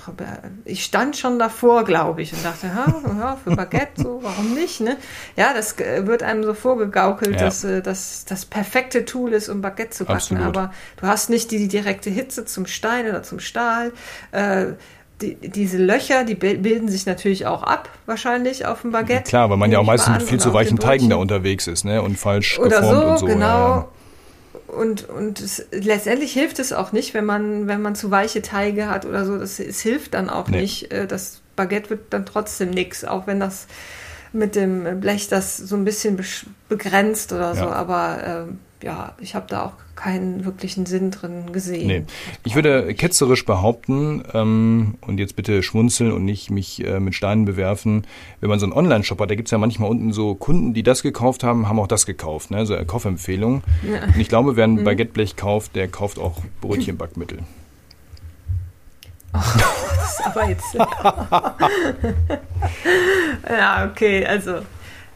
ich 0.64 0.84
stand 0.84 1.16
schon 1.16 1.38
davor, 1.38 1.84
glaube 1.84 2.22
ich, 2.22 2.32
und 2.32 2.44
dachte, 2.44 2.68
ja, 2.68 3.36
für 3.42 3.56
Baguette, 3.56 4.02
so, 4.02 4.20
warum 4.22 4.54
nicht? 4.54 4.80
Ne? 4.80 4.96
Ja, 5.36 5.54
das 5.54 5.76
wird 5.78 6.22
einem 6.22 6.44
so 6.44 6.54
vorgegaukelt, 6.54 7.36
ja. 7.36 7.46
dass 7.46 7.64
äh, 7.64 7.82
das 7.82 8.24
das 8.26 8.44
perfekte 8.44 9.04
Tool 9.04 9.32
ist, 9.32 9.48
um 9.48 9.60
Baguette 9.60 9.90
zu 9.90 10.04
backen. 10.04 10.16
Absolut. 10.16 10.44
Aber 10.44 10.72
du 11.00 11.06
hast 11.06 11.30
nicht 11.30 11.50
die, 11.50 11.58
die 11.58 11.68
direkte 11.68 12.10
Hitze 12.10 12.44
zum 12.44 12.66
Stein 12.66 13.08
oder 13.08 13.22
zum 13.22 13.40
Stahl. 13.40 13.92
Äh, 14.32 14.66
die, 15.20 15.34
diese 15.36 15.76
Löcher, 15.76 16.24
die 16.24 16.34
bilden 16.34 16.88
sich 16.88 17.04
natürlich 17.04 17.46
auch 17.46 17.62
ab, 17.62 17.90
wahrscheinlich 18.06 18.64
auf 18.64 18.82
dem 18.82 18.92
Baguette. 18.92 19.24
Klar, 19.24 19.50
weil 19.50 19.58
man 19.58 19.70
ja 19.70 19.78
auch 19.78 19.84
meistens 19.84 20.18
mit 20.18 20.22
viel 20.22 20.40
zu 20.40 20.54
weichen 20.54 20.78
Teigen 20.78 21.10
da 21.10 21.16
unterwegs 21.16 21.66
ist, 21.66 21.84
ne? 21.84 22.00
Und 22.00 22.18
falsch 22.18 22.58
Oder 22.58 22.80
geformt 22.80 23.02
so, 23.02 23.08
und 23.08 23.18
so. 23.18 23.26
Genau. 23.26 23.46
Ja 23.46 23.88
und, 24.70 25.08
und 25.08 25.40
es, 25.40 25.66
letztendlich 25.70 26.32
hilft 26.32 26.58
es 26.58 26.72
auch 26.72 26.92
nicht, 26.92 27.14
wenn 27.14 27.24
man, 27.24 27.66
wenn 27.66 27.82
man 27.82 27.94
zu 27.94 28.10
weiche 28.10 28.42
Teige 28.42 28.88
hat 28.88 29.04
oder 29.06 29.24
so. 29.24 29.38
Das, 29.38 29.58
es 29.60 29.80
hilft 29.80 30.14
dann 30.14 30.30
auch 30.30 30.48
nee. 30.48 30.62
nicht. 30.62 30.92
Äh, 30.92 31.06
das 31.06 31.40
Baguette 31.56 31.90
wird 31.90 32.00
dann 32.10 32.26
trotzdem 32.26 32.70
nichts, 32.70 33.04
auch 33.04 33.26
wenn 33.26 33.40
das 33.40 33.66
mit 34.32 34.54
dem 34.54 35.00
Blech 35.00 35.28
das 35.28 35.56
so 35.56 35.76
ein 35.76 35.84
bisschen 35.84 36.18
begrenzt 36.68 37.32
oder 37.32 37.54
so. 37.54 37.64
Ja. 37.64 37.72
Aber 37.72 38.48
äh, 38.48 38.52
ja, 38.82 39.14
ich 39.20 39.34
habe 39.34 39.46
da 39.48 39.66
auch 39.66 39.72
keinen 39.94 40.44
wirklichen 40.44 40.86
Sinn 40.86 41.10
drin 41.10 41.52
gesehen. 41.52 41.86
Nee. 41.86 42.04
Ich 42.44 42.54
würde 42.54 42.94
ketzerisch 42.94 43.44
behaupten, 43.44 44.22
ähm, 44.32 44.94
und 45.02 45.18
jetzt 45.18 45.36
bitte 45.36 45.62
schmunzeln 45.62 46.12
und 46.12 46.24
nicht 46.24 46.50
mich 46.50 46.84
äh, 46.84 47.00
mit 47.00 47.14
Steinen 47.14 47.44
bewerfen, 47.44 48.06
wenn 48.40 48.48
man 48.48 48.58
so 48.58 48.66
einen 48.66 48.72
Online-Shop 48.72 49.20
hat, 49.20 49.30
da 49.30 49.34
gibt 49.34 49.48
es 49.48 49.52
ja 49.52 49.58
manchmal 49.58 49.90
unten 49.90 50.12
so 50.12 50.34
Kunden, 50.34 50.72
die 50.72 50.82
das 50.82 51.02
gekauft 51.02 51.44
haben, 51.44 51.68
haben 51.68 51.78
auch 51.78 51.86
das 51.86 52.06
gekauft, 52.06 52.50
ne? 52.50 52.64
so 52.64 52.74
eine 52.74 52.86
Kaufempfehlung. 52.86 53.62
Ja. 53.82 54.04
Und 54.04 54.18
ich 54.18 54.28
glaube, 54.28 54.56
wer 54.56 54.64
ein 54.64 54.76
mhm. 54.76 54.84
Baguetteblech 54.84 55.36
kauft, 55.36 55.76
der 55.76 55.88
kauft 55.88 56.18
auch 56.18 56.38
Brötchenbackmittel. 56.60 57.38
Oh, 59.32 59.38
das 59.96 60.18
ist 60.18 60.26
aber 60.26 60.48
jetzt. 60.48 60.74
ja, 63.48 63.88
okay, 63.88 64.26
also 64.26 64.62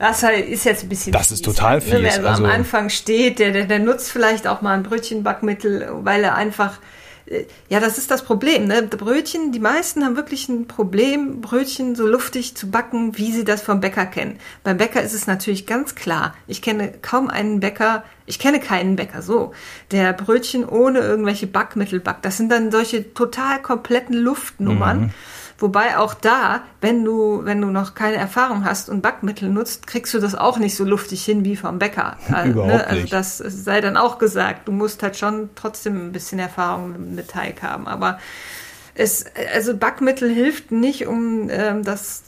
das 0.04 0.22
ist 0.22 0.64
jetzt 0.64 0.82
ein 0.82 0.88
bisschen. 0.88 1.12
Das 1.12 1.32
ist 1.32 1.44
total 1.44 1.80
fies. 1.80 1.94
Ne? 1.94 2.02
Wer 2.02 2.26
also 2.26 2.44
am 2.44 2.50
Anfang 2.50 2.90
steht, 2.90 3.38
der, 3.38 3.52
der, 3.52 3.64
der 3.64 3.78
nutzt 3.78 4.10
vielleicht 4.10 4.46
auch 4.46 4.60
mal 4.62 4.74
ein 4.74 4.82
Brötchenbackmittel, 4.82 5.88
weil 6.02 6.24
er 6.24 6.34
einfach 6.34 6.78
äh, 7.26 7.44
ja, 7.68 7.80
das 7.80 7.98
ist 7.98 8.10
das 8.10 8.22
Problem. 8.22 8.66
Ne? 8.66 8.82
Brötchen, 8.82 9.52
die 9.52 9.60
meisten 9.60 10.04
haben 10.04 10.16
wirklich 10.16 10.48
ein 10.48 10.66
Problem, 10.66 11.40
Brötchen 11.40 11.94
so 11.94 12.06
luftig 12.06 12.54
zu 12.54 12.70
backen, 12.70 13.16
wie 13.16 13.32
sie 13.32 13.44
das 13.44 13.62
vom 13.62 13.80
Bäcker 13.80 14.06
kennen. 14.06 14.38
Beim 14.62 14.76
Bäcker 14.76 15.02
ist 15.02 15.14
es 15.14 15.26
natürlich 15.26 15.66
ganz 15.66 15.94
klar. 15.94 16.34
Ich 16.46 16.60
kenne 16.60 16.92
kaum 17.00 17.30
einen 17.30 17.60
Bäcker, 17.60 18.04
ich 18.26 18.38
kenne 18.38 18.60
keinen 18.60 18.96
Bäcker 18.96 19.22
so, 19.22 19.52
der 19.90 20.12
Brötchen 20.12 20.68
ohne 20.68 21.00
irgendwelche 21.00 21.46
Backmittel 21.46 22.00
backt. 22.00 22.24
Das 22.24 22.36
sind 22.36 22.50
dann 22.50 22.70
solche 22.70 23.14
total 23.14 23.60
kompletten 23.62 24.16
Luftnummern. 24.16 25.00
Mhm 25.00 25.10
Wobei 25.58 25.98
auch 25.98 26.14
da, 26.14 26.62
wenn 26.80 27.04
du, 27.04 27.44
wenn 27.44 27.60
du 27.60 27.68
noch 27.68 27.94
keine 27.94 28.16
Erfahrung 28.16 28.64
hast 28.64 28.88
und 28.88 29.02
Backmittel 29.02 29.48
nutzt, 29.48 29.86
kriegst 29.86 30.12
du 30.12 30.18
das 30.18 30.34
auch 30.34 30.58
nicht 30.58 30.76
so 30.76 30.84
luftig 30.84 31.24
hin 31.24 31.44
wie 31.44 31.56
vom 31.56 31.78
Bäcker. 31.78 32.16
Also, 32.32 32.50
Überhaupt 32.50 32.72
ne? 32.72 32.86
also 32.86 33.06
das 33.06 33.38
sei 33.38 33.80
dann 33.80 33.96
auch 33.96 34.18
gesagt. 34.18 34.66
Du 34.66 34.72
musst 34.72 35.02
halt 35.02 35.16
schon 35.16 35.50
trotzdem 35.54 36.08
ein 36.08 36.12
bisschen 36.12 36.38
Erfahrung 36.38 37.14
mit 37.14 37.28
Teig 37.30 37.62
haben. 37.62 37.86
Aber 37.86 38.18
es, 38.94 39.24
also 39.54 39.76
Backmittel 39.76 40.28
hilft 40.28 40.72
nicht, 40.72 41.06
um 41.06 41.48
ähm, 41.50 41.84
das 41.84 42.24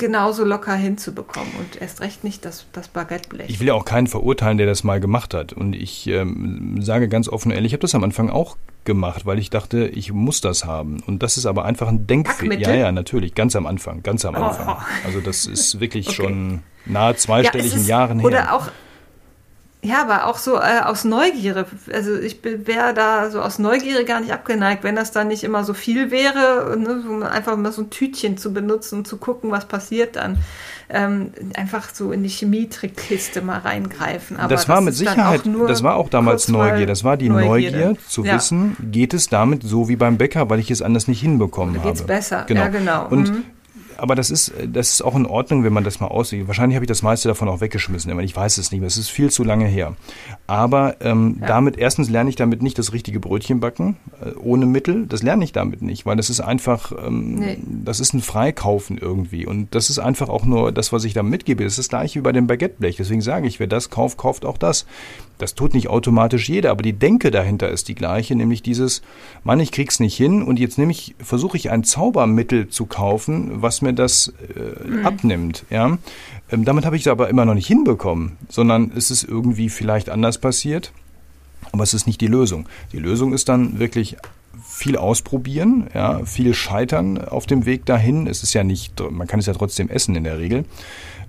genauso 0.00 0.44
locker 0.44 0.74
hinzubekommen 0.74 1.52
und 1.58 1.80
erst 1.80 2.00
recht 2.00 2.24
nicht 2.24 2.44
das, 2.44 2.66
das 2.72 2.88
Baguetteblech. 2.88 3.48
Ich 3.48 3.60
will 3.60 3.68
ja 3.68 3.74
auch 3.74 3.84
keinen 3.84 4.08
verurteilen, 4.08 4.58
der 4.58 4.66
das 4.66 4.82
mal 4.82 4.98
gemacht 4.98 5.34
hat. 5.34 5.52
Und 5.52 5.74
ich 5.74 6.08
ähm, 6.08 6.82
sage 6.82 7.08
ganz 7.08 7.28
offen 7.28 7.50
und 7.50 7.54
ehrlich, 7.54 7.70
ich 7.70 7.74
habe 7.74 7.82
das 7.82 7.94
am 7.94 8.02
Anfang 8.02 8.30
auch 8.30 8.56
gemacht, 8.84 9.26
weil 9.26 9.38
ich 9.38 9.50
dachte, 9.50 9.86
ich 9.86 10.12
muss 10.12 10.40
das 10.40 10.64
haben. 10.64 11.00
Und 11.06 11.22
das 11.22 11.36
ist 11.36 11.46
aber 11.46 11.64
einfach 11.64 11.86
ein 11.86 12.08
Denkfehler. 12.08 12.58
Ja, 12.58 12.74
ja, 12.74 12.92
natürlich, 12.92 13.34
ganz 13.34 13.54
am 13.54 13.66
Anfang, 13.66 14.02
ganz 14.02 14.24
am 14.24 14.34
Anfang. 14.34 14.76
Oh. 14.80 15.06
Also 15.06 15.20
das 15.20 15.46
ist 15.46 15.78
wirklich 15.78 16.08
okay. 16.08 16.16
schon 16.16 16.62
nahe 16.86 17.14
zweistelligen 17.14 17.82
ja, 17.82 18.00
Jahren 18.00 18.18
her. 18.18 18.26
Oder 18.26 18.54
auch 18.54 18.68
ja, 19.82 20.02
aber 20.02 20.26
auch 20.26 20.36
so 20.36 20.56
äh, 20.56 20.80
aus 20.84 21.04
Neugierde. 21.04 21.64
Also 21.90 22.14
ich 22.18 22.40
wäre 22.42 22.92
da 22.92 23.30
so 23.30 23.40
aus 23.40 23.58
Neugierde 23.58 24.04
gar 24.04 24.20
nicht 24.20 24.32
abgeneigt, 24.32 24.84
wenn 24.84 24.94
das 24.94 25.10
dann 25.10 25.28
nicht 25.28 25.42
immer 25.42 25.64
so 25.64 25.72
viel 25.72 26.10
wäre, 26.10 26.76
ne, 26.78 27.02
so 27.02 27.24
einfach 27.24 27.56
mal 27.56 27.72
so 27.72 27.82
ein 27.82 27.90
Tütchen 27.90 28.36
zu 28.36 28.52
benutzen 28.52 28.98
und 28.98 29.08
zu 29.08 29.16
gucken, 29.16 29.50
was 29.50 29.66
passiert 29.66 30.16
dann. 30.16 30.38
Ähm, 30.90 31.32
einfach 31.54 31.88
so 31.94 32.12
in 32.12 32.22
die 32.22 32.28
Chemietrickkiste 32.28 33.40
mal 33.40 33.60
reingreifen. 33.60 34.36
Aber 34.36 34.48
das 34.48 34.68
war 34.68 34.76
das 34.76 34.84
mit 34.84 34.94
Sicherheit, 34.94 35.42
das 35.68 35.82
war 35.82 35.96
auch 35.96 36.10
damals 36.10 36.48
Neugier. 36.48 36.86
Das 36.86 37.04
war 37.04 37.16
die 37.16 37.30
Neugierde, 37.30 37.78
Neugier 37.78 37.96
zu 38.06 38.24
ja. 38.24 38.34
wissen, 38.34 38.76
geht 38.90 39.14
es 39.14 39.28
damit 39.28 39.62
so 39.62 39.88
wie 39.88 39.96
beim 39.96 40.18
Bäcker, 40.18 40.50
weil 40.50 40.58
ich 40.58 40.70
es 40.70 40.82
anders 40.82 41.08
nicht 41.08 41.20
hinbekommen 41.20 41.76
Oder 41.76 41.84
geht's 41.84 42.00
habe. 42.02 42.12
Geht's 42.12 42.28
besser? 42.28 42.44
Genau. 42.46 42.60
Ja, 42.60 42.68
genau. 42.68 43.06
Und 43.08 43.30
mhm 43.30 43.44
aber 44.00 44.14
das 44.14 44.30
ist, 44.30 44.52
das 44.66 44.94
ist 44.94 45.02
auch 45.02 45.14
in 45.14 45.26
Ordnung, 45.26 45.64
wenn 45.64 45.72
man 45.72 45.84
das 45.84 46.00
mal 46.00 46.08
aussieht. 46.08 46.46
Wahrscheinlich 46.48 46.76
habe 46.76 46.84
ich 46.84 46.88
das 46.88 47.02
meiste 47.02 47.28
davon 47.28 47.48
auch 47.48 47.60
weggeschmissen, 47.60 48.10
aber 48.10 48.22
ich 48.22 48.34
weiß 48.34 48.58
es 48.58 48.72
nicht 48.72 48.80
mehr. 48.80 48.86
Es 48.86 48.96
ist 48.96 49.10
viel 49.10 49.30
zu 49.30 49.44
lange 49.44 49.66
her. 49.66 49.94
Aber 50.46 50.96
ähm, 51.00 51.38
ja. 51.40 51.46
damit, 51.46 51.78
erstens 51.78 52.10
lerne 52.10 52.30
ich 52.30 52.36
damit 52.36 52.62
nicht 52.62 52.78
das 52.78 52.92
richtige 52.92 53.20
Brötchen 53.20 53.60
backen, 53.60 53.96
äh, 54.24 54.30
ohne 54.38 54.66
Mittel. 54.66 55.06
Das 55.06 55.22
lerne 55.22 55.44
ich 55.44 55.52
damit 55.52 55.82
nicht, 55.82 56.06
weil 56.06 56.16
das 56.16 56.30
ist 56.30 56.40
einfach, 56.40 56.92
ähm, 57.06 57.34
nee. 57.34 57.58
das 57.84 58.00
ist 58.00 58.14
ein 58.14 58.22
Freikaufen 58.22 58.98
irgendwie. 58.98 59.46
Und 59.46 59.74
das 59.74 59.90
ist 59.90 59.98
einfach 59.98 60.28
auch 60.28 60.44
nur 60.44 60.72
das, 60.72 60.92
was 60.92 61.04
ich 61.04 61.12
da 61.12 61.22
mitgebe. 61.22 61.64
Das 61.64 61.74
ist 61.74 61.78
das 61.78 61.88
gleiche 61.88 62.18
wie 62.18 62.22
bei 62.22 62.32
dem 62.32 62.46
Baguetteblech. 62.46 62.96
Deswegen 62.96 63.20
sage 63.20 63.46
ich, 63.46 63.60
wer 63.60 63.66
das 63.66 63.90
kauft, 63.90 64.18
kauft 64.18 64.44
auch 64.44 64.58
das. 64.58 64.86
Das 65.40 65.54
tut 65.54 65.72
nicht 65.72 65.88
automatisch 65.88 66.50
jeder, 66.50 66.70
aber 66.70 66.82
die 66.82 66.92
Denke 66.92 67.30
dahinter 67.30 67.70
ist 67.70 67.88
die 67.88 67.94
gleiche, 67.94 68.36
nämlich 68.36 68.62
dieses, 68.62 69.00
Mann, 69.42 69.58
ich 69.58 69.72
krieg's 69.72 69.98
nicht 69.98 70.14
hin 70.14 70.42
und 70.42 70.58
jetzt 70.58 70.76
nehme 70.76 70.92
ich, 70.92 71.14
versuche 71.18 71.56
ich 71.56 71.70
ein 71.70 71.82
Zaubermittel 71.82 72.68
zu 72.68 72.84
kaufen, 72.84 73.62
was 73.62 73.80
mir 73.80 73.89
das 73.92 74.32
äh, 74.54 75.02
abnimmt. 75.04 75.64
Ja? 75.70 75.98
Ähm, 76.50 76.64
damit 76.64 76.84
habe 76.84 76.96
ich 76.96 77.02
es 77.02 77.08
aber 77.08 77.28
immer 77.28 77.44
noch 77.44 77.54
nicht 77.54 77.66
hinbekommen, 77.66 78.36
sondern 78.48 78.92
es 78.94 79.10
ist 79.10 79.24
irgendwie 79.24 79.68
vielleicht 79.68 80.10
anders 80.10 80.38
passiert, 80.38 80.92
aber 81.72 81.82
es 81.82 81.94
ist 81.94 82.06
nicht 82.06 82.20
die 82.20 82.26
Lösung. 82.26 82.68
Die 82.92 82.98
Lösung 82.98 83.32
ist 83.32 83.48
dann 83.48 83.78
wirklich 83.78 84.16
viel 84.62 84.96
ausprobieren, 84.96 85.88
ja, 85.94 86.24
viel 86.24 86.54
scheitern 86.54 87.18
auf 87.18 87.46
dem 87.46 87.66
Weg 87.66 87.86
dahin. 87.86 88.26
Es 88.26 88.42
ist 88.42 88.54
ja 88.54 88.64
nicht, 88.64 89.00
man 89.10 89.26
kann 89.26 89.40
es 89.40 89.46
ja 89.46 89.52
trotzdem 89.52 89.88
essen 89.88 90.16
in 90.16 90.24
der 90.24 90.38
Regel. 90.38 90.64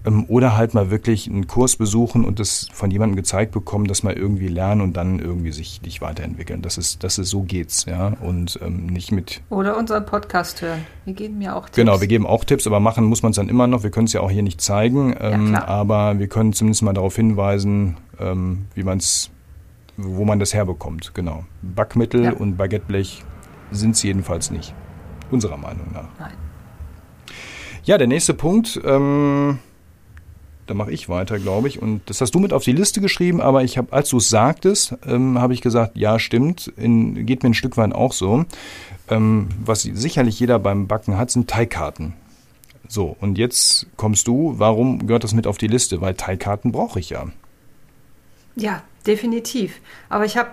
Ähm, 0.04 0.26
oder 0.28 0.58
halt 0.58 0.74
mal 0.74 0.90
wirklich 0.90 1.30
einen 1.30 1.48
Kurs 1.48 1.76
besuchen 1.76 2.26
und 2.26 2.40
das 2.40 2.68
von 2.74 2.90
jemandem 2.90 3.16
gezeigt 3.16 3.52
bekommen, 3.52 3.86
dass 3.86 4.02
man 4.02 4.16
irgendwie 4.16 4.48
lernen 4.48 4.82
und 4.82 4.98
dann 4.98 5.20
irgendwie 5.20 5.52
sich 5.52 5.82
nicht 5.84 6.02
weiterentwickeln. 6.02 6.62
Das 6.62 6.78
ist, 6.78 7.04
das 7.04 7.20
ist 7.20 7.30
so 7.30 7.44
geht's, 7.44 7.86
ja. 7.86 8.14
Und 8.22 8.60
ähm, 8.64 8.88
nicht 8.88 9.12
mit. 9.12 9.42
Oder 9.50 9.78
unseren 9.78 10.06
Podcast 10.06 10.62
hören. 10.62 10.86
Wir 11.06 11.14
geben 11.14 11.42
ja 11.42 11.56
auch 11.56 11.66
Tipps. 11.66 11.76
Genau, 11.76 12.02
wir 12.02 12.08
geben 12.08 12.26
auch 12.26 12.44
Tipps, 12.44 12.66
aber 12.66 12.80
machen 12.80 13.06
muss 13.06 13.22
man 13.22 13.32
es 13.32 13.36
dann 13.36 13.50
immer 13.50 13.68
noch. 13.68 13.84
Wir 13.84 13.92
können 13.92 14.08
es 14.08 14.14
ja 14.14 14.22
auch 14.22 14.32
hier 14.32 14.44
nicht 14.44 14.60
zeigen, 14.60 15.16
ähm, 15.20 15.54
ja, 15.54 15.68
aber 15.68 16.18
wir 16.18 16.28
können 16.28 16.54
zumindest 16.54 16.82
mal 16.82 16.94
darauf 16.94 17.16
hinweisen, 17.16 17.98
ähm, 18.20 18.66
wie 18.74 18.84
man 18.84 18.98
es, 18.98 19.30
wo 19.98 20.26
man 20.26 20.40
das 20.40 20.54
herbekommt. 20.54 21.14
Genau. 21.14 21.46
Backmittel 21.62 22.24
ja. 22.24 22.34
und 22.34 22.58
Baguetteblech 22.58 23.24
sind 23.72 23.96
es 23.96 24.04
jedenfalls 24.04 24.50
nicht. 24.50 24.74
Unserer 25.30 25.58
Meinung 25.58 25.88
nach. 25.94 26.10
Nein. 26.20 26.34
Ja, 27.84 27.98
der 27.98 28.08
nächste 28.08 28.34
Punkt. 28.34 28.80
Ähm, 28.84 29.60
da 30.72 30.76
mache 30.76 30.94
ich 30.94 31.10
weiter, 31.10 31.38
glaube 31.38 31.68
ich. 31.68 31.82
Und 31.82 32.10
das 32.10 32.22
hast 32.22 32.34
du 32.34 32.40
mit 32.40 32.54
auf 32.54 32.64
die 32.64 32.72
Liste 32.72 33.02
geschrieben, 33.02 33.42
aber 33.42 33.62
ich 33.62 33.78
habe, 33.78 33.92
als 33.92 34.08
du 34.08 34.18
es 34.18 34.30
sagtest, 34.30 34.96
ähm, 35.06 35.38
habe 35.38 35.54
ich 35.54 35.60
gesagt, 35.60 35.98
ja, 35.98 36.18
stimmt, 36.18 36.72
in, 36.78 37.26
geht 37.26 37.44
mir 37.44 37.50
ein 37.50 37.54
Stück 37.54 37.76
weit 37.76 37.94
auch 37.94 38.14
so. 38.14 38.46
Ähm, 39.10 39.50
was 39.66 39.82
sicherlich 39.82 40.40
jeder 40.40 40.60
beim 40.60 40.88
Backen 40.88 41.18
hat, 41.18 41.30
sind 41.30 41.50
Teigkarten. 41.50 42.14
So, 42.88 43.18
und 43.20 43.38
jetzt 43.38 43.88
kommst 43.98 44.30
du, 44.30 44.54
warum 44.60 45.08
gehört 45.08 45.26
das 45.26 45.34
mit 45.34 45.46
auf 45.46 45.58
die 45.58 45.68
Liste? 45.68 46.00
Weil 46.00 46.14
Teigkarten 46.14 46.72
brauche 46.72 47.02
ich 47.02 47.10
ja. 47.10 47.26
Ja, 48.56 48.82
definitiv. 49.06 49.82
Aber 50.08 50.24
ich 50.24 50.38
habe 50.38 50.52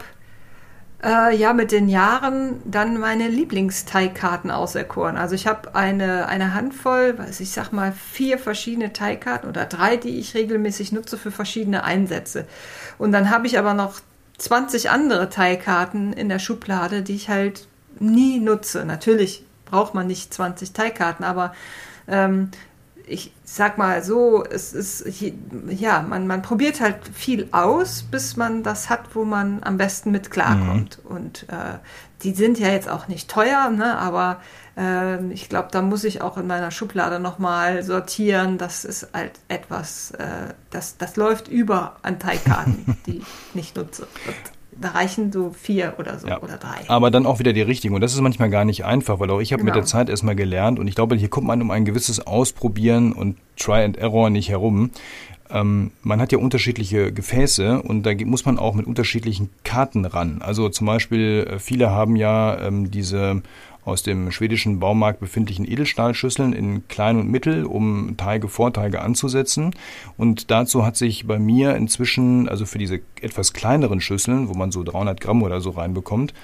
äh, 1.02 1.37
ja 1.37 1.52
mit 1.52 1.72
den 1.72 1.88
Jahren 1.88 2.61
dann 2.64 2.98
meine 2.98 3.28
Lieblingsteigkarten 3.28 4.50
auserkoren. 4.50 5.16
Also 5.16 5.34
ich 5.34 5.46
habe 5.46 5.74
eine, 5.74 6.26
eine 6.26 6.54
Handvoll, 6.54 7.16
ich 7.38 7.50
sag 7.50 7.72
mal 7.72 7.92
vier 7.92 8.38
verschiedene 8.38 8.92
Teigkarten 8.92 9.48
oder 9.48 9.64
drei, 9.64 9.96
die 9.96 10.18
ich 10.18 10.34
regelmäßig 10.34 10.92
nutze 10.92 11.18
für 11.18 11.30
verschiedene 11.30 11.84
Einsätze. 11.84 12.46
Und 12.98 13.12
dann 13.12 13.30
habe 13.30 13.46
ich 13.46 13.58
aber 13.58 13.74
noch 13.74 14.00
20 14.38 14.90
andere 14.90 15.30
Teigkarten 15.30 16.12
in 16.12 16.28
der 16.28 16.38
Schublade, 16.38 17.02
die 17.02 17.14
ich 17.14 17.28
halt 17.28 17.68
nie 17.98 18.38
nutze. 18.38 18.84
Natürlich 18.84 19.44
braucht 19.64 19.94
man 19.94 20.06
nicht 20.06 20.32
20 20.32 20.72
Teigkarten, 20.72 21.24
aber 21.24 21.52
ähm, 22.06 22.50
ich 23.09 23.33
sag 23.44 23.79
mal 23.79 24.03
so, 24.03 24.44
es 24.44 24.73
ist, 24.73 25.05
ja, 25.68 26.03
man, 26.03 26.27
man 26.27 26.42
probiert 26.42 26.81
halt 26.81 26.97
viel 27.12 27.49
aus, 27.53 28.03
bis 28.03 28.37
man 28.37 28.62
das 28.62 28.90
hat, 28.90 29.14
wo 29.14 29.25
man 29.25 29.62
am 29.62 29.77
besten 29.77 30.11
mit 30.11 30.31
klarkommt. 30.31 31.03
Mhm. 31.05 31.16
Und 31.16 31.47
äh, 31.49 31.79
die 32.23 32.33
sind 32.33 32.59
ja 32.59 32.68
jetzt 32.68 32.88
auch 32.88 33.09
nicht 33.09 33.31
teuer, 33.31 33.71
ne, 33.71 33.97
aber 33.99 34.40
äh, 34.77 35.25
ich 35.33 35.49
glaube, 35.49 35.68
da 35.71 35.83
muss 35.83 36.05
ich 36.05 36.21
auch 36.21 36.37
in 36.37 36.47
meiner 36.47 36.71
Schublade 36.71 37.21
nochmal 37.21 37.83
sortieren. 37.83 38.59
Das 38.59 38.85
ist 38.85 39.09
halt 39.12 39.33
etwas, 39.49 40.11
äh, 40.12 40.55
das, 40.71 40.99
das 40.99 41.16
läuft 41.16 41.49
über 41.49 41.97
an 42.03 42.18
Teigkarten, 42.18 42.97
die 43.07 43.18
ich 43.18 43.55
nicht 43.55 43.77
nutze. 43.77 44.03
Und 44.27 44.58
da 44.80 44.90
reichen 44.90 45.32
so 45.32 45.50
vier 45.50 45.94
oder 45.98 46.18
so 46.18 46.28
ja. 46.28 46.40
oder 46.40 46.56
drei. 46.56 46.88
Aber 46.88 47.10
dann 47.10 47.26
auch 47.26 47.38
wieder 47.38 47.52
die 47.52 47.62
richtigen. 47.62 47.94
Und 47.94 48.00
das 48.00 48.14
ist 48.14 48.20
manchmal 48.20 48.50
gar 48.50 48.64
nicht 48.64 48.84
einfach, 48.84 49.20
weil 49.20 49.30
auch 49.30 49.40
ich 49.40 49.52
habe 49.52 49.62
genau. 49.62 49.74
mit 49.74 49.76
der 49.76 49.84
Zeit 49.84 50.08
erstmal 50.08 50.36
gelernt 50.36 50.78
und 50.78 50.88
ich 50.88 50.94
glaube, 50.94 51.16
hier 51.16 51.28
kommt 51.28 51.46
man 51.46 51.60
um 51.62 51.70
ein 51.70 51.84
gewisses 51.84 52.26
Ausprobieren 52.26 53.12
und 53.12 53.36
Try 53.56 53.84
and 53.84 53.96
Error 53.96 54.30
nicht 54.30 54.48
herum. 54.48 54.90
Ähm, 55.50 55.92
man 56.02 56.20
hat 56.20 56.32
ja 56.32 56.38
unterschiedliche 56.38 57.12
Gefäße 57.12 57.82
und 57.82 58.04
da 58.04 58.12
muss 58.24 58.44
man 58.44 58.58
auch 58.58 58.74
mit 58.74 58.86
unterschiedlichen 58.86 59.50
Karten 59.64 60.04
ran. 60.04 60.42
Also 60.42 60.68
zum 60.68 60.86
Beispiel, 60.86 61.46
äh, 61.48 61.58
viele 61.58 61.90
haben 61.90 62.16
ja 62.16 62.58
ähm, 62.60 62.90
diese 62.90 63.42
aus 63.88 64.03
dem 64.03 64.31
schwedischen 64.31 64.79
Baumarkt 64.79 65.20
befindlichen 65.20 65.64
Edelstahlschüsseln 65.70 66.53
in 66.53 66.87
klein 66.88 67.18
und 67.18 67.31
mittel, 67.31 67.64
um 67.64 68.16
Teige, 68.16 68.48
Vorteige 68.48 69.01
anzusetzen. 69.03 69.74
Und 70.16 70.51
dazu 70.51 70.85
hat 70.85 70.96
sich 70.96 71.27
bei 71.27 71.38
mir 71.38 71.74
inzwischen, 71.77 72.48
also 72.48 72.66
für 72.66 72.79
diese 72.79 73.01
etwas 73.20 73.53
kleineren 73.53 74.01
Schüsseln, 74.01 74.48
wo 74.48 74.55
man 74.55 74.70
so 74.70 74.85
300 74.85 75.20
Gramm 75.20 75.42
oder 75.42 75.61
so 75.61 75.70
reinbekommt, 75.70 76.35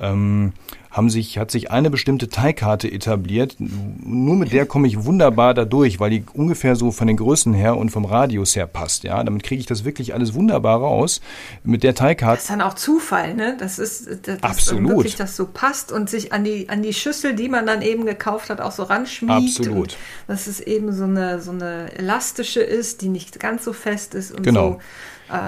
ähm, 0.00 0.52
haben 0.90 1.10
sich, 1.10 1.38
hat 1.38 1.50
sich 1.50 1.70
eine 1.70 1.90
bestimmte 1.90 2.28
Teigkarte 2.28 2.90
etabliert. 2.90 3.56
Nur 3.58 4.36
mit 4.36 4.52
der 4.52 4.66
komme 4.66 4.88
ich 4.88 5.04
wunderbar 5.04 5.54
da 5.54 5.64
durch, 5.64 6.00
weil 6.00 6.10
die 6.10 6.24
ungefähr 6.32 6.76
so 6.76 6.90
von 6.92 7.06
den 7.06 7.16
Größen 7.16 7.52
her 7.52 7.76
und 7.76 7.90
vom 7.90 8.04
Radius 8.04 8.56
her 8.56 8.66
passt. 8.66 9.04
Ja, 9.04 9.22
damit 9.22 9.42
kriege 9.42 9.60
ich 9.60 9.66
das 9.66 9.84
wirklich 9.84 10.14
alles 10.14 10.34
wunderbar 10.34 10.80
raus. 10.80 11.20
Mit 11.62 11.82
der 11.82 11.94
Teigkarte. 11.94 12.36
Das 12.36 12.44
ist 12.44 12.50
dann 12.50 12.62
auch 12.62 12.74
Zufall, 12.74 13.34
ne? 13.34 13.56
Das 13.58 13.78
ist, 13.78 14.08
das 14.26 14.42
Absolut. 14.42 14.88
wirklich 14.88 15.16
das 15.16 15.36
so 15.36 15.46
passt 15.46 15.92
und 15.92 16.08
sich 16.08 16.32
an 16.32 16.44
die, 16.44 16.68
an 16.68 16.82
die 16.82 16.94
Schüssel, 16.94 17.34
die 17.34 17.48
man 17.48 17.66
dann 17.66 17.82
eben 17.82 18.06
gekauft 18.06 18.50
hat, 18.50 18.60
auch 18.60 18.72
so 18.72 18.84
ranschmiegt. 18.84 19.58
Absolut. 19.58 19.96
dass 20.26 20.46
es 20.46 20.60
eben 20.60 20.92
so 20.92 21.04
eine, 21.04 21.40
so 21.40 21.50
eine 21.50 21.92
elastische 21.96 22.60
ist, 22.60 23.02
die 23.02 23.08
nicht 23.08 23.38
ganz 23.40 23.64
so 23.64 23.72
fest 23.72 24.14
ist 24.14 24.32
und 24.32 24.42
genau. 24.42 24.72
so. 24.72 24.80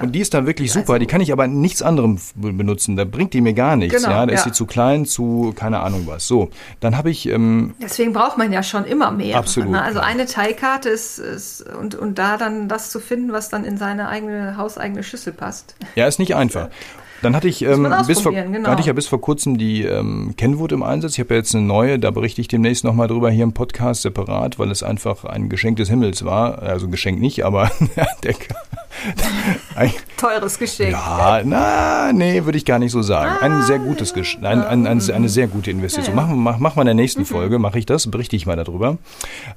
Und 0.01 0.11
die 0.13 0.19
ist 0.19 0.33
dann 0.33 0.45
wirklich 0.45 0.71
super. 0.71 0.93
Also, 0.93 0.99
die 0.99 1.07
kann 1.07 1.21
ich 1.21 1.31
aber 1.31 1.47
nichts 1.47 1.81
anderem 1.81 2.19
benutzen. 2.35 2.95
Da 2.95 3.05
bringt 3.05 3.33
die 3.33 3.41
mir 3.41 3.53
gar 3.53 3.75
nichts. 3.75 3.95
Genau, 3.95 4.09
ja, 4.13 4.25
da 4.25 4.31
ja. 4.31 4.37
ist 4.37 4.43
sie 4.43 4.51
zu 4.51 4.65
klein, 4.65 5.05
zu 5.05 5.53
keine 5.55 5.79
Ahnung 5.79 6.03
was. 6.05 6.27
So, 6.27 6.49
dann 6.79 6.97
habe 6.97 7.09
ich. 7.09 7.27
Ähm, 7.27 7.73
Deswegen 7.81 8.13
braucht 8.13 8.37
man 8.37 8.51
ja 8.51 8.63
schon 8.63 8.85
immer 8.85 9.11
mehr. 9.11 9.37
Absolut. 9.37 9.71
Ne? 9.71 9.81
Also 9.81 9.99
eine 9.99 10.25
Teigkarte 10.25 10.89
ist, 10.89 11.17
ist 11.17 11.61
und, 11.61 11.95
und 11.95 12.17
da 12.17 12.37
dann 12.37 12.67
das 12.67 12.91
zu 12.91 12.99
finden, 12.99 13.31
was 13.31 13.49
dann 13.49 13.65
in 13.65 13.77
seine 13.77 14.07
eigene 14.07 14.57
hauseigene 14.57 15.03
Schüssel 15.03 15.33
passt. 15.33 15.75
Ja, 15.95 16.07
ist 16.07 16.19
nicht 16.19 16.35
einfach. 16.35 16.69
Dann 17.21 17.35
hatte 17.35 17.47
ich, 17.47 17.61
ähm, 17.63 17.87
bis 18.07 18.21
vor, 18.21 18.31
genau. 18.31 18.69
hatte 18.69 18.81
ich 18.81 18.87
ja 18.87 18.93
bis 18.93 19.07
vor 19.07 19.21
kurzem 19.21 19.57
die 19.57 19.83
ähm, 19.83 20.33
Kenwood 20.37 20.71
im 20.71 20.83
Einsatz. 20.83 21.13
Ich 21.13 21.19
habe 21.19 21.33
ja 21.33 21.39
jetzt 21.39 21.55
eine 21.55 21.65
neue, 21.65 21.99
da 21.99 22.11
berichte 22.11 22.41
ich 22.41 22.47
demnächst 22.47 22.83
nochmal 22.83 23.07
drüber 23.07 23.29
hier 23.29 23.43
im 23.43 23.53
Podcast 23.53 24.01
separat, 24.01 24.57
weil 24.57 24.71
es 24.71 24.83
einfach 24.83 25.25
ein 25.25 25.49
Geschenk 25.49 25.77
des 25.77 25.89
Himmels 25.89 26.25
war. 26.25 26.61
Also 26.61 26.87
ein 26.87 26.91
Geschenk 26.91 27.19
nicht, 27.19 27.45
aber 27.45 27.71
der, 28.23 28.35
ein, 29.75 29.91
Teures 30.17 30.59
Geschenk. 30.59 30.91
Ja, 30.91 31.41
na, 31.43 32.13
nee, 32.13 32.45
würde 32.45 32.57
ich 32.57 32.65
gar 32.65 32.79
nicht 32.79 32.91
so 32.91 33.01
sagen. 33.01 33.37
Ah, 33.39 33.45
ein 33.45 33.63
sehr 33.63 33.79
gutes 33.79 34.13
Geschenk, 34.13 34.45
ein, 34.45 34.61
ein, 34.61 34.85
ein, 34.85 35.11
eine 35.11 35.29
sehr 35.29 35.47
gute 35.47 35.71
Investition. 35.71 36.15
Ja, 36.15 36.23
ja. 36.23 36.29
Wir 36.29 36.35
mach, 36.35 36.59
mach 36.59 36.75
mal 36.75 36.83
in 36.83 36.87
der 36.87 36.95
nächsten 36.95 37.21
mhm. 37.21 37.25
Folge, 37.25 37.59
mache 37.59 37.79
ich 37.79 37.85
das, 37.85 38.09
berichte 38.09 38.35
ich 38.35 38.45
mal 38.45 38.55
darüber. 38.55 38.97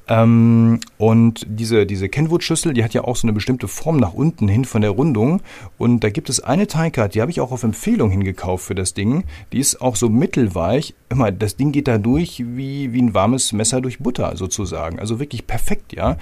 Ähm, 0.09 0.81
und 0.97 1.47
diese, 1.49 1.87
diese 1.87 2.09
Kenwood-Schüssel, 2.09 2.73
die 2.73 2.85
hat 2.85 2.95
ja 2.95 3.05
auch 3.05 3.17
so 3.17 3.27
eine 3.27 3.33
bestimmte 3.33 3.69
Form 3.69 3.99
nach 3.99 4.15
unten 4.15 4.49
hin 4.49 4.65
von 4.65 4.81
der 4.81 4.91
Rundung. 4.91 5.43
Und 5.79 6.01
da 6.01 6.11
gibt 6.11 6.31
es 6.31 6.41
eine 6.41 6.67
Teigkarte, 6.67 7.13
die 7.13 7.21
habe 7.21 7.31
ich 7.31 7.41
auch 7.41 7.51
auf 7.55 7.63
Empfehlung 7.63 8.11
hingekauft 8.11 8.67
für 8.67 8.75
das 8.75 8.95
Ding. 8.95 9.25
Die 9.53 9.59
ist 9.59 9.81
auch 9.81 9.97
so 9.97 10.09
mittelweich. 10.09 10.95
Immer, 11.09 11.33
das 11.33 11.57
Ding 11.57 11.73
geht 11.73 11.89
da 11.89 11.99
durch 11.99 12.45
wie, 12.47 12.93
wie 12.93 13.03
ein 13.03 13.15
warmes 13.15 13.53
Messer 13.53 13.81
durch 13.81 14.01
Butter 14.01 14.37
sozusagen. 14.37 14.99
Also 14.99 15.19
wirklich 15.19 15.47
perfekt, 15.47 15.95
ja 15.95 16.19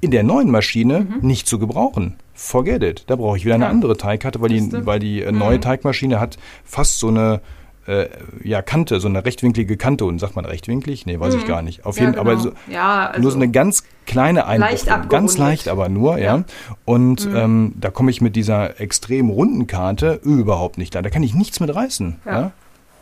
in 0.00 0.10
der 0.10 0.22
neuen 0.22 0.50
Maschine 0.50 1.00
mhm. 1.00 1.26
nicht 1.26 1.46
zu 1.46 1.58
gebrauchen. 1.58 2.14
Forget 2.34 2.82
it. 2.82 3.04
Da 3.06 3.16
brauche 3.16 3.38
ich 3.38 3.44
wieder 3.44 3.54
eine 3.54 3.64
ja. 3.64 3.70
andere 3.70 3.96
Teigkarte, 3.96 4.40
weil 4.40 4.50
die, 4.50 4.86
weil 4.86 4.98
die 4.98 5.22
äh, 5.22 5.32
neue 5.32 5.56
mhm. 5.56 5.62
Teigmaschine 5.62 6.20
hat 6.20 6.38
fast 6.64 6.98
so 6.98 7.08
eine 7.08 7.40
äh, 7.86 8.08
ja, 8.42 8.62
Kante, 8.62 9.00
so 9.00 9.08
eine 9.08 9.24
rechtwinklige 9.24 9.76
Kante. 9.76 10.04
Und 10.04 10.18
sagt 10.18 10.36
man 10.36 10.44
rechtwinklig? 10.44 11.06
Nee, 11.06 11.18
weiß 11.20 11.34
mhm. 11.34 11.40
ich 11.40 11.46
gar 11.46 11.62
nicht. 11.62 11.84
Auf 11.84 11.98
jeden 11.98 12.14
Fall, 12.14 12.24
genau. 12.24 12.32
aber 12.32 12.42
so, 12.42 12.52
ja, 12.70 13.08
also 13.08 13.22
nur 13.22 13.30
so 13.30 13.36
eine 13.36 13.48
ganz 13.48 13.84
kleine 14.06 14.46
Einbuchtung. 14.46 15.08
Ganz 15.08 15.38
leicht 15.38 15.68
aber 15.68 15.88
nur, 15.88 16.18
ja. 16.18 16.36
ja. 16.36 16.44
Und 16.84 17.26
mhm. 17.26 17.36
ähm, 17.36 17.72
da 17.80 17.90
komme 17.90 18.10
ich 18.10 18.20
mit 18.20 18.36
dieser 18.36 18.80
extrem 18.80 19.30
runden 19.30 19.66
Karte 19.66 20.20
überhaupt 20.22 20.78
nicht 20.78 20.94
da. 20.94 21.02
Da 21.02 21.10
kann 21.10 21.22
ich 21.22 21.34
nichts 21.34 21.60
mit 21.60 21.74
reißen. 21.74 22.16
Ja. 22.24 22.32
ja? 22.32 22.52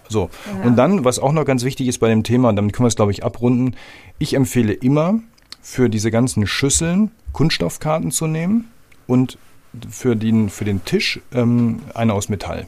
So. 0.08 0.30
Und 0.62 0.76
dann, 0.76 1.04
was 1.04 1.18
auch 1.18 1.32
noch 1.32 1.44
ganz 1.44 1.64
wichtig 1.64 1.88
ist 1.88 1.98
bei 1.98 2.08
dem 2.08 2.24
Thema, 2.24 2.50
und 2.50 2.56
damit 2.56 2.74
können 2.74 2.84
wir 2.84 2.88
es, 2.88 2.96
glaube 2.96 3.12
ich, 3.12 3.24
abrunden, 3.24 3.74
ich 4.18 4.34
empfehle 4.34 4.72
immer, 4.72 5.20
für 5.62 5.88
diese 5.88 6.10
ganzen 6.10 6.46
Schüsseln 6.46 7.10
Kunststoffkarten 7.32 8.10
zu 8.10 8.26
nehmen 8.26 8.70
und 9.06 9.38
für 9.88 10.14
den, 10.14 10.50
für 10.50 10.64
den 10.64 10.84
Tisch 10.84 11.20
ähm, 11.32 11.80
eine 11.94 12.12
aus 12.12 12.28
Metall. 12.28 12.66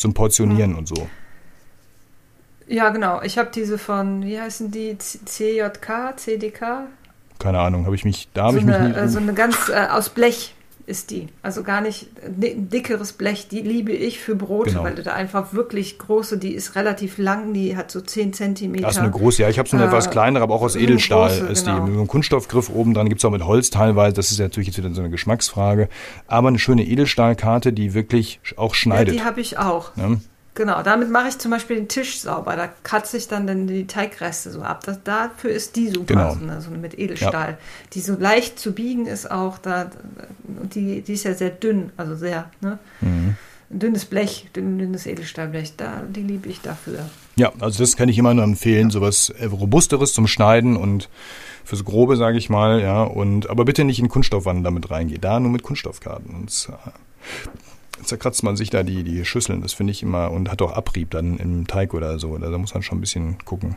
Zum 0.00 0.14
Portionieren 0.14 0.72
mhm. 0.72 0.78
und 0.78 0.88
so. 0.88 1.08
Ja, 2.66 2.88
genau. 2.88 3.20
Ich 3.20 3.36
habe 3.36 3.50
diese 3.54 3.76
von, 3.76 4.22
wie 4.22 4.40
heißen 4.40 4.70
die? 4.70 4.96
CJK, 4.96 6.16
CDK? 6.16 6.86
Keine 7.38 7.58
Ahnung, 7.58 7.84
habe 7.84 7.94
ich 7.94 8.06
mich, 8.06 8.28
da 8.32 8.44
habe 8.44 8.54
so 8.54 8.58
ich 8.60 8.64
mich 8.64 8.78
nicht. 8.78 8.96
Äh, 8.96 9.08
so 9.08 9.18
eine 9.18 9.34
ganz 9.34 9.68
äh, 9.68 9.88
aus 9.90 10.08
Blech 10.08 10.54
ist 10.90 11.10
die. 11.10 11.28
Also 11.40 11.62
gar 11.62 11.80
nicht 11.80 12.08
ein 12.24 12.68
dickeres 12.68 13.12
Blech, 13.12 13.48
die 13.48 13.60
liebe 13.60 13.92
ich 13.92 14.18
für 14.18 14.34
Brote, 14.34 14.72
genau. 14.72 14.84
weil 14.84 14.96
da 14.96 15.12
einfach 15.14 15.52
wirklich 15.52 15.98
große, 15.98 16.36
die 16.36 16.52
ist 16.52 16.74
relativ 16.74 17.16
lang, 17.16 17.54
die 17.54 17.76
hat 17.76 17.90
so 17.90 18.00
10 18.00 18.32
Zentimeter. 18.32 18.86
Das 18.86 18.96
ist 18.96 19.02
eine 19.02 19.10
große, 19.10 19.42
ja. 19.42 19.48
Ich 19.48 19.58
habe 19.58 19.68
so 19.68 19.76
eine 19.76 19.86
äh, 19.86 19.88
etwas 19.88 20.10
kleinere, 20.10 20.42
aber 20.42 20.54
auch 20.54 20.62
aus 20.62 20.76
Edelstahl 20.76 21.28
große, 21.28 21.46
ist 21.46 21.64
genau. 21.64 21.76
die. 21.76 21.90
Mit 21.90 21.98
einem 21.98 22.08
Kunststoffgriff 22.08 22.68
oben 22.68 22.92
dran 22.92 23.08
gibt 23.08 23.20
es 23.20 23.24
auch 23.24 23.30
mit 23.30 23.44
Holz 23.44 23.70
teilweise. 23.70 24.14
Das 24.14 24.30
ist 24.30 24.40
natürlich 24.40 24.66
jetzt 24.66 24.78
wieder 24.78 24.92
so 24.92 25.00
eine 25.00 25.10
Geschmacksfrage. 25.10 25.88
Aber 26.26 26.48
eine 26.48 26.58
schöne 26.58 26.84
Edelstahlkarte, 26.84 27.72
die 27.72 27.94
wirklich 27.94 28.40
auch 28.56 28.74
schneidet. 28.74 29.14
Ja, 29.14 29.20
die 29.22 29.26
habe 29.26 29.40
ich 29.40 29.58
auch. 29.58 29.96
Ja? 29.96 30.16
Genau, 30.60 30.82
damit 30.82 31.08
mache 31.08 31.28
ich 31.28 31.38
zum 31.38 31.52
Beispiel 31.52 31.76
den 31.76 31.88
Tisch 31.88 32.20
sauber. 32.20 32.54
Da 32.54 32.68
kratze 32.82 33.16
ich 33.16 33.28
dann, 33.28 33.46
dann 33.46 33.66
die 33.66 33.86
Teigreste 33.86 34.50
so 34.50 34.60
ab. 34.60 34.84
Das, 34.84 35.02
dafür 35.02 35.52
ist 35.52 35.74
die 35.74 35.88
super, 35.88 36.04
genau. 36.04 36.34
so, 36.34 36.40
eine, 36.40 36.60
so 36.60 36.68
eine 36.68 36.76
mit 36.76 36.98
Edelstahl. 36.98 37.52
Ja. 37.52 37.58
Die 37.94 38.00
so 38.00 38.14
leicht 38.14 38.58
zu 38.58 38.72
biegen 38.72 39.06
ist 39.06 39.30
auch 39.30 39.56
da. 39.56 39.90
Und 40.60 40.74
die, 40.74 41.00
die 41.00 41.14
ist 41.14 41.24
ja 41.24 41.32
sehr 41.32 41.48
dünn, 41.48 41.92
also 41.96 42.14
sehr, 42.14 42.50
ne? 42.60 42.78
Mhm. 43.00 43.36
Ein 43.70 43.78
dünnes 43.78 44.04
Blech, 44.04 44.50
dünnes 44.54 45.06
Edelstahlblech, 45.06 45.76
da, 45.78 46.02
die 46.06 46.24
liebe 46.24 46.50
ich 46.50 46.60
dafür. 46.60 47.08
Ja, 47.36 47.52
also 47.58 47.82
das 47.82 47.96
kann 47.96 48.10
ich 48.10 48.18
immer 48.18 48.34
nur 48.34 48.44
empfehlen, 48.44 48.90
sowas 48.90 49.30
äh, 49.30 49.46
Robusteres 49.46 50.12
zum 50.12 50.26
Schneiden 50.26 50.76
und 50.76 51.08
fürs 51.64 51.86
Grobe, 51.86 52.18
sage 52.18 52.36
ich 52.36 52.50
mal, 52.50 52.82
ja. 52.82 53.02
Und 53.02 53.48
aber 53.48 53.64
bitte 53.64 53.84
nicht 53.84 53.98
in 53.98 54.10
Kunststoffwannen 54.10 54.62
damit 54.62 54.90
reingehen. 54.90 55.22
Da 55.22 55.40
nur 55.40 55.52
mit 55.52 55.62
Kunststoffkarten. 55.62 56.34
Und, 56.34 56.68
äh, 56.68 56.90
zerkratzt 58.02 58.42
man 58.42 58.56
sich 58.56 58.70
da 58.70 58.82
die, 58.82 59.02
die 59.02 59.24
Schüsseln. 59.24 59.62
Das 59.62 59.72
finde 59.72 59.92
ich 59.92 60.02
immer 60.02 60.30
und 60.30 60.50
hat 60.50 60.62
auch 60.62 60.72
Abrieb 60.72 61.10
dann 61.10 61.38
im 61.38 61.66
Teig 61.66 61.94
oder 61.94 62.18
so. 62.18 62.36
Da 62.38 62.56
muss 62.58 62.74
man 62.74 62.82
schon 62.82 62.98
ein 62.98 63.00
bisschen 63.00 63.38
gucken. 63.44 63.76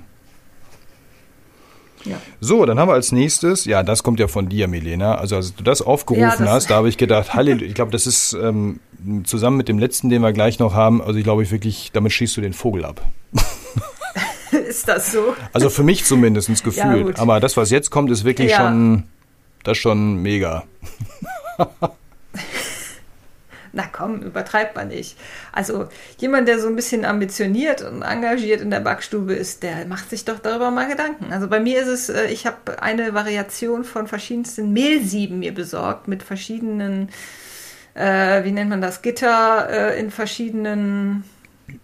Ja. 2.05 2.17
So, 2.41 2.65
dann 2.65 2.79
haben 2.79 2.89
wir 2.89 2.93
als 2.93 3.11
nächstes, 3.11 3.65
ja, 3.65 3.81
das 3.81 4.03
kommt 4.03 4.19
ja 4.19 4.27
von 4.27 4.49
dir, 4.49 4.67
Milena. 4.67 5.15
Also, 5.15 5.37
als 5.37 5.55
du 5.55 5.63
das 5.63 5.81
aufgerufen 5.81 6.21
ja, 6.21 6.35
das 6.35 6.49
hast, 6.49 6.69
da 6.69 6.75
habe 6.75 6.89
ich 6.89 6.97
gedacht, 6.97 7.33
Halleluja, 7.33 7.65
ich 7.65 7.75
glaube, 7.75 7.91
das 7.91 8.07
ist 8.07 8.33
ähm, 8.33 8.79
zusammen 9.23 9.57
mit 9.57 9.69
dem 9.69 9.79
letzten, 9.79 10.09
den 10.09 10.21
wir 10.21 10.33
gleich 10.33 10.59
noch 10.59 10.73
haben, 10.73 11.01
also 11.01 11.17
ich 11.17 11.23
glaube 11.23 11.43
ich 11.43 11.51
wirklich, 11.51 11.91
damit 11.93 12.11
schießt 12.11 12.35
du 12.37 12.41
den 12.41 12.53
Vogel 12.53 12.85
ab. 12.85 13.01
ist 14.51 14.87
das 14.87 15.11
so? 15.11 15.35
Also 15.53 15.69
für 15.69 15.83
mich 15.83 16.05
zumindest 16.05 16.63
gefühlt. 16.63 17.17
Ja, 17.17 17.21
Aber 17.21 17.39
das, 17.39 17.57
was 17.57 17.69
jetzt 17.69 17.89
kommt, 17.89 18.11
ist 18.11 18.23
wirklich 18.23 18.53
schon, 18.53 19.03
das 19.63 19.77
schon 19.77 20.15
mega. 20.17 20.63
Na 23.75 23.85
komm, 23.91 24.21
übertreibt 24.21 24.75
man 24.75 24.89
nicht. 24.89 25.17
Also 25.51 25.89
jemand, 26.19 26.47
der 26.47 26.59
so 26.59 26.67
ein 26.67 26.75
bisschen 26.75 27.05
ambitioniert 27.05 27.81
und 27.81 28.03
engagiert 28.03 28.61
in 28.61 28.69
der 28.69 28.81
Backstube 28.81 29.33
ist, 29.33 29.63
der 29.63 29.87
macht 29.87 30.11
sich 30.11 30.25
doch 30.25 30.37
darüber 30.37 30.69
mal 30.69 30.87
Gedanken. 30.87 31.33
Also 31.33 31.47
bei 31.47 31.59
mir 31.59 31.81
ist 31.81 31.87
es, 31.87 32.09
äh, 32.09 32.27
ich 32.27 32.45
habe 32.45 32.81
eine 32.83 33.15
Variation 33.15 33.83
von 33.83 34.07
verschiedensten 34.07 34.73
Mehlsieben 34.73 35.39
mir 35.39 35.55
besorgt 35.55 36.07
mit 36.07 36.21
verschiedenen, 36.21 37.09
äh, 37.95 38.43
wie 38.43 38.51
nennt 38.51 38.69
man 38.69 38.81
das, 38.81 39.01
Gitter 39.01 39.67
äh, 39.69 39.99
in 39.99 40.11
verschiedenen 40.11 41.23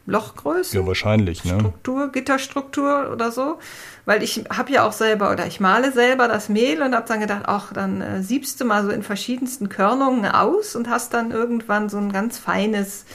Lochgrößen. 0.06 0.80
Ja, 0.80 0.88
wahrscheinlich, 0.88 1.46
ne? 1.46 1.60
Struktur, 1.60 2.12
Gitterstruktur 2.12 3.10
oder 3.12 3.32
so 3.32 3.58
weil 4.10 4.24
ich 4.24 4.46
habe 4.50 4.72
ja 4.72 4.88
auch 4.88 4.92
selber 4.92 5.32
oder 5.32 5.46
ich 5.46 5.60
male 5.60 5.92
selber 5.92 6.28
das 6.28 6.50
Mehl 6.50 6.82
und 6.82 6.96
habe 6.96 7.08
dann 7.08 7.20
gedacht, 7.20 7.44
ach, 7.46 7.72
dann 7.72 8.02
äh, 8.02 8.24
siebst 8.24 8.60
du 8.60 8.66
mal 8.66 8.84
so 8.84 8.90
in 8.90 9.04
verschiedensten 9.04 9.70
Körnungen 9.70 10.26
aus 10.26 10.76
und 10.76 10.90
hast 10.90 11.14
dann 11.14 11.30
irgendwann 11.30 11.90
so 11.90 12.00
ein 12.00 12.12
ganz 12.12 12.40
feines, 12.40 13.06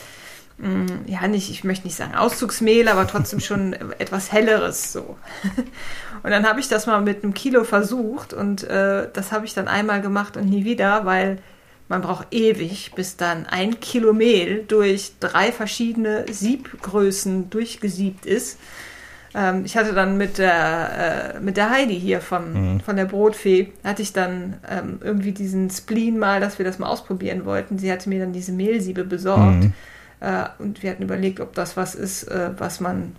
mh, 0.58 0.68
mm, 0.68 0.86
ja 1.06 1.26
nicht, 1.26 1.50
ich 1.50 1.64
möchte 1.64 1.88
nicht 1.88 1.96
sagen 1.96 2.14
Auszugsmehl, 2.14 2.86
aber 2.86 3.08
trotzdem 3.08 3.40
schon 3.40 3.72
etwas 3.98 4.30
helleres 4.30 4.92
so. 4.92 5.16
Und 6.22 6.30
dann 6.30 6.48
habe 6.48 6.60
ich 6.60 6.68
das 6.68 6.86
mal 6.86 7.02
mit 7.02 7.24
einem 7.24 7.34
Kilo 7.34 7.64
versucht 7.64 8.32
und 8.32 8.62
äh, 8.64 9.10
das 9.12 9.30
habe 9.30 9.44
ich 9.44 9.52
dann 9.52 9.68
einmal 9.68 10.00
gemacht 10.00 10.38
und 10.38 10.48
nie 10.48 10.64
wieder, 10.64 11.04
weil 11.04 11.36
man 11.88 12.00
braucht 12.00 12.32
ewig, 12.32 12.92
bis 12.94 13.16
dann 13.16 13.46
ein 13.46 13.80
Kilo 13.80 14.12
Mehl 14.12 14.64
durch 14.66 15.12
drei 15.20 15.52
verschiedene 15.52 16.24
Siebgrößen 16.30 17.50
durchgesiebt 17.50 18.26
ist. 18.26 18.58
Ähm, 19.34 19.64
ich 19.64 19.76
hatte 19.76 19.92
dann 19.92 20.16
mit 20.16 20.38
der, 20.38 21.34
äh, 21.36 21.40
mit 21.40 21.56
der 21.56 21.70
Heidi 21.70 21.98
hier 21.98 22.20
von, 22.20 22.74
mhm. 22.74 22.80
von 22.80 22.96
der 22.96 23.04
Brotfee, 23.04 23.72
hatte 23.82 24.02
ich 24.02 24.12
dann 24.12 24.54
ähm, 24.68 24.98
irgendwie 25.02 25.32
diesen 25.32 25.68
Spleen 25.70 26.18
mal, 26.18 26.40
dass 26.40 26.58
wir 26.58 26.64
das 26.64 26.78
mal 26.78 26.88
ausprobieren 26.88 27.44
wollten. 27.44 27.78
Sie 27.78 27.90
hatte 27.90 28.08
mir 28.08 28.20
dann 28.20 28.32
diese 28.32 28.52
Mehlsiebe 28.52 29.04
besorgt. 29.04 29.64
Mhm. 29.64 29.72
Äh, 30.20 30.44
und 30.58 30.82
wir 30.82 30.90
hatten 30.90 31.02
überlegt, 31.02 31.40
ob 31.40 31.54
das 31.54 31.76
was 31.76 31.94
ist, 31.94 32.24
äh, 32.24 32.50
was 32.56 32.80
man 32.80 33.16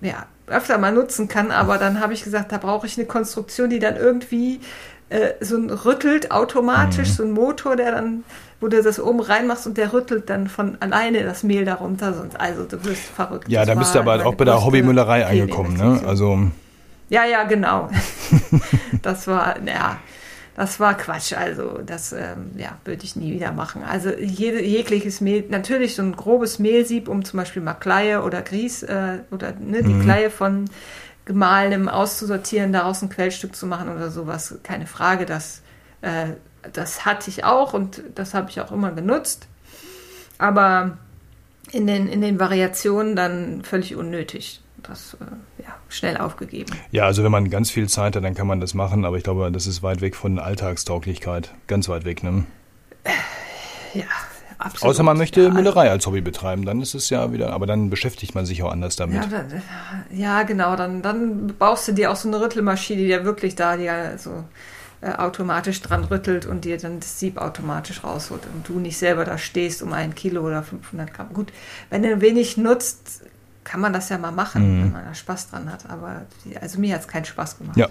ja, 0.00 0.26
öfter 0.46 0.78
mal 0.78 0.92
nutzen 0.92 1.28
kann. 1.28 1.50
Aber 1.50 1.78
dann 1.78 2.00
habe 2.00 2.12
ich 2.12 2.24
gesagt, 2.24 2.52
da 2.52 2.58
brauche 2.58 2.86
ich 2.86 2.96
eine 2.98 3.06
Konstruktion, 3.06 3.70
die 3.70 3.78
dann 3.78 3.96
irgendwie 3.96 4.60
äh, 5.08 5.32
so 5.40 5.56
rüttelt 5.56 6.30
automatisch, 6.30 7.08
mhm. 7.08 7.12
so 7.12 7.22
ein 7.24 7.30
Motor, 7.32 7.76
der 7.76 7.92
dann 7.92 8.24
wo 8.60 8.68
du 8.68 8.82
das 8.82 8.98
oben 8.98 9.20
reinmachst 9.20 9.66
und 9.66 9.78
der 9.78 9.92
rüttelt 9.92 10.28
dann 10.30 10.48
von 10.48 10.76
alleine 10.80 11.22
das 11.22 11.42
Mehl 11.42 11.64
darunter. 11.64 12.12
Sonst, 12.12 12.38
also 12.38 12.64
du 12.64 12.84
wirst 12.84 13.02
verrückt. 13.02 13.48
Ja, 13.48 13.64
da 13.64 13.74
bist 13.74 13.94
du 13.94 14.00
aber 14.00 14.26
auch 14.26 14.34
bei 14.34 14.44
der 14.44 14.64
Hobbymüllerei 14.64 15.26
angekommen, 15.26 15.76
ne? 15.76 16.00
Also. 16.06 16.38
Ja, 17.08 17.24
ja, 17.24 17.44
genau. 17.44 17.88
das 19.02 19.26
war, 19.26 19.56
ja, 19.64 19.98
das 20.58 20.80
war 20.80 20.96
Quatsch. 20.96 21.32
Also 21.32 21.80
das, 21.84 22.12
ähm, 22.12 22.50
ja, 22.56 22.78
würde 22.84 23.04
ich 23.04 23.16
nie 23.16 23.32
wieder 23.32 23.52
machen. 23.52 23.82
Also 23.84 24.10
jede, 24.10 24.62
jegliches 24.62 25.20
Mehl, 25.20 25.44
natürlich 25.48 25.94
so 25.94 26.02
ein 26.02 26.16
grobes 26.16 26.58
Mehlsieb, 26.58 27.08
um 27.08 27.24
zum 27.24 27.38
Beispiel 27.38 27.62
mal 27.62 27.74
Kleie 27.74 28.22
oder 28.22 28.42
Grieß 28.42 28.82
äh, 28.84 29.18
oder 29.30 29.52
ne, 29.52 29.82
die 29.82 29.94
mhm. 29.94 30.02
Kleie 30.02 30.30
von 30.30 30.66
gemahlenem 31.24 31.88
auszusortieren, 31.88 32.72
daraus 32.72 33.02
ein 33.02 33.08
Quellstück 33.08 33.54
zu 33.54 33.66
machen 33.66 33.88
oder 33.88 34.10
sowas. 34.10 34.58
Keine 34.62 34.86
Frage, 34.86 35.26
das 35.26 35.62
äh, 36.00 36.28
das 36.72 37.04
hatte 37.04 37.30
ich 37.30 37.44
auch 37.44 37.72
und 37.72 38.02
das 38.14 38.34
habe 38.34 38.50
ich 38.50 38.60
auch 38.60 38.72
immer 38.72 38.92
genutzt. 38.92 39.46
Aber 40.38 40.98
in 41.70 41.86
den, 41.86 42.08
in 42.08 42.20
den 42.20 42.40
Variationen 42.40 43.16
dann 43.16 43.62
völlig 43.62 43.94
unnötig. 43.96 44.60
Das 44.82 45.16
äh, 45.20 45.62
ja, 45.62 45.74
schnell 45.88 46.16
aufgegeben. 46.16 46.72
Ja, 46.90 47.04
also 47.04 47.24
wenn 47.24 47.32
man 47.32 47.50
ganz 47.50 47.70
viel 47.70 47.88
Zeit 47.88 48.16
hat, 48.16 48.24
dann 48.24 48.34
kann 48.34 48.46
man 48.46 48.60
das 48.60 48.74
machen, 48.74 49.04
aber 49.04 49.16
ich 49.16 49.24
glaube, 49.24 49.50
das 49.50 49.66
ist 49.66 49.82
weit 49.82 50.00
weg 50.00 50.16
von 50.16 50.38
Alltagstauglichkeit. 50.38 51.52
Ganz 51.66 51.88
weit 51.88 52.04
weg, 52.04 52.22
ne? 52.22 52.44
Ja, 53.94 54.04
absolut. 54.58 54.94
Außer 54.94 55.02
man 55.02 55.16
möchte 55.16 55.42
ja, 55.42 55.50
Müllerei 55.50 55.90
als 55.90 56.06
Hobby 56.06 56.20
betreiben, 56.20 56.64
dann 56.64 56.80
ist 56.80 56.94
es 56.94 57.10
ja 57.10 57.32
wieder, 57.32 57.52
aber 57.52 57.66
dann 57.66 57.90
beschäftigt 57.90 58.34
man 58.34 58.46
sich 58.46 58.62
auch 58.62 58.70
anders 58.70 58.96
damit. 58.96 59.16
Ja, 59.16 59.26
dann, 59.26 59.62
ja 60.10 60.42
genau, 60.42 60.76
dann, 60.76 61.02
dann 61.02 61.54
baust 61.58 61.88
du 61.88 61.92
dir 61.92 62.10
auch 62.10 62.16
so 62.16 62.28
eine 62.28 62.40
Rüttelmaschine, 62.40 63.02
die 63.02 63.08
ja 63.08 63.24
wirklich 63.24 63.54
da, 63.54 63.76
die 63.76 63.84
ja 63.84 64.18
so 64.18 64.44
äh, 65.00 65.12
automatisch 65.12 65.80
dran 65.80 66.04
rüttelt 66.04 66.44
und 66.44 66.64
dir 66.64 66.76
dann 66.76 66.98
das 66.98 67.20
Sieb 67.20 67.38
automatisch 67.38 68.02
rausholt 68.02 68.42
und 68.52 68.68
du 68.68 68.80
nicht 68.80 68.98
selber 68.98 69.24
da 69.24 69.38
stehst 69.38 69.80
um 69.82 69.92
ein 69.92 70.14
Kilo 70.14 70.42
oder 70.42 70.62
500 70.62 71.14
Gramm. 71.14 71.32
Gut, 71.32 71.52
wenn 71.88 72.02
du 72.02 72.20
wenig 72.20 72.56
nutzt, 72.56 73.22
kann 73.68 73.80
man 73.80 73.92
das 73.92 74.08
ja 74.08 74.18
mal 74.18 74.32
machen, 74.32 74.62
mhm. 74.62 74.82
wenn 74.82 74.92
man 74.92 75.04
da 75.04 75.14
Spaß 75.14 75.50
dran 75.50 75.70
hat. 75.70 75.88
Aber 75.90 76.22
also 76.60 76.80
mir 76.80 76.94
hat 76.94 77.02
es 77.02 77.08
keinen 77.08 77.26
Spaß 77.26 77.58
gemacht. 77.58 77.76
Ja. 77.76 77.88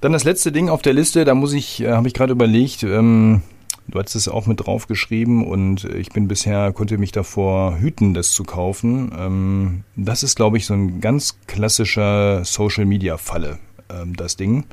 Dann 0.00 0.12
das 0.12 0.24
letzte 0.24 0.52
Ding 0.52 0.68
auf 0.68 0.82
der 0.82 0.92
Liste, 0.92 1.24
da 1.24 1.34
muss 1.34 1.52
ich, 1.52 1.82
äh, 1.82 1.92
habe 1.92 2.08
ich 2.08 2.14
gerade 2.14 2.32
überlegt, 2.32 2.82
ähm, 2.82 3.42
Du 3.88 4.00
hast 4.00 4.16
es 4.16 4.26
auch 4.26 4.46
mit 4.46 4.66
draufgeschrieben 4.66 5.46
und 5.46 5.84
ich 5.84 6.08
bin 6.08 6.26
bisher, 6.26 6.72
konnte 6.72 6.98
mich 6.98 7.12
davor 7.12 7.78
hüten, 7.78 8.14
das 8.14 8.32
zu 8.32 8.42
kaufen. 8.42 9.12
Ähm, 9.16 9.84
das 9.94 10.24
ist, 10.24 10.34
glaube 10.34 10.56
ich, 10.56 10.66
so 10.66 10.74
ein 10.74 11.00
ganz 11.00 11.38
klassischer 11.46 12.44
Social-Media-Falle, 12.44 13.60
ähm, 13.88 14.16
das 14.16 14.36
Ding. 14.36 14.64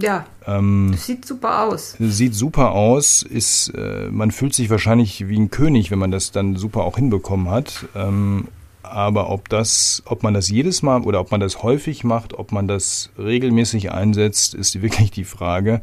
Ja, 0.00 0.24
ähm, 0.46 0.94
sieht 0.96 1.26
super 1.26 1.64
aus. 1.64 1.96
Sieht 1.98 2.34
super 2.34 2.72
aus, 2.72 3.22
ist, 3.22 3.68
äh, 3.74 4.08
man 4.10 4.30
fühlt 4.30 4.54
sich 4.54 4.70
wahrscheinlich 4.70 5.28
wie 5.28 5.38
ein 5.38 5.50
König, 5.50 5.90
wenn 5.90 5.98
man 5.98 6.10
das 6.10 6.30
dann 6.30 6.56
super 6.56 6.84
auch 6.84 6.96
hinbekommen 6.96 7.50
hat. 7.50 7.86
Ähm, 7.94 8.48
aber 8.90 9.30
ob 9.30 9.48
das, 9.48 10.02
ob 10.06 10.22
man 10.22 10.34
das 10.34 10.48
jedes 10.48 10.82
Mal 10.82 11.02
oder 11.02 11.20
ob 11.20 11.30
man 11.30 11.40
das 11.40 11.62
häufig 11.62 12.04
macht, 12.04 12.34
ob 12.34 12.52
man 12.52 12.68
das 12.68 13.10
regelmäßig 13.18 13.92
einsetzt, 13.92 14.54
ist 14.54 14.80
wirklich 14.82 15.10
die 15.10 15.24
Frage. 15.24 15.80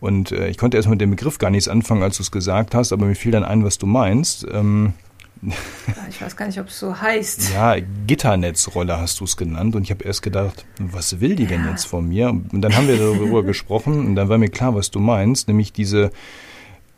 Und 0.00 0.32
äh, 0.32 0.48
ich 0.48 0.58
konnte 0.58 0.76
erst 0.76 0.88
mit 0.88 1.00
dem 1.00 1.10
Begriff 1.10 1.38
gar 1.38 1.50
nichts 1.50 1.68
anfangen, 1.68 2.02
als 2.02 2.16
du 2.16 2.22
es 2.22 2.30
gesagt 2.30 2.74
hast, 2.74 2.92
aber 2.92 3.06
mir 3.06 3.14
fiel 3.14 3.32
dann 3.32 3.44
ein, 3.44 3.64
was 3.64 3.78
du 3.78 3.86
meinst. 3.86 4.46
Ähm, 4.52 4.94
ich 6.08 6.22
weiß 6.22 6.36
gar 6.36 6.46
nicht, 6.46 6.60
ob 6.60 6.68
es 6.68 6.78
so 6.78 7.00
heißt. 7.00 7.50
Ja, 7.54 7.76
Gitternetzrolle 8.06 8.98
hast 8.98 9.20
du 9.20 9.24
es 9.24 9.36
genannt. 9.36 9.74
Und 9.74 9.82
ich 9.82 9.90
habe 9.90 10.04
erst 10.04 10.22
gedacht, 10.22 10.64
was 10.78 11.20
will 11.20 11.34
die 11.34 11.46
denn 11.46 11.68
jetzt 11.68 11.86
von 11.86 12.08
mir? 12.08 12.28
Und 12.30 12.60
dann 12.62 12.76
haben 12.76 12.88
wir 12.88 12.96
darüber 12.96 13.42
gesprochen 13.44 14.06
und 14.06 14.14
dann 14.14 14.28
war 14.28 14.38
mir 14.38 14.48
klar, 14.48 14.74
was 14.74 14.90
du 14.90 15.00
meinst, 15.00 15.48
nämlich 15.48 15.72
diese 15.72 16.10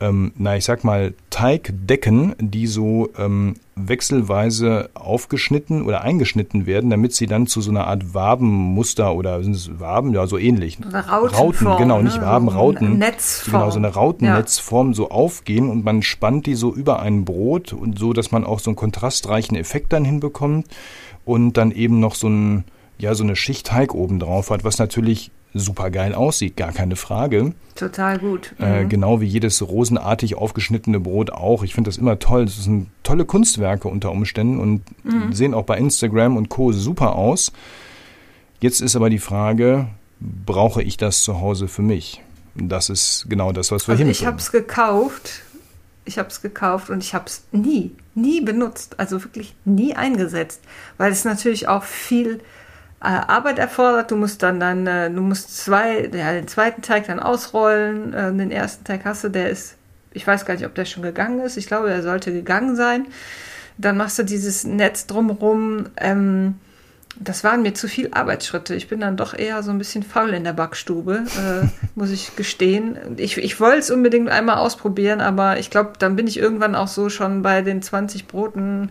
ähm, 0.01 0.33
na, 0.35 0.57
ich 0.57 0.65
sag 0.65 0.83
mal, 0.83 1.13
Teigdecken, 1.29 2.35
die 2.39 2.67
so 2.67 3.09
ähm, 3.17 3.55
wechselweise 3.75 4.89
aufgeschnitten 4.93 5.83
oder 5.83 6.01
eingeschnitten 6.01 6.65
werden, 6.65 6.89
damit 6.89 7.13
sie 7.13 7.27
dann 7.27 7.47
zu 7.47 7.61
so 7.61 7.71
einer 7.71 7.87
Art 7.87 8.13
Wabenmuster 8.13 9.15
oder 9.15 9.41
sind 9.41 9.55
es 9.55 9.79
Waben, 9.79 10.13
ja, 10.13 10.27
so 10.27 10.37
ähnlich. 10.37 10.77
Rauten, 10.93 11.77
genau, 11.77 12.01
nicht 12.01 12.17
ne? 12.17 12.25
Waben, 12.25 12.49
Rauten. 12.49 12.97
Netzform. 12.97 13.61
Genau, 13.61 13.71
so 13.71 13.77
eine 13.77 13.87
Rautennetzform 13.87 14.87
ja. 14.89 14.93
so 14.93 15.09
aufgehen 15.11 15.69
und 15.69 15.85
man 15.85 16.01
spannt 16.01 16.45
die 16.45 16.55
so 16.55 16.73
über 16.73 16.99
ein 16.99 17.23
Brot 17.23 17.71
und 17.71 17.97
so, 17.97 18.11
dass 18.11 18.31
man 18.31 18.43
auch 18.43 18.59
so 18.59 18.71
einen 18.71 18.77
kontrastreichen 18.77 19.55
Effekt 19.55 19.93
dann 19.93 20.03
hinbekommt 20.03 20.67
und 21.23 21.53
dann 21.53 21.71
eben 21.71 21.99
noch 21.99 22.15
so 22.15 22.27
ein, 22.27 22.65
ja, 22.97 23.15
so 23.15 23.23
eine 23.23 23.35
Schicht 23.35 23.67
Teig 23.67 23.93
oben 23.93 24.19
drauf 24.19 24.49
hat, 24.49 24.63
was 24.63 24.77
natürlich 24.77 25.31
super 25.55 25.89
geil 25.89 26.13
aussieht, 26.13 26.57
gar 26.57 26.71
keine 26.71 26.95
Frage. 26.95 27.53
Total 27.75 28.19
gut. 28.19 28.53
Äh, 28.59 28.65
mhm. 28.65 28.85
Äh, 28.85 28.85
genau 28.85 29.21
wie 29.21 29.25
jedes 29.25 29.61
rosenartig 29.61 30.35
aufgeschnittene 30.35 30.99
Brot 30.99 31.31
auch. 31.31 31.63
Ich 31.63 31.73
finde 31.73 31.89
das 31.89 31.97
immer 31.97 32.19
toll. 32.19 32.45
Das 32.45 32.63
sind 32.63 32.89
tolle 33.03 33.25
Kunstwerke 33.25 33.87
unter 33.87 34.11
Umständen 34.11 34.59
und 34.59 34.81
mhm. 35.03 35.33
sehen 35.33 35.53
auch 35.53 35.63
bei 35.63 35.77
Instagram 35.77 36.37
und 36.37 36.49
Co. 36.49 36.71
super 36.71 37.15
aus. 37.15 37.51
Jetzt 38.59 38.81
ist 38.81 38.95
aber 38.95 39.09
die 39.09 39.19
Frage, 39.19 39.87
brauche 40.19 40.83
ich 40.83 40.97
das 40.97 41.23
zu 41.23 41.39
Hause 41.39 41.67
für 41.67 41.81
mich? 41.81 42.21
Das 42.55 42.89
ist 42.89 43.25
genau 43.29 43.51
das, 43.51 43.71
was 43.71 43.87
wir 43.87 43.93
also 43.93 44.03
hier 44.03 44.11
Ich 44.11 44.25
habe 44.25 44.37
es 44.37 44.51
gekauft. 44.51 45.41
Ich 46.05 46.17
habe 46.19 46.29
es 46.29 46.41
gekauft 46.41 46.89
und 46.89 47.03
ich 47.03 47.13
habe 47.13 47.25
es 47.25 47.43
nie, 47.51 47.91
nie 48.13 48.41
benutzt. 48.41 48.99
Also 48.99 49.23
wirklich 49.23 49.55
nie 49.65 49.95
eingesetzt. 49.95 50.61
Weil 50.97 51.11
es 51.11 51.25
natürlich 51.25 51.67
auch 51.67 51.83
viel 51.83 52.41
Arbeit 52.99 53.59
erfordert. 53.59 54.11
Du 54.11 54.15
musst 54.15 54.41
dann 54.41 54.59
dann, 54.59 54.87
äh, 54.87 55.11
du 55.11 55.21
musst 55.21 55.57
zwei, 55.57 56.09
ja, 56.13 56.33
den 56.33 56.47
zweiten 56.47 56.81
Teig 56.81 57.07
dann 57.07 57.19
ausrollen. 57.19 58.13
Äh, 58.13 58.33
den 58.33 58.51
ersten 58.51 58.83
Teig 58.83 59.05
hast 59.05 59.23
du, 59.23 59.29
der 59.29 59.49
ist, 59.49 59.75
ich 60.11 60.25
weiß 60.25 60.45
gar 60.45 60.55
nicht, 60.55 60.65
ob 60.65 60.75
der 60.75 60.85
schon 60.85 61.03
gegangen 61.03 61.39
ist. 61.41 61.57
Ich 61.57 61.67
glaube, 61.67 61.89
der 61.89 62.01
sollte 62.01 62.31
gegangen 62.31 62.75
sein. 62.75 63.05
Dann 63.77 63.97
machst 63.97 64.17
du 64.17 64.23
dieses 64.23 64.63
Netz 64.63 65.05
drumherum. 65.07 65.87
Ähm, 65.97 66.55
das 67.17 67.43
waren 67.43 67.61
mir 67.61 67.73
zu 67.73 67.87
viel 67.87 68.09
Arbeitsschritte. 68.11 68.75
Ich 68.75 68.89
bin 68.89 68.99
dann 68.99 69.17
doch 69.17 69.33
eher 69.33 69.63
so 69.63 69.71
ein 69.71 69.77
bisschen 69.77 70.03
faul 70.03 70.31
in 70.31 70.43
der 70.43 70.53
Backstube, 70.53 71.23
äh, 71.37 71.67
muss 71.95 72.11
ich 72.11 72.35
gestehen. 72.35 72.97
Ich, 73.17 73.37
ich 73.37 73.59
wollte 73.59 73.79
es 73.79 73.91
unbedingt 73.91 74.29
einmal 74.29 74.57
ausprobieren, 74.57 75.21
aber 75.21 75.59
ich 75.59 75.69
glaube, 75.69 75.93
dann 75.97 76.15
bin 76.15 76.27
ich 76.27 76.37
irgendwann 76.37 76.75
auch 76.75 76.87
so 76.87 77.09
schon 77.09 77.41
bei 77.41 77.61
den 77.61 77.81
20 77.81 78.27
Broten 78.27 78.89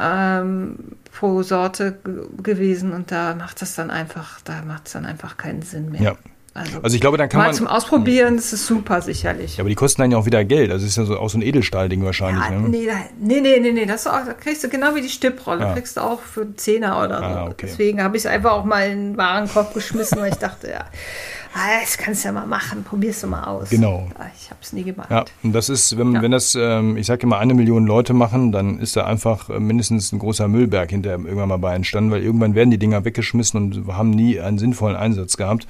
ähm, 0.00 0.76
pro 1.12 1.42
Sorte 1.42 1.98
gewesen 2.42 2.92
und 2.92 3.10
da 3.12 3.34
macht 3.34 3.62
es 3.62 3.74
dann 3.74 3.90
einfach, 3.90 4.40
da 4.42 4.62
macht 4.62 4.86
es 4.86 4.92
dann 4.92 5.06
einfach 5.06 5.36
keinen 5.36 5.62
Sinn 5.62 5.90
mehr. 5.90 6.02
Ja. 6.02 6.16
Also, 6.54 6.80
also, 6.82 6.94
ich 6.94 7.00
glaube, 7.00 7.16
dann 7.16 7.30
kann 7.30 7.38
mal 7.38 7.46
man. 7.46 7.54
zum 7.54 7.66
Ausprobieren, 7.66 8.36
das 8.36 8.52
ist 8.52 8.66
super 8.66 9.00
sicherlich. 9.00 9.56
Ja, 9.56 9.62
aber 9.62 9.70
die 9.70 9.74
kosten 9.74 10.02
dann 10.02 10.10
ja 10.10 10.18
auch 10.18 10.26
wieder 10.26 10.44
Geld. 10.44 10.70
Also 10.70 10.84
ist 10.84 10.98
ja 10.98 11.06
so, 11.06 11.18
auch 11.18 11.30
so 11.30 11.38
ein 11.38 11.42
Edelstahlding 11.42 12.04
wahrscheinlich. 12.04 12.44
Ja, 12.44 12.50
ne? 12.50 12.68
nee, 12.68 12.88
nee, 13.18 13.40
nee, 13.40 13.58
nee, 13.58 13.72
nee. 13.72 13.86
Das, 13.86 14.06
auch, 14.06 14.26
das 14.26 14.36
kriegst 14.36 14.62
du 14.62 14.68
genau 14.68 14.94
wie 14.94 15.00
die 15.00 15.08
Stipprolle. 15.08 15.62
Ja. 15.62 15.72
Kriegst 15.72 15.96
du 15.96 16.02
auch 16.02 16.20
für 16.20 16.42
einen 16.42 16.58
Zehner 16.58 17.02
oder 17.02 17.18
so. 17.18 17.24
Ah, 17.24 17.44
okay. 17.46 17.66
Deswegen 17.70 18.02
habe 18.02 18.18
ich 18.18 18.24
es 18.24 18.26
einfach 18.26 18.52
auch 18.52 18.64
mal 18.66 18.86
in 18.90 19.12
den 19.12 19.16
Warenkorb 19.16 19.72
geschmissen, 19.72 20.20
weil 20.20 20.30
ich 20.30 20.38
dachte, 20.38 20.70
ja, 20.70 20.84
ah, 21.54 21.80
das 21.80 21.96
kannst 21.98 22.24
du 22.24 22.28
ja 22.28 22.32
mal 22.32 22.46
machen, 22.46 22.84
probierst 22.84 23.22
du 23.22 23.26
mal 23.26 23.44
aus. 23.44 23.70
Genau. 23.70 24.08
Ah, 24.18 24.26
ich 24.36 24.50
habe 24.50 24.60
es 24.62 24.72
nie 24.72 24.84
gemacht. 24.84 25.10
Ja, 25.10 25.24
und 25.42 25.52
das 25.52 25.68
ist, 25.68 25.96
wenn, 25.98 26.14
ja. 26.14 26.22
wenn 26.22 26.30
das, 26.30 26.56
ähm, 26.58 26.96
ich 26.96 27.06
sage 27.06 27.22
immer, 27.22 27.38
eine 27.38 27.54
Million 27.54 27.86
Leute 27.86 28.14
machen, 28.14 28.52
dann 28.52 28.78
ist 28.78 28.96
da 28.96 29.04
einfach 29.04 29.50
äh, 29.50 29.60
mindestens 29.60 30.12
ein 30.12 30.18
großer 30.18 30.48
Müllberg 30.48 30.90
hinterher 30.90 31.18
irgendwann 31.18 31.48
mal 31.48 31.58
bei 31.58 31.74
entstanden, 31.74 32.10
weil 32.10 32.22
irgendwann 32.22 32.54
werden 32.54 32.70
die 32.70 32.78
Dinger 32.78 33.04
weggeschmissen 33.04 33.60
und 33.60 33.94
haben 33.94 34.10
nie 34.10 34.40
einen 34.40 34.58
sinnvollen 34.58 34.96
Einsatz 34.96 35.36
gehabt. 35.36 35.66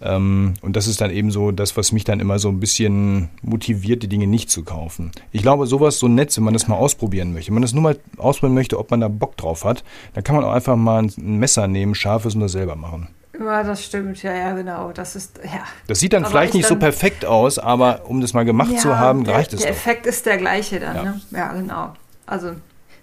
Ähm, 0.00 0.54
und 0.60 0.76
das 0.76 0.86
ist 0.86 1.00
dann 1.00 1.10
eben 1.10 1.30
so 1.30 1.52
das, 1.52 1.76
was 1.76 1.92
mich 1.92 2.04
dann 2.04 2.20
immer 2.20 2.38
so 2.38 2.48
ein 2.48 2.60
bisschen 2.60 3.30
motiviert, 3.42 4.02
die 4.02 4.08
Dinge 4.08 4.26
nicht 4.26 4.50
zu 4.50 4.64
kaufen. 4.64 5.12
Ich 5.32 5.42
glaube, 5.42 5.66
sowas 5.66 5.98
so 5.98 6.08
nett, 6.08 6.36
wenn 6.36 6.44
man 6.44 6.54
das 6.54 6.68
mal 6.68 6.76
ausprobieren 6.76 7.32
möchte. 7.32 7.48
Wenn 7.48 7.54
man 7.54 7.62
das 7.62 7.72
nur 7.72 7.82
mal 7.82 7.98
ausprobieren 8.18 8.54
möchte, 8.54 8.78
ob 8.78 8.90
man 8.90 9.00
da 9.00 9.08
Bock 9.08 9.36
drauf 9.36 9.64
hat, 9.64 9.84
dann 10.14 10.24
kann 10.24 10.36
man 10.36 10.44
auch 10.44 10.52
einfach 10.52 10.76
mal 10.76 11.02
ein 11.02 11.38
Messer 11.38 11.66
nehmen, 11.68 11.94
scharfes 11.94 12.34
und 12.34 12.40
das 12.40 12.52
selber 12.52 12.76
machen. 12.76 13.08
Ja, 13.38 13.62
das 13.62 13.84
stimmt, 13.84 14.22
ja, 14.22 14.34
ja, 14.34 14.54
genau. 14.54 14.92
Das 14.92 15.16
ist, 15.16 15.38
ja. 15.44 15.64
Das 15.86 16.00
sieht 16.00 16.12
dann 16.12 16.24
aber 16.24 16.30
vielleicht 16.30 16.54
nicht 16.54 16.64
dann, 16.64 16.76
so 16.76 16.78
perfekt 16.78 17.24
aus, 17.24 17.58
aber 17.58 18.02
um 18.08 18.20
das 18.20 18.32
mal 18.34 18.44
gemacht 18.44 18.72
ja, 18.72 18.78
zu 18.78 18.98
haben, 18.98 19.24
der, 19.24 19.34
reicht 19.34 19.52
es. 19.52 19.60
Der 19.60 19.70
doch. 19.70 19.76
Effekt 19.76 20.06
ist 20.06 20.26
der 20.26 20.38
gleiche 20.38 20.80
dann, 20.80 20.96
ja. 20.96 21.02
Ne? 21.02 21.20
ja, 21.32 21.52
genau. 21.52 21.94
Also 22.26 22.52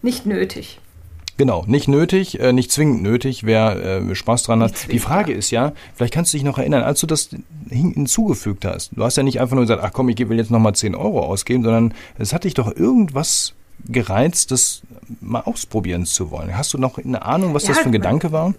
nicht 0.02 0.26
nötig. 0.26 0.80
Genau, 1.38 1.64
nicht 1.66 1.88
nötig, 1.88 2.40
äh, 2.40 2.54
nicht 2.54 2.72
zwingend 2.72 3.02
nötig, 3.02 3.44
wer 3.44 3.76
äh, 3.76 4.16
Spaß 4.16 4.44
dran 4.44 4.62
hat. 4.62 4.92
Die 4.92 5.00
Frage 5.00 5.32
ja. 5.32 5.38
ist 5.38 5.50
ja, 5.50 5.74
vielleicht 5.96 6.14
kannst 6.14 6.32
du 6.32 6.38
dich 6.38 6.46
noch 6.46 6.60
erinnern, 6.60 6.84
als 6.84 7.00
du 7.00 7.08
das 7.08 7.30
hinzugefügt 7.70 8.66
hast. 8.66 8.92
Du 8.96 9.04
hast 9.04 9.18
ja 9.18 9.24
nicht 9.24 9.42
einfach 9.42 9.56
nur 9.56 9.64
gesagt, 9.64 9.82
ach 9.84 9.92
komm, 9.94 10.10
ich 10.10 10.30
will 10.30 10.38
jetzt 10.38 10.52
nochmal 10.52 10.76
10 10.76 10.94
Euro 10.94 11.22
ausgeben, 11.22 11.64
sondern 11.64 11.94
es 12.20 12.34
hat 12.34 12.44
dich 12.44 12.54
doch 12.54 12.76
irgendwas 12.76 13.54
gereizt, 13.86 14.52
das 14.52 14.84
mal 15.22 15.42
ausprobieren 15.42 16.06
zu 16.06 16.30
wollen. 16.30 16.56
Hast 16.56 16.74
du 16.74 16.78
noch 16.78 17.00
eine 17.00 17.24
Ahnung, 17.24 17.56
was 17.56 17.64
ja, 17.64 17.70
das 17.70 17.80
für 17.80 17.86
ein 17.86 17.92
Gedanke 17.92 18.32
war? 18.32 18.54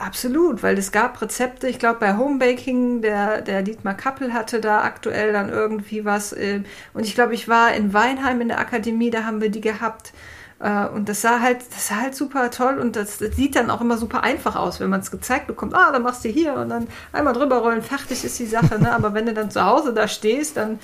Absolut, 0.00 0.62
weil 0.62 0.78
es 0.78 0.92
gab 0.92 1.20
Rezepte, 1.20 1.68
ich 1.68 1.78
glaube 1.78 2.00
bei 2.00 2.16
Homebaking, 2.16 3.02
der, 3.02 3.42
der 3.42 3.60
Dietmar 3.60 3.92
Kappel 3.92 4.32
hatte 4.32 4.58
da 4.58 4.82
aktuell 4.82 5.34
dann 5.34 5.50
irgendwie 5.50 6.06
was. 6.06 6.32
Äh, 6.32 6.62
und 6.94 7.04
ich 7.04 7.14
glaube, 7.14 7.34
ich 7.34 7.48
war 7.48 7.74
in 7.74 7.92
Weinheim 7.92 8.40
in 8.40 8.48
der 8.48 8.60
Akademie, 8.60 9.10
da 9.10 9.24
haben 9.24 9.42
wir 9.42 9.50
die 9.50 9.60
gehabt. 9.60 10.14
Äh, 10.58 10.86
und 10.86 11.10
das 11.10 11.20
sah 11.20 11.40
halt, 11.40 11.58
das 11.70 11.88
sah 11.88 11.96
halt 11.96 12.14
super 12.14 12.50
toll 12.50 12.78
und 12.78 12.96
das, 12.96 13.18
das 13.18 13.36
sieht 13.36 13.56
dann 13.56 13.70
auch 13.70 13.82
immer 13.82 13.98
super 13.98 14.22
einfach 14.22 14.56
aus, 14.56 14.80
wenn 14.80 14.88
man 14.88 15.00
es 15.00 15.10
gezeigt 15.10 15.46
bekommt. 15.46 15.74
Ah, 15.74 15.92
dann 15.92 16.02
machst 16.02 16.24
du 16.24 16.30
hier 16.30 16.54
und 16.54 16.70
dann 16.70 16.88
einmal 17.12 17.34
drüber 17.34 17.58
rollen, 17.58 17.82
fertig 17.82 18.24
ist 18.24 18.38
die 18.38 18.46
Sache. 18.46 18.80
Ne? 18.80 18.90
Aber 18.94 19.12
wenn 19.12 19.26
du 19.26 19.34
dann 19.34 19.50
zu 19.50 19.62
Hause 19.62 19.92
da 19.92 20.08
stehst, 20.08 20.56
dann 20.56 20.78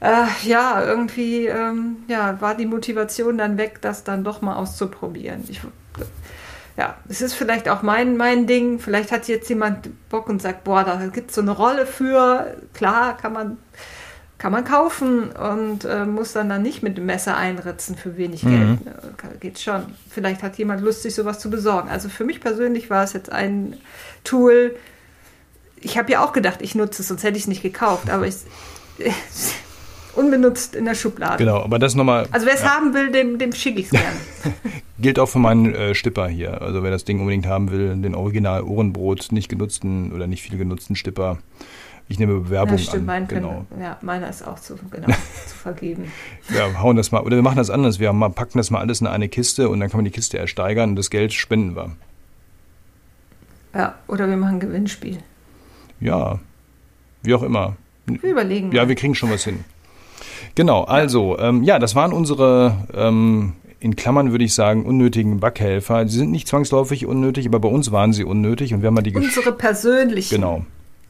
äh, 0.00 0.24
ja, 0.44 0.82
irgendwie 0.82 1.48
ähm, 1.48 1.98
ja, 2.08 2.40
war 2.40 2.54
die 2.54 2.66
Motivation 2.66 3.36
dann 3.36 3.58
weg, 3.58 3.82
das 3.82 4.04
dann 4.04 4.24
doch 4.24 4.40
mal 4.40 4.56
auszuprobieren. 4.56 5.44
Ich, 5.48 5.60
ja, 6.76 6.96
es 7.08 7.20
ist 7.22 7.34
vielleicht 7.34 7.68
auch 7.68 7.82
mein, 7.82 8.16
mein 8.16 8.46
Ding. 8.46 8.80
Vielleicht 8.80 9.12
hat 9.12 9.28
jetzt 9.28 9.48
jemand 9.48 10.08
Bock 10.08 10.28
und 10.28 10.42
sagt, 10.42 10.64
boah, 10.64 10.82
da 10.84 11.06
gibt 11.06 11.30
es 11.30 11.36
so 11.36 11.40
eine 11.40 11.52
Rolle 11.52 11.86
für. 11.86 12.56
Klar, 12.72 13.16
kann 13.16 13.32
man, 13.32 13.58
kann 14.38 14.50
man 14.50 14.64
kaufen 14.64 15.30
und 15.30 15.84
äh, 15.84 16.04
muss 16.04 16.32
dann, 16.32 16.48
dann 16.48 16.62
nicht 16.62 16.82
mit 16.82 16.98
dem 16.98 17.06
Messer 17.06 17.36
einritzen 17.36 17.94
für 17.96 18.16
wenig 18.16 18.42
mhm. 18.42 18.78
Geld. 18.80 19.40
Geht 19.40 19.60
schon. 19.60 19.84
Vielleicht 20.10 20.42
hat 20.42 20.56
jemand 20.56 20.82
Lust, 20.82 21.02
sich 21.02 21.14
sowas 21.14 21.38
zu 21.38 21.48
besorgen. 21.48 21.88
Also 21.88 22.08
für 22.08 22.24
mich 22.24 22.40
persönlich 22.40 22.90
war 22.90 23.04
es 23.04 23.12
jetzt 23.12 23.30
ein 23.30 23.76
Tool. 24.24 24.74
Ich 25.76 25.96
habe 25.96 26.10
ja 26.10 26.24
auch 26.24 26.32
gedacht, 26.32 26.60
ich 26.60 26.74
nutze 26.74 27.02
es, 27.02 27.08
sonst 27.08 27.22
hätte 27.22 27.36
ich 27.36 27.44
es 27.44 27.48
nicht 27.48 27.62
gekauft. 27.62 28.10
Aber 28.10 28.26
ich, 28.26 28.34
unbenutzt 30.16 30.74
in 30.74 30.84
der 30.84 30.94
Schublade. 30.94 31.38
Genau, 31.38 31.62
aber 31.62 31.78
das 31.78 31.94
nochmal. 31.94 32.26
Also 32.30 32.46
wer 32.46 32.54
es 32.54 32.62
ja. 32.62 32.70
haben 32.70 32.94
will, 32.94 33.10
dem, 33.10 33.38
dem 33.38 33.52
schicke 33.52 33.80
ich 33.80 33.86
es 33.86 33.90
gerne. 33.90 34.16
Gilt 34.98 35.18
auch 35.18 35.28
für 35.28 35.38
meinen 35.38 35.74
äh, 35.74 35.94
Stipper 35.94 36.28
hier. 36.28 36.62
Also 36.62 36.82
wer 36.82 36.90
das 36.90 37.04
Ding 37.04 37.20
unbedingt 37.20 37.46
haben 37.46 37.70
will, 37.70 37.94
den 37.96 38.14
Original 38.14 38.62
Ohrenbrot, 38.62 39.32
nicht 39.32 39.48
genutzten 39.48 40.12
oder 40.12 40.26
nicht 40.26 40.42
viel 40.42 40.56
genutzten 40.58 40.96
Stipper. 40.96 41.38
Ich 42.08 42.18
nehme 42.18 42.34
Bewerbung 42.34 42.76
ja, 42.76 42.84
stimmt, 42.84 43.08
an. 43.08 43.26
Genau. 43.28 43.64
Können, 43.70 43.82
ja, 43.82 43.96
meiner 44.02 44.28
ist 44.28 44.46
auch 44.46 44.58
zu, 44.58 44.78
genau, 44.90 45.06
zu 45.46 45.56
vergeben. 45.56 46.12
Ja, 46.54 46.80
hauen 46.80 46.96
das 46.96 47.12
mal, 47.12 47.22
oder 47.22 47.36
wir 47.36 47.42
machen 47.42 47.56
das 47.56 47.70
anders. 47.70 47.98
Wir 47.98 48.08
haben, 48.08 48.20
packen 48.34 48.58
das 48.58 48.70
mal 48.70 48.80
alles 48.80 49.00
in 49.00 49.06
eine 49.06 49.28
Kiste 49.28 49.68
und 49.68 49.80
dann 49.80 49.88
kann 49.88 49.98
man 49.98 50.04
die 50.04 50.10
Kiste 50.10 50.38
ersteigern 50.38 50.90
und 50.90 50.96
das 50.96 51.10
Geld 51.10 51.32
spenden 51.32 51.76
wir. 51.76 51.92
Ja, 53.74 53.94
oder 54.06 54.28
wir 54.28 54.36
machen 54.36 54.56
ein 54.56 54.60
Gewinnspiel. 54.60 55.18
Ja, 56.00 56.38
wie 57.22 57.34
auch 57.34 57.42
immer. 57.42 57.76
Wir 58.06 58.30
überlegen. 58.30 58.70
Ja, 58.72 58.86
wir 58.86 58.94
kriegen 58.94 59.14
schon 59.14 59.30
was 59.30 59.44
hin. 59.44 59.64
Genau, 60.54 60.84
also, 60.84 61.38
ähm, 61.38 61.62
ja, 61.62 61.78
das 61.78 61.94
waren 61.94 62.12
unsere, 62.12 62.76
ähm, 62.94 63.52
in 63.80 63.96
Klammern 63.96 64.30
würde 64.30 64.44
ich 64.44 64.54
sagen, 64.54 64.86
unnötigen 64.86 65.40
Backhelfer. 65.40 66.08
Sie 66.08 66.16
sind 66.16 66.30
nicht 66.30 66.48
zwangsläufig 66.48 67.06
unnötig, 67.06 67.46
aber 67.46 67.60
bei 67.60 67.68
uns 67.68 67.92
waren 67.92 68.12
sie 68.12 68.24
unnötig 68.24 68.72
und 68.72 68.82
wir 68.82 68.86
haben 68.86 68.94
mal 68.94 69.02
die 69.02 69.14
Unsere 69.14 69.52
persönlichen. 69.52 70.36
Genau. 70.36 70.64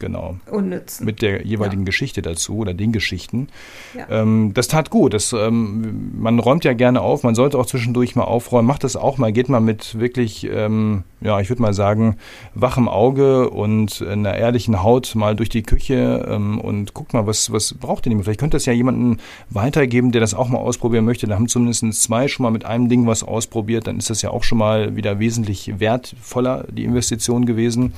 Genau. 0.04 0.36
Unnützen. 0.50 1.06
Mit 1.06 1.22
der 1.22 1.46
jeweiligen 1.46 1.82
ja. 1.82 1.86
Geschichte 1.86 2.20
dazu 2.20 2.56
oder 2.58 2.74
den 2.74 2.92
Geschichten. 2.92 3.48
Ja. 3.96 4.06
Ähm, 4.10 4.52
das 4.52 4.68
tat 4.68 4.90
gut. 4.90 5.14
Das, 5.14 5.32
ähm, 5.32 6.12
man 6.18 6.38
räumt 6.38 6.64
ja 6.64 6.74
gerne 6.74 7.00
auf. 7.00 7.22
Man 7.22 7.34
sollte 7.34 7.58
auch 7.58 7.64
zwischendurch 7.64 8.16
mal 8.16 8.24
aufräumen. 8.24 8.68
Macht 8.68 8.84
das 8.84 8.96
auch 8.96 9.16
mal. 9.16 9.32
Geht 9.32 9.48
mal 9.48 9.60
mit 9.60 9.98
wirklich, 9.98 10.46
ähm, 10.50 11.04
ja, 11.22 11.40
ich 11.40 11.48
würde 11.48 11.62
mal 11.62 11.72
sagen, 11.72 12.16
wachem 12.54 12.86
Auge 12.86 13.48
und 13.48 14.02
einer 14.02 14.34
ehrlichen 14.34 14.82
Haut 14.82 15.14
mal 15.14 15.34
durch 15.34 15.48
die 15.48 15.62
Küche 15.62 16.26
ähm, 16.28 16.60
und 16.60 16.92
guckt 16.92 17.14
mal, 17.14 17.26
was, 17.26 17.50
was 17.50 17.72
braucht 17.72 18.04
ihr 18.04 18.10
denn? 18.10 18.22
Vielleicht 18.22 18.40
könnte 18.40 18.56
das 18.56 18.66
ja 18.66 18.74
jemanden 18.74 19.18
weitergeben, 19.48 20.12
der 20.12 20.20
das 20.20 20.34
auch 20.34 20.48
mal 20.48 20.58
ausprobieren 20.58 21.06
möchte. 21.06 21.26
Da 21.26 21.36
haben 21.36 21.48
zumindest 21.48 22.02
zwei 22.02 22.28
schon 22.28 22.44
mal 22.44 22.50
mit 22.50 22.66
einem 22.66 22.90
Ding 22.90 23.06
was 23.06 23.22
ausprobiert. 23.22 23.86
Dann 23.86 23.96
ist 23.96 24.10
das 24.10 24.20
ja 24.20 24.30
auch 24.30 24.44
schon 24.44 24.58
mal 24.58 24.96
wieder 24.96 25.18
wesentlich 25.18 25.80
wertvoller, 25.80 26.66
die 26.70 26.84
Investition 26.84 27.46
gewesen 27.46 27.94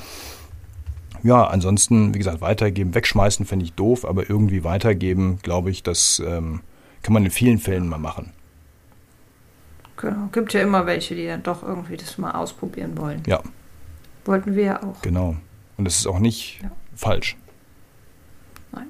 ja, 1.22 1.46
ansonsten, 1.46 2.14
wie 2.14 2.18
gesagt, 2.18 2.40
weitergeben, 2.40 2.94
wegschmeißen 2.94 3.46
fände 3.46 3.64
ich 3.64 3.72
doof, 3.72 4.04
aber 4.04 4.28
irgendwie 4.28 4.64
weitergeben, 4.64 5.38
glaube 5.42 5.70
ich, 5.70 5.82
das 5.82 6.22
ähm, 6.24 6.60
kann 7.02 7.12
man 7.12 7.24
in 7.24 7.30
vielen 7.30 7.58
Fällen 7.58 7.88
mal 7.88 7.98
machen. 7.98 8.32
Genau, 9.96 10.28
gibt 10.32 10.52
ja 10.52 10.60
immer 10.60 10.86
welche, 10.86 11.14
die 11.14 11.26
dann 11.26 11.42
doch 11.42 11.62
irgendwie 11.62 11.96
das 11.96 12.18
mal 12.18 12.32
ausprobieren 12.32 12.98
wollen. 12.98 13.22
Ja. 13.26 13.40
Wollten 14.24 14.54
wir 14.54 14.64
ja 14.64 14.82
auch. 14.82 15.00
Genau. 15.02 15.36
Und 15.76 15.84
das 15.84 15.98
ist 15.98 16.06
auch 16.06 16.18
nicht 16.18 16.60
ja. 16.62 16.70
falsch. 16.94 17.36
Nein. 18.72 18.86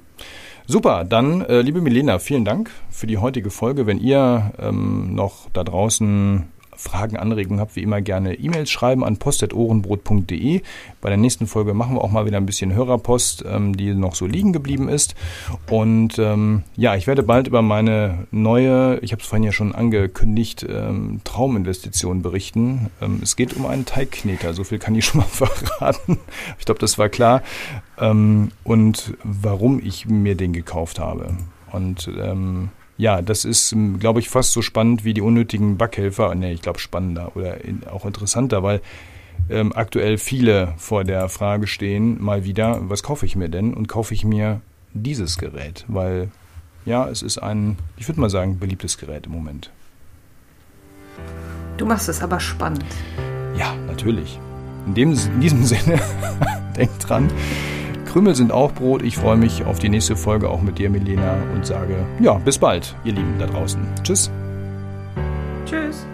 Super, 0.66 1.04
dann, 1.04 1.42
äh, 1.42 1.60
liebe 1.60 1.80
Milena, 1.80 2.18
vielen 2.18 2.44
Dank 2.44 2.70
für 2.90 3.06
die 3.06 3.18
heutige 3.18 3.50
Folge. 3.50 3.86
Wenn 3.86 3.98
ihr 3.98 4.52
ähm, 4.58 5.14
noch 5.14 5.48
da 5.52 5.62
draußen 5.62 6.48
Fragen, 6.76 7.16
Anregungen 7.16 7.60
habt, 7.60 7.76
wie 7.76 7.82
immer 7.82 8.00
gerne 8.00 8.34
E-Mails 8.34 8.70
schreiben 8.70 9.04
an 9.04 9.16
post.ohrenbrot.de. 9.16 10.62
Bei 11.00 11.08
der 11.08 11.18
nächsten 11.18 11.46
Folge 11.46 11.74
machen 11.74 11.96
wir 11.96 12.02
auch 12.02 12.10
mal 12.10 12.26
wieder 12.26 12.36
ein 12.36 12.46
bisschen 12.46 12.74
Hörerpost, 12.74 13.44
ähm, 13.48 13.76
die 13.76 13.94
noch 13.94 14.14
so 14.14 14.26
liegen 14.26 14.52
geblieben 14.52 14.88
ist. 14.88 15.14
Und 15.70 16.18
ähm, 16.18 16.62
ja, 16.76 16.94
ich 16.96 17.06
werde 17.06 17.22
bald 17.22 17.46
über 17.48 17.62
meine 17.62 18.26
neue, 18.30 18.98
ich 19.00 19.12
habe 19.12 19.22
es 19.22 19.28
vorhin 19.28 19.44
ja 19.44 19.52
schon 19.52 19.74
angekündigt, 19.74 20.66
ähm, 20.68 21.20
Trauminvestition 21.24 22.22
berichten. 22.22 22.90
Ähm, 23.00 23.20
es 23.22 23.36
geht 23.36 23.54
um 23.56 23.66
einen 23.66 23.84
Teigkneter, 23.86 24.54
so 24.54 24.64
viel 24.64 24.78
kann 24.78 24.94
ich 24.94 25.04
schon 25.04 25.20
mal 25.20 25.26
verraten. 25.28 26.18
Ich 26.58 26.64
glaube, 26.64 26.80
das 26.80 26.98
war 26.98 27.08
klar. 27.08 27.42
Ähm, 27.98 28.52
und 28.64 29.14
warum 29.24 29.80
ich 29.82 30.06
mir 30.06 30.34
den 30.34 30.52
gekauft 30.52 30.98
habe. 30.98 31.36
Und 31.72 32.10
ähm, 32.18 32.70
ja, 32.98 33.22
das 33.22 33.44
ist, 33.44 33.72
ähm, 33.72 33.98
glaube 33.98 34.20
ich, 34.20 34.28
fast 34.28 34.52
so 34.52 34.62
spannend 34.62 35.04
wie 35.04 35.14
die 35.14 35.20
unnötigen 35.20 35.76
Backhelfer. 35.76 36.34
Nee, 36.34 36.52
ich 36.52 36.62
glaube 36.62 36.78
spannender 36.78 37.36
oder 37.36 37.56
auch 37.92 38.06
interessanter, 38.06 38.62
weil 38.62 38.80
ähm, 39.50 39.72
aktuell 39.74 40.18
viele 40.18 40.74
vor 40.76 41.04
der 41.04 41.28
Frage 41.28 41.66
stehen, 41.66 42.22
mal 42.22 42.44
wieder, 42.44 42.80
was 42.88 43.02
kaufe 43.02 43.26
ich 43.26 43.36
mir 43.36 43.48
denn? 43.48 43.74
Und 43.74 43.86
kaufe 43.86 44.14
ich 44.14 44.24
mir 44.24 44.60
dieses 44.94 45.38
Gerät? 45.38 45.84
Weil, 45.88 46.30
ja, 46.84 47.08
es 47.08 47.22
ist 47.22 47.38
ein, 47.38 47.76
ich 47.96 48.08
würde 48.08 48.20
mal 48.20 48.30
sagen, 48.30 48.58
beliebtes 48.58 48.98
Gerät 48.98 49.26
im 49.26 49.32
Moment. 49.32 49.70
Du 51.76 51.84
machst 51.84 52.08
es 52.08 52.22
aber 52.22 52.40
spannend. 52.40 52.84
Ja, 53.58 53.74
natürlich. 53.86 54.38
In, 54.86 54.94
dem, 54.94 55.12
in 55.12 55.40
diesem 55.40 55.64
Sinne, 55.66 56.00
denk 56.76 56.98
dran. 57.00 57.30
Krümel 58.06 58.34
sind 58.34 58.52
auch 58.52 58.72
Brot. 58.72 59.02
Ich 59.02 59.16
freue 59.16 59.36
mich 59.36 59.64
auf 59.64 59.78
die 59.78 59.88
nächste 59.88 60.16
Folge 60.16 60.48
auch 60.48 60.62
mit 60.62 60.78
dir, 60.78 60.88
Milena, 60.88 61.36
und 61.54 61.66
sage, 61.66 62.06
ja, 62.20 62.34
bis 62.34 62.58
bald, 62.58 62.94
ihr 63.04 63.12
Lieben 63.12 63.34
da 63.38 63.46
draußen. 63.46 63.80
Tschüss. 64.02 64.30
Tschüss. 65.66 66.06